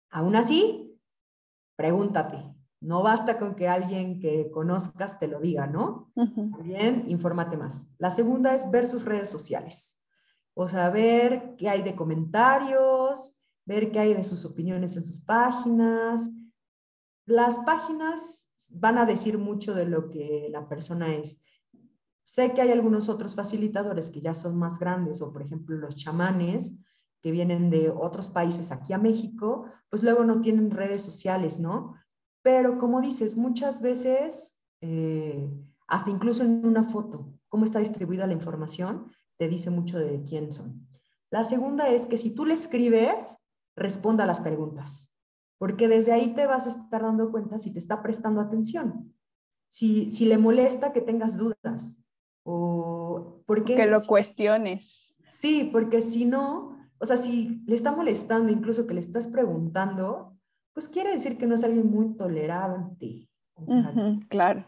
Aún 0.10 0.36
así, 0.36 1.00
pregúntate. 1.76 2.51
No 2.82 3.04
basta 3.04 3.38
con 3.38 3.56
que 3.56 3.68
alguien 3.68 4.20
que 4.20 4.50
conozcas 4.50 5.20
te 5.20 5.28
lo 5.28 5.40
diga, 5.40 5.68
¿no? 5.68 6.12
Bien, 6.64 7.06
infórmate 7.08 7.56
más. 7.56 7.94
La 8.00 8.10
segunda 8.10 8.56
es 8.56 8.70
ver 8.72 8.88
sus 8.88 9.06
redes 9.06 9.30
sociales. 9.30 10.02
O 10.56 10.68
sea, 10.68 10.90
ver 10.90 11.56
qué 11.58 11.70
hay 11.70 11.84
de 11.84 11.96
comentarios, 11.96 13.40
ver 13.66 13.92
qué 13.92 14.00
hay 14.00 14.14
de 14.16 14.24
sus 14.24 14.46
opiniones 14.46 14.98
en 14.98 15.04
sus 15.04 15.22
páginas. 15.22 16.32
Las 17.26 17.60
páginas 17.60 18.52
van 18.72 18.98
a 18.98 19.06
decir 19.06 19.38
mucho 19.38 19.76
de 19.76 19.86
lo 19.86 20.10
que 20.10 20.50
la 20.52 20.68
persona 20.68 21.14
es. 21.14 21.42
Sé 22.24 22.54
que 22.54 22.62
hay 22.62 22.72
algunos 22.72 23.10
otros 23.10 23.36
facilitadores 23.36 24.10
que 24.10 24.22
ya 24.22 24.34
son 24.34 24.58
más 24.58 24.80
grandes, 24.80 25.22
o 25.22 25.32
por 25.32 25.44
ejemplo 25.44 25.78
los 25.78 25.96
chamanes, 25.96 26.76
que 27.22 27.32
vienen 27.32 27.70
de 27.70 27.92
otros 27.92 28.32
países 28.32 28.72
aquí 28.72 28.94
a 28.94 28.98
México, 28.98 29.66
pues 29.90 30.02
luego 30.02 30.24
no 30.24 30.42
tienen 30.42 30.72
redes 30.72 31.04
sociales, 31.04 31.60
¿no? 31.60 31.96
Pero 32.42 32.78
como 32.78 33.02
dices, 33.02 33.38
muchas 33.38 33.82
veces, 33.82 34.60
eh, 34.82 35.50
hasta 35.88 36.10
incluso 36.10 36.44
en 36.44 36.66
una 36.66 36.84
foto, 36.84 37.34
cómo 37.50 37.66
está 37.66 37.80
distribuida 37.80 38.28
la 38.28 38.34
información, 38.34 39.12
te 39.38 39.48
dice 39.48 39.70
mucho 39.70 40.00
de 40.00 40.24
quién 40.24 40.52
son. 40.52 40.88
La 41.30 41.44
segunda 41.44 41.88
es 41.90 42.08
que 42.08 42.18
si 42.18 42.32
tú 42.32 42.46
le 42.46 42.54
escribes, 42.54 43.38
responda 43.76 44.24
a 44.24 44.28
las 44.28 44.40
preguntas, 44.40 45.14
porque 45.58 45.88
desde 45.88 46.12
ahí 46.12 46.34
te 46.34 46.48
vas 46.48 46.66
a 46.66 46.70
estar 46.70 47.02
dando 47.02 47.32
cuenta 47.32 47.58
si 47.58 47.72
te 47.72 47.80
está 47.80 48.02
prestando 48.02 48.42
atención, 48.42 49.16
si, 49.68 50.12
si 50.12 50.26
le 50.26 50.38
molesta 50.38 50.92
que 50.92 51.02
tengas 51.02 51.38
dudas 51.38 52.04
o 52.44 53.42
porque... 53.46 53.76
Que 53.76 53.88
lo 53.88 54.02
cuestiones. 54.04 55.16
Sí, 55.28 55.70
porque 55.72 56.02
si 56.02 56.26
no, 56.26 56.78
o 57.00 57.06
sea, 57.06 57.18
si 57.18 57.64
le 57.66 57.76
está 57.76 57.92
molestando, 57.92 58.52
incluso 58.52 58.86
que 58.86 58.94
le 58.94 59.00
estás 59.00 59.28
preguntando, 59.28 60.31
pues 60.74 60.90
quiere 60.90 61.12
decir 61.12 61.38
que 61.38 61.48
no 61.48 61.56
es 61.56 61.64
alguien 61.64 61.90
muy 61.90 62.16
tolerante. 62.16 63.30
claro. 64.30 64.66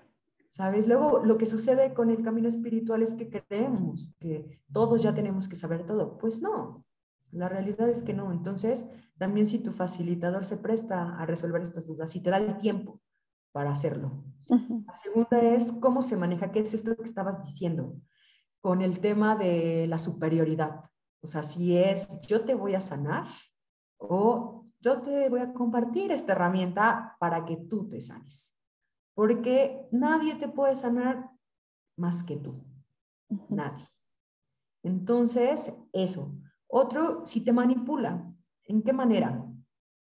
¿Sabes? 0.49 0.87
Luego, 0.87 1.25
lo 1.25 1.37
que 1.39 1.47
sucede 1.47 1.95
con 1.95 2.11
el 2.11 2.21
camino 2.21 2.47
espiritual 2.47 3.01
es 3.01 3.15
que 3.15 3.27
creemos 3.27 4.13
que 4.19 4.61
todos 4.71 5.01
ya 5.01 5.13
tenemos 5.13 5.47
que 5.47 5.55
saber 5.55 5.83
todo. 5.83 6.19
Pues 6.19 6.43
no, 6.43 6.85
la 7.31 7.49
realidad 7.49 7.89
es 7.89 8.03
que 8.03 8.13
no. 8.13 8.31
Entonces, 8.31 8.85
también 9.17 9.47
si 9.47 9.59
tu 9.59 9.71
facilitador 9.71 10.45
se 10.45 10.57
presta 10.57 11.17
a 11.17 11.25
resolver 11.25 11.63
estas 11.63 11.87
dudas 11.87 12.15
y 12.15 12.21
te 12.21 12.29
da 12.29 12.37
el 12.37 12.57
tiempo 12.57 13.01
para 13.51 13.71
hacerlo. 13.71 14.23
La 14.47 14.93
segunda 14.93 15.39
es 15.39 15.71
cómo 15.71 16.01
se 16.01 16.17
maneja, 16.17 16.51
qué 16.51 16.59
es 16.59 16.73
esto 16.73 16.95
que 16.95 17.03
estabas 17.03 17.43
diciendo, 17.43 17.95
con 18.61 18.81
el 18.81 18.99
tema 18.99 19.35
de 19.35 19.87
la 19.87 19.97
superioridad. 19.97 20.83
O 21.21 21.27
sea, 21.27 21.41
si 21.41 21.77
es 21.77 22.21
yo 22.27 22.41
te 22.41 22.53
voy 22.55 22.75
a 22.75 22.79
sanar 22.79 23.27
o 23.97 24.62
yo 24.83 25.01
te 25.01 25.29
voy 25.29 25.39
a 25.39 25.53
compartir 25.53 26.11
esta 26.11 26.33
herramienta 26.33 27.15
para 27.19 27.45
que 27.45 27.55
tú 27.55 27.87
te 27.87 28.01
sanes. 28.01 28.59
Porque 29.15 29.87
nadie 29.91 30.35
te 30.35 30.49
puede 30.49 30.75
sanar 30.75 31.29
más 31.95 32.23
que 32.23 32.35
tú. 32.35 32.61
Nadie. 33.47 33.85
Entonces, 34.83 35.73
eso. 35.93 36.37
Otro, 36.67 37.25
si 37.25 37.41
te 37.41 37.53
manipula, 37.53 38.29
¿en 38.65 38.81
qué 38.81 38.91
manera? 38.91 39.47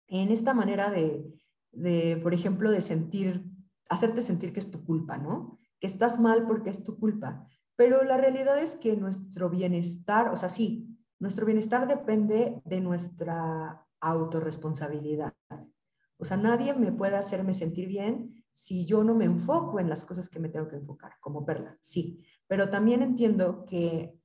En 0.09 0.33
esta 0.33 0.53
manera 0.53 0.91
de, 0.91 1.33
de, 1.71 2.19
por 2.21 2.35
ejemplo, 2.35 2.73
de 2.73 2.81
sentir, 2.81 3.45
hacerte 3.89 4.21
sentir 4.21 4.53
que 4.53 4.61
es 4.61 4.71
tu 4.71 4.85
culpa, 4.85 5.17
¿no? 5.17 5.61
Que 5.79 5.87
estás 5.87 6.19
mal 6.19 6.45
porque 6.45 6.71
es 6.71 6.83
tu 6.83 6.99
culpa. 6.99 7.47
Pero 7.77 8.03
la 8.03 8.17
realidad 8.17 8.59
es 8.59 8.75
que 8.75 8.97
nuestro 8.97 9.49
bienestar, 9.49 10.31
o 10.31 10.37
sea, 10.37 10.49
sí, 10.49 10.99
nuestro 11.21 11.47
bienestar 11.47 11.87
depende 11.87 12.61
de 12.65 12.81
nuestra 12.81 13.86
autorresponsabilidad. 14.01 15.35
O 16.19 16.25
sea, 16.25 16.37
nadie 16.37 16.75
me 16.75 16.93
puede 16.93 17.17
hacerme 17.17 17.55
sentir 17.55 17.89
bien 17.89 18.45
si 18.53 18.87
yo 18.87 19.05
no 19.05 19.15
me 19.15 19.27
enfoco 19.27 19.81
en 19.81 19.89
las 19.89 20.05
cosas 20.05 20.29
que 20.29 20.39
me 20.39 20.49
tengo 20.49 20.69
que 20.69 20.77
enfocar, 20.77 21.13
como 21.21 21.45
Perla, 21.45 21.77
sí. 21.81 22.25
Pero 22.47 22.71
también 22.71 23.03
entiendo 23.03 23.65
que 23.67 24.19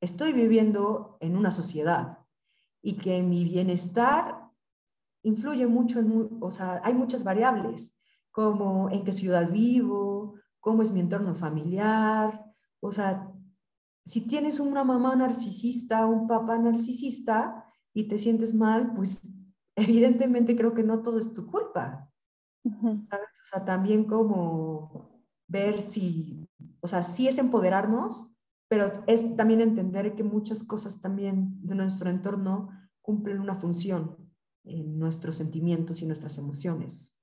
estoy 0.00 0.32
viviendo 0.32 1.18
en 1.20 1.36
una 1.36 1.50
sociedad 1.50 2.18
y 2.80 2.94
que 2.94 3.22
mi 3.22 3.44
bienestar 3.44 4.50
influye 5.22 5.66
mucho 5.66 5.98
en, 5.98 6.38
o 6.40 6.50
sea, 6.50 6.80
hay 6.84 6.94
muchas 6.94 7.24
variables, 7.24 7.98
como 8.30 8.88
en 8.90 9.04
qué 9.04 9.12
ciudad 9.12 9.50
vivo, 9.50 10.34
cómo 10.60 10.82
es 10.82 10.92
mi 10.92 11.00
entorno 11.00 11.34
familiar, 11.34 12.44
o 12.80 12.92
sea, 12.92 13.32
si 14.04 14.20
tienes 14.20 14.60
una 14.60 14.84
mamá 14.84 15.16
narcisista, 15.16 16.06
un 16.06 16.28
papá 16.28 16.58
narcisista 16.58 17.65
y 17.96 18.08
te 18.08 18.18
sientes 18.18 18.52
mal, 18.52 18.92
pues 18.92 19.22
evidentemente 19.74 20.54
creo 20.54 20.74
que 20.74 20.82
no 20.82 21.00
todo 21.00 21.18
es 21.18 21.32
tu 21.32 21.46
culpa. 21.46 22.12
¿Sabes? 22.62 23.28
O 23.42 23.46
sea, 23.48 23.64
también 23.64 24.04
como 24.04 25.22
ver 25.48 25.80
si, 25.80 26.46
o 26.80 26.88
sea, 26.88 27.02
sí 27.02 27.26
es 27.26 27.38
empoderarnos, 27.38 28.30
pero 28.68 28.92
es 29.06 29.34
también 29.36 29.62
entender 29.62 30.14
que 30.14 30.24
muchas 30.24 30.62
cosas 30.62 31.00
también 31.00 31.58
de 31.62 31.74
nuestro 31.74 32.10
entorno 32.10 32.68
cumplen 33.00 33.40
una 33.40 33.54
función 33.54 34.16
en 34.64 34.98
nuestros 34.98 35.36
sentimientos 35.36 36.02
y 36.02 36.06
nuestras 36.06 36.36
emociones. 36.36 37.18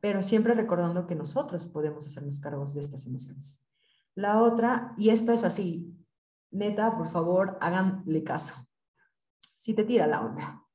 Pero 0.00 0.22
siempre 0.22 0.54
recordando 0.54 1.06
que 1.06 1.14
nosotros 1.14 1.64
podemos 1.66 2.06
hacernos 2.06 2.40
cargos 2.40 2.74
de 2.74 2.80
estas 2.80 3.06
emociones. 3.06 3.64
La 4.16 4.42
otra, 4.42 4.94
y 4.96 5.10
esta 5.10 5.32
es 5.32 5.44
así, 5.44 5.96
neta, 6.50 6.96
por 6.96 7.06
favor, 7.06 7.56
háganle 7.60 8.24
caso. 8.24 8.54
Si 9.60 9.74
te 9.74 9.84
tira 9.84 10.06
la 10.06 10.22
onda. 10.22 10.66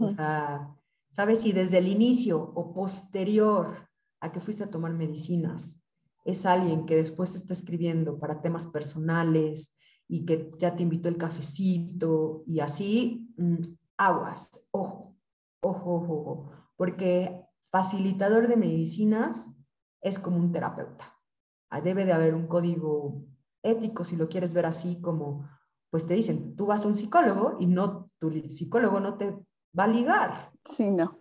O 0.00 0.08
sea, 0.08 0.74
¿sabes? 1.08 1.40
Si 1.40 1.52
desde 1.52 1.78
el 1.78 1.86
inicio 1.86 2.42
o 2.42 2.74
posterior 2.74 3.88
a 4.18 4.32
que 4.32 4.40
fuiste 4.40 4.64
a 4.64 4.70
tomar 4.70 4.92
medicinas, 4.92 5.84
es 6.24 6.44
alguien 6.44 6.84
que 6.84 6.96
después 6.96 7.30
te 7.30 7.38
está 7.38 7.52
escribiendo 7.52 8.18
para 8.18 8.42
temas 8.42 8.66
personales 8.66 9.76
y 10.08 10.26
que 10.26 10.50
ya 10.58 10.74
te 10.74 10.82
invitó 10.82 11.08
el 11.08 11.16
cafecito 11.16 12.42
y 12.44 12.58
así, 12.58 13.32
mm, 13.36 13.60
aguas, 13.96 14.66
ojo, 14.72 15.16
ojo, 15.60 15.94
ojo, 15.94 16.14
ojo, 16.14 16.50
porque 16.76 17.44
facilitador 17.70 18.48
de 18.48 18.56
medicinas 18.56 19.56
es 20.00 20.18
como 20.18 20.38
un 20.38 20.50
terapeuta. 20.50 21.14
Ah, 21.70 21.80
debe 21.80 22.04
de 22.04 22.14
haber 22.14 22.34
un 22.34 22.48
código 22.48 23.26
ético, 23.62 24.02
si 24.02 24.16
lo 24.16 24.28
quieres 24.28 24.54
ver 24.54 24.66
así 24.66 25.00
como, 25.00 25.48
pues 25.90 26.04
te 26.04 26.14
dicen, 26.14 26.56
tú 26.56 26.66
vas 26.66 26.84
a 26.84 26.88
un 26.88 26.96
psicólogo 26.96 27.56
y 27.60 27.66
no, 27.66 28.07
tu 28.18 28.30
psicólogo 28.48 29.00
no 29.00 29.16
te 29.16 29.36
va 29.78 29.84
a 29.84 29.88
ligar. 29.88 30.52
Sí, 30.64 30.90
no. 30.90 31.18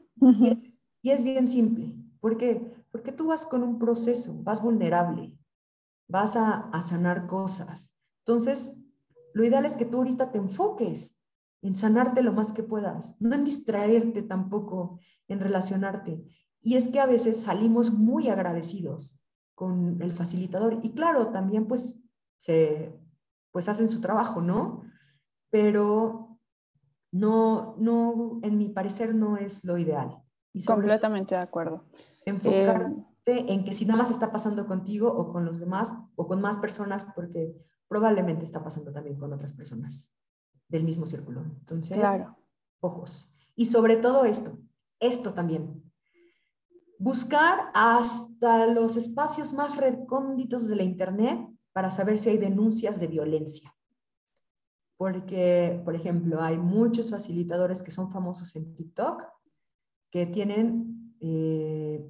Y 1.02 1.12
es, 1.12 1.24
bien 1.24 1.48
simple. 1.48 1.96
¿Por 2.20 2.38
qué? 2.38 2.74
Porque 2.92 3.12
tú 3.12 3.28
vas 3.28 3.46
con 3.46 3.64
un 3.64 3.80
proceso, 3.80 4.42
vas 4.44 4.62
vulnerable, 4.62 5.38
vas 6.08 6.36
a, 6.36 6.70
a 6.70 6.82
sanar 6.82 7.28
cosas. 7.28 7.98
Entonces, 8.26 8.76
lo 9.34 9.46
ideal 9.46 9.66
es 9.66 9.78
que 9.78 9.86
tú 9.86 9.98
ahorita 9.98 10.32
te 10.32 10.40
enfoques 10.40 11.22
en 11.62 11.76
sanarte 11.76 12.24
lo 12.24 12.34
más 12.34 12.54
que 12.54 12.64
puedas, 12.64 13.16
no 13.20 13.36
en 13.36 13.46
distraerte 13.46 14.22
tampoco, 14.24 15.00
en 15.28 15.40
relacionarte. 15.40 16.24
Y 16.62 16.76
es 16.76 16.88
que 16.88 17.00
a 17.00 17.06
veces 17.06 17.42
salimos 17.42 17.94
muy 17.94 18.30
agradecidos 18.30 19.22
con 19.56 20.02
el 20.02 20.14
facilitador. 20.14 20.80
Y 20.84 20.92
claro, 20.92 21.30
también 21.30 21.68
pues 21.68 22.04
se 22.38 22.94
pues 23.52 23.70
hacen 23.70 23.90
su 23.90 24.02
trabajo, 24.02 24.42
¿no? 24.42 24.84
Pero 25.50 26.27
no, 27.20 27.76
no, 27.78 28.40
en 28.44 28.58
mi 28.58 28.70
parecer 28.70 29.16
no 29.16 29.38
es 29.38 29.64
lo 29.64 29.78
ideal. 29.78 30.22
Y 30.54 30.64
Completamente 30.64 31.36
de 31.36 31.42
acuerdo. 31.42 31.86
Enfocarte 32.26 33.54
en 33.54 33.64
que 33.64 33.74
si 33.74 33.86
nada 33.86 33.98
más 33.98 34.12
está 34.12 34.32
pasando 34.32 34.66
contigo 34.66 35.12
o 35.12 35.32
con 35.32 35.46
los 35.46 35.60
demás 35.60 35.94
o 36.16 36.28
con 36.28 36.42
más 36.42 36.58
personas, 36.58 37.06
porque 37.16 37.56
probablemente 37.88 38.46
está 38.46 38.64
pasando 38.64 38.92
también 38.92 39.18
con 39.18 39.34
otras 39.34 39.54
personas 39.54 40.16
del 40.68 40.84
mismo 40.84 41.06
círculo. 41.06 41.42
Entonces, 41.42 42.00
ojos. 42.80 43.32
Y 43.56 43.66
sobre 43.66 43.98
todo 43.98 44.26
esto, 44.26 44.58
esto 45.00 45.34
también, 45.34 45.84
buscar 47.00 47.72
hasta 47.74 48.68
los 48.68 48.98
espacios 48.98 49.54
más 49.54 49.78
recónditos 49.78 50.68
de 50.68 50.76
la 50.76 50.84
Internet 50.84 51.40
para 51.74 51.90
saber 51.90 52.20
si 52.20 52.30
hay 52.30 52.38
denuncias 52.38 53.00
de 53.00 53.08
violencia. 53.08 53.77
Porque, 54.98 55.82
por 55.86 55.96
ejemplo, 55.96 56.42
hay 56.42 56.58
muchos 56.58 57.12
facilitadores 57.12 57.84
que 57.84 57.92
son 57.92 58.12
famosos 58.12 58.56
en 58.56 58.74
TikTok 58.76 59.24
que 60.10 60.26
tienen 60.26 61.16
eh, 61.22 62.04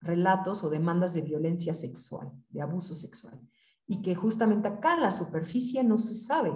relatos 0.00 0.64
o 0.64 0.70
demandas 0.70 1.12
de 1.12 1.20
violencia 1.20 1.74
sexual, 1.74 2.32
de 2.48 2.62
abuso 2.62 2.94
sexual, 2.94 3.38
y 3.86 4.00
que 4.00 4.14
justamente 4.14 4.68
acá 4.68 4.94
en 4.94 5.02
la 5.02 5.12
superficie 5.12 5.84
no 5.84 5.98
se 5.98 6.14
sabe, 6.14 6.52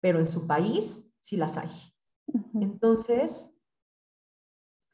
pero 0.00 0.18
en 0.18 0.26
su 0.26 0.46
país 0.46 1.10
sí 1.20 1.36
las 1.36 1.56
hay. 1.56 1.70
Entonces, 2.54 3.54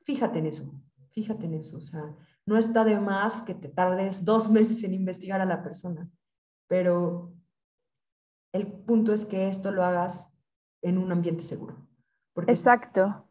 fíjate 0.04 0.38
en 0.38 0.46
eso, 0.46 0.72
Fíjate 1.18 1.46
en 1.46 1.54
eso, 1.54 1.78
o 1.78 1.80
sea, 1.80 2.14
no 2.46 2.56
está 2.56 2.84
de 2.84 3.00
más 3.00 3.42
que 3.42 3.52
te 3.52 3.68
tardes 3.68 4.24
dos 4.24 4.48
meses 4.52 4.84
en 4.84 4.94
investigar 4.94 5.40
a 5.40 5.46
la 5.46 5.64
persona, 5.64 6.08
pero 6.68 7.34
el 8.52 8.66
punto 8.66 9.12
es 9.12 9.24
que 9.24 9.48
esto 9.48 9.70
lo 9.70 9.84
hagas 9.84 10.34
en 10.82 10.98
un 10.98 11.12
ambiente 11.12 11.42
seguro. 11.42 11.76
Exacto. 12.46 13.24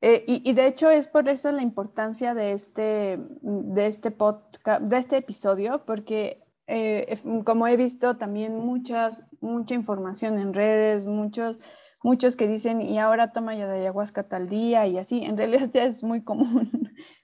Eh, 0.00 0.24
y, 0.28 0.52
de 0.52 0.66
hecho 0.68 0.90
es 0.90 1.08
por 1.08 1.28
eso 1.28 1.50
la 1.50 1.62
importancia 1.62 2.32
de 2.32 2.52
este, 2.52 3.18
de 3.40 3.86
este, 3.86 4.12
podcast, 4.12 4.82
de 4.82 4.96
este 4.96 5.16
episodio, 5.16 5.84
porque 5.84 6.44
eh, 6.68 7.18
como 7.44 7.66
he 7.66 7.76
visto 7.76 8.16
también 8.16 8.58
muchas, 8.58 9.24
mucha 9.40 9.74
información 9.74 10.38
en 10.38 10.54
redes, 10.54 11.04
muchos, 11.04 11.58
muchos 12.00 12.36
que 12.36 12.46
dicen, 12.46 12.80
y 12.80 13.00
ahora 13.00 13.32
toma 13.32 13.56
ya 13.56 13.66
de 13.66 13.80
ayahuasca 13.80 14.28
tal 14.28 14.48
día 14.48 14.86
y 14.86 14.98
así, 14.98 15.24
en 15.24 15.36
realidad 15.36 15.68
ya 15.72 15.84
es 15.84 16.04
muy 16.04 16.22
común, 16.22 16.70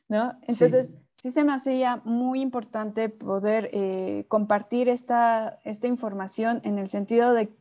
¿no? 0.09 0.33
Entonces, 0.43 0.89
sí, 0.89 1.04
se 1.15 1.45
me 1.45 1.53
hacía 1.53 2.03
muy 2.05 2.41
importante 2.41 3.09
poder 3.09 3.71
eh, 3.73 4.27
compartir 4.29 4.89
esta, 4.89 5.61
esta 5.65 5.87
información 5.87 6.61
en 6.65 6.79
el 6.79 6.91
sentido 6.91 7.33
de, 7.33 7.57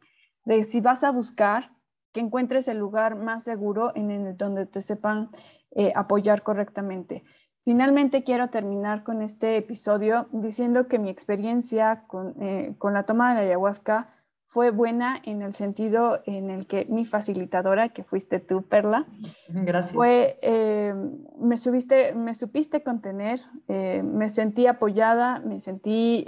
de 0.45 0.63
si 0.63 0.81
vas 0.81 1.03
a 1.03 1.11
buscar, 1.11 1.71
que 2.11 2.19
encuentres 2.19 2.67
el 2.67 2.77
lugar 2.77 3.15
más 3.15 3.43
seguro 3.43 3.91
en 3.95 4.11
el 4.11 4.37
donde 4.37 4.65
te 4.65 4.81
sepan 4.81 5.31
eh, 5.71 5.91
apoyar 5.95 6.43
correctamente. 6.43 7.23
Finalmente 7.65 8.23
quiero 8.23 8.49
terminar 8.49 9.03
con 9.03 9.21
este 9.21 9.57
episodio 9.57 10.27
diciendo 10.31 10.87
que 10.87 10.99
mi 10.99 11.09
experiencia 11.09 12.03
con, 12.07 12.35
eh, 12.41 12.75
con, 12.77 12.93
la 12.93 13.03
toma 13.03 13.29
de 13.29 13.35
la 13.35 13.41
ayahuasca 13.47 14.12
fue 14.53 14.69
buena 14.69 15.19
en 15.25 15.41
el 15.41 15.55
sentido 15.55 16.21
en 16.27 16.51
el 16.51 16.67
que 16.67 16.85
mi 16.85 17.05
facilitadora, 17.05 17.89
que 17.89 18.03
fuiste 18.03 18.39
tú, 18.39 18.61
Perla, 18.61 19.07
Gracias. 19.47 19.93
Fue, 19.93 20.37
eh, 20.43 20.93
me, 21.39 21.57
subiste, 21.57 22.13
me 22.13 22.35
supiste 22.35 22.83
contener, 22.83 23.41
me 23.67 24.29
sentí 24.29 24.67
apoyada, 24.67 25.39
me 25.39 25.59
sentí, 25.59 26.23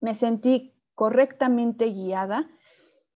me 0.00 0.14
sentí 0.14 0.72
correctamente 0.94 1.86
guiada 1.86 2.48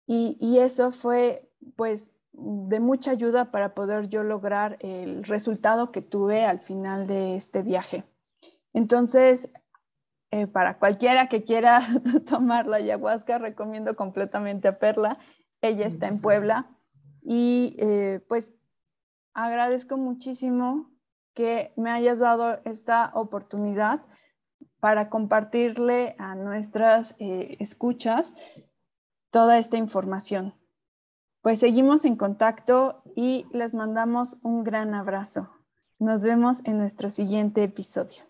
y, 0.06 0.58
eso 0.58 0.92
fue 0.92 1.50
pues 1.74 2.14
de 2.32 2.78
mucha 2.78 3.10
ayuda 3.10 3.50
para 3.50 3.74
poder 3.74 4.08
yo 4.08 4.22
lograr 4.22 4.76
el 4.80 5.24
resultado 5.24 5.90
que 5.90 6.00
tuve 6.00 6.44
al 6.44 6.60
final 6.60 7.08
de 7.08 7.34
este 7.34 7.62
viaje. 7.62 8.04
Entonces, 8.72 9.50
eh, 10.30 10.46
para 10.46 10.78
cualquiera 10.78 11.28
que 11.28 11.42
quiera 11.42 11.80
tomar 12.28 12.66
la 12.66 12.76
ayahuasca, 12.76 13.38
recomiendo 13.38 13.96
completamente 13.96 14.68
a 14.68 14.78
Perla. 14.78 15.18
Ella 15.62 15.86
está 15.86 16.08
en 16.08 16.20
Puebla 16.20 16.70
y 17.22 17.76
eh, 17.78 18.24
pues 18.28 18.54
agradezco 19.34 19.96
muchísimo 19.96 20.90
que 21.34 21.72
me 21.76 21.90
hayas 21.90 22.18
dado 22.18 22.60
esta 22.64 23.10
oportunidad 23.14 24.02
para 24.80 25.08
compartirle 25.08 26.14
a 26.18 26.34
nuestras 26.34 27.14
eh, 27.18 27.56
escuchas 27.58 28.34
toda 29.30 29.58
esta 29.58 29.76
información. 29.76 30.54
Pues 31.40 31.60
seguimos 31.60 32.04
en 32.04 32.16
contacto 32.16 33.02
y 33.16 33.46
les 33.52 33.72
mandamos 33.72 34.38
un 34.42 34.64
gran 34.64 34.94
abrazo. 34.94 35.48
Nos 35.98 36.22
vemos 36.22 36.60
en 36.64 36.78
nuestro 36.78 37.10
siguiente 37.10 37.62
episodio. 37.62 38.27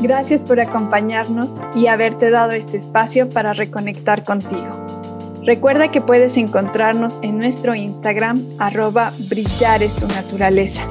Gracias 0.00 0.42
por 0.42 0.60
acompañarnos 0.60 1.56
y 1.74 1.88
haberte 1.88 2.30
dado 2.30 2.52
este 2.52 2.76
espacio 2.76 3.28
para 3.28 3.52
reconectar 3.52 4.24
contigo. 4.24 4.86
Recuerda 5.44 5.90
que 5.90 6.00
puedes 6.00 6.36
encontrarnos 6.36 7.18
en 7.22 7.38
nuestro 7.38 7.74
Instagram 7.74 8.44
arroba 8.58 9.12
brillar 9.28 9.82
es 9.82 9.94
tu 9.94 10.06
naturaleza. 10.06 10.86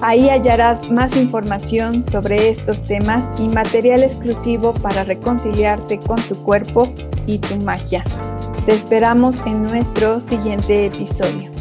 Ahí 0.00 0.28
hallarás 0.28 0.90
más 0.90 1.16
información 1.16 2.04
sobre 2.04 2.48
estos 2.48 2.84
temas 2.84 3.28
y 3.38 3.48
material 3.48 4.02
exclusivo 4.02 4.72
para 4.72 5.04
reconciliarte 5.04 5.98
con 5.98 6.16
tu 6.22 6.36
cuerpo 6.44 6.88
y 7.26 7.38
tu 7.38 7.56
magia. 7.56 8.04
Te 8.64 8.72
esperamos 8.72 9.38
en 9.44 9.64
nuestro 9.64 10.20
siguiente 10.20 10.86
episodio. 10.86 11.57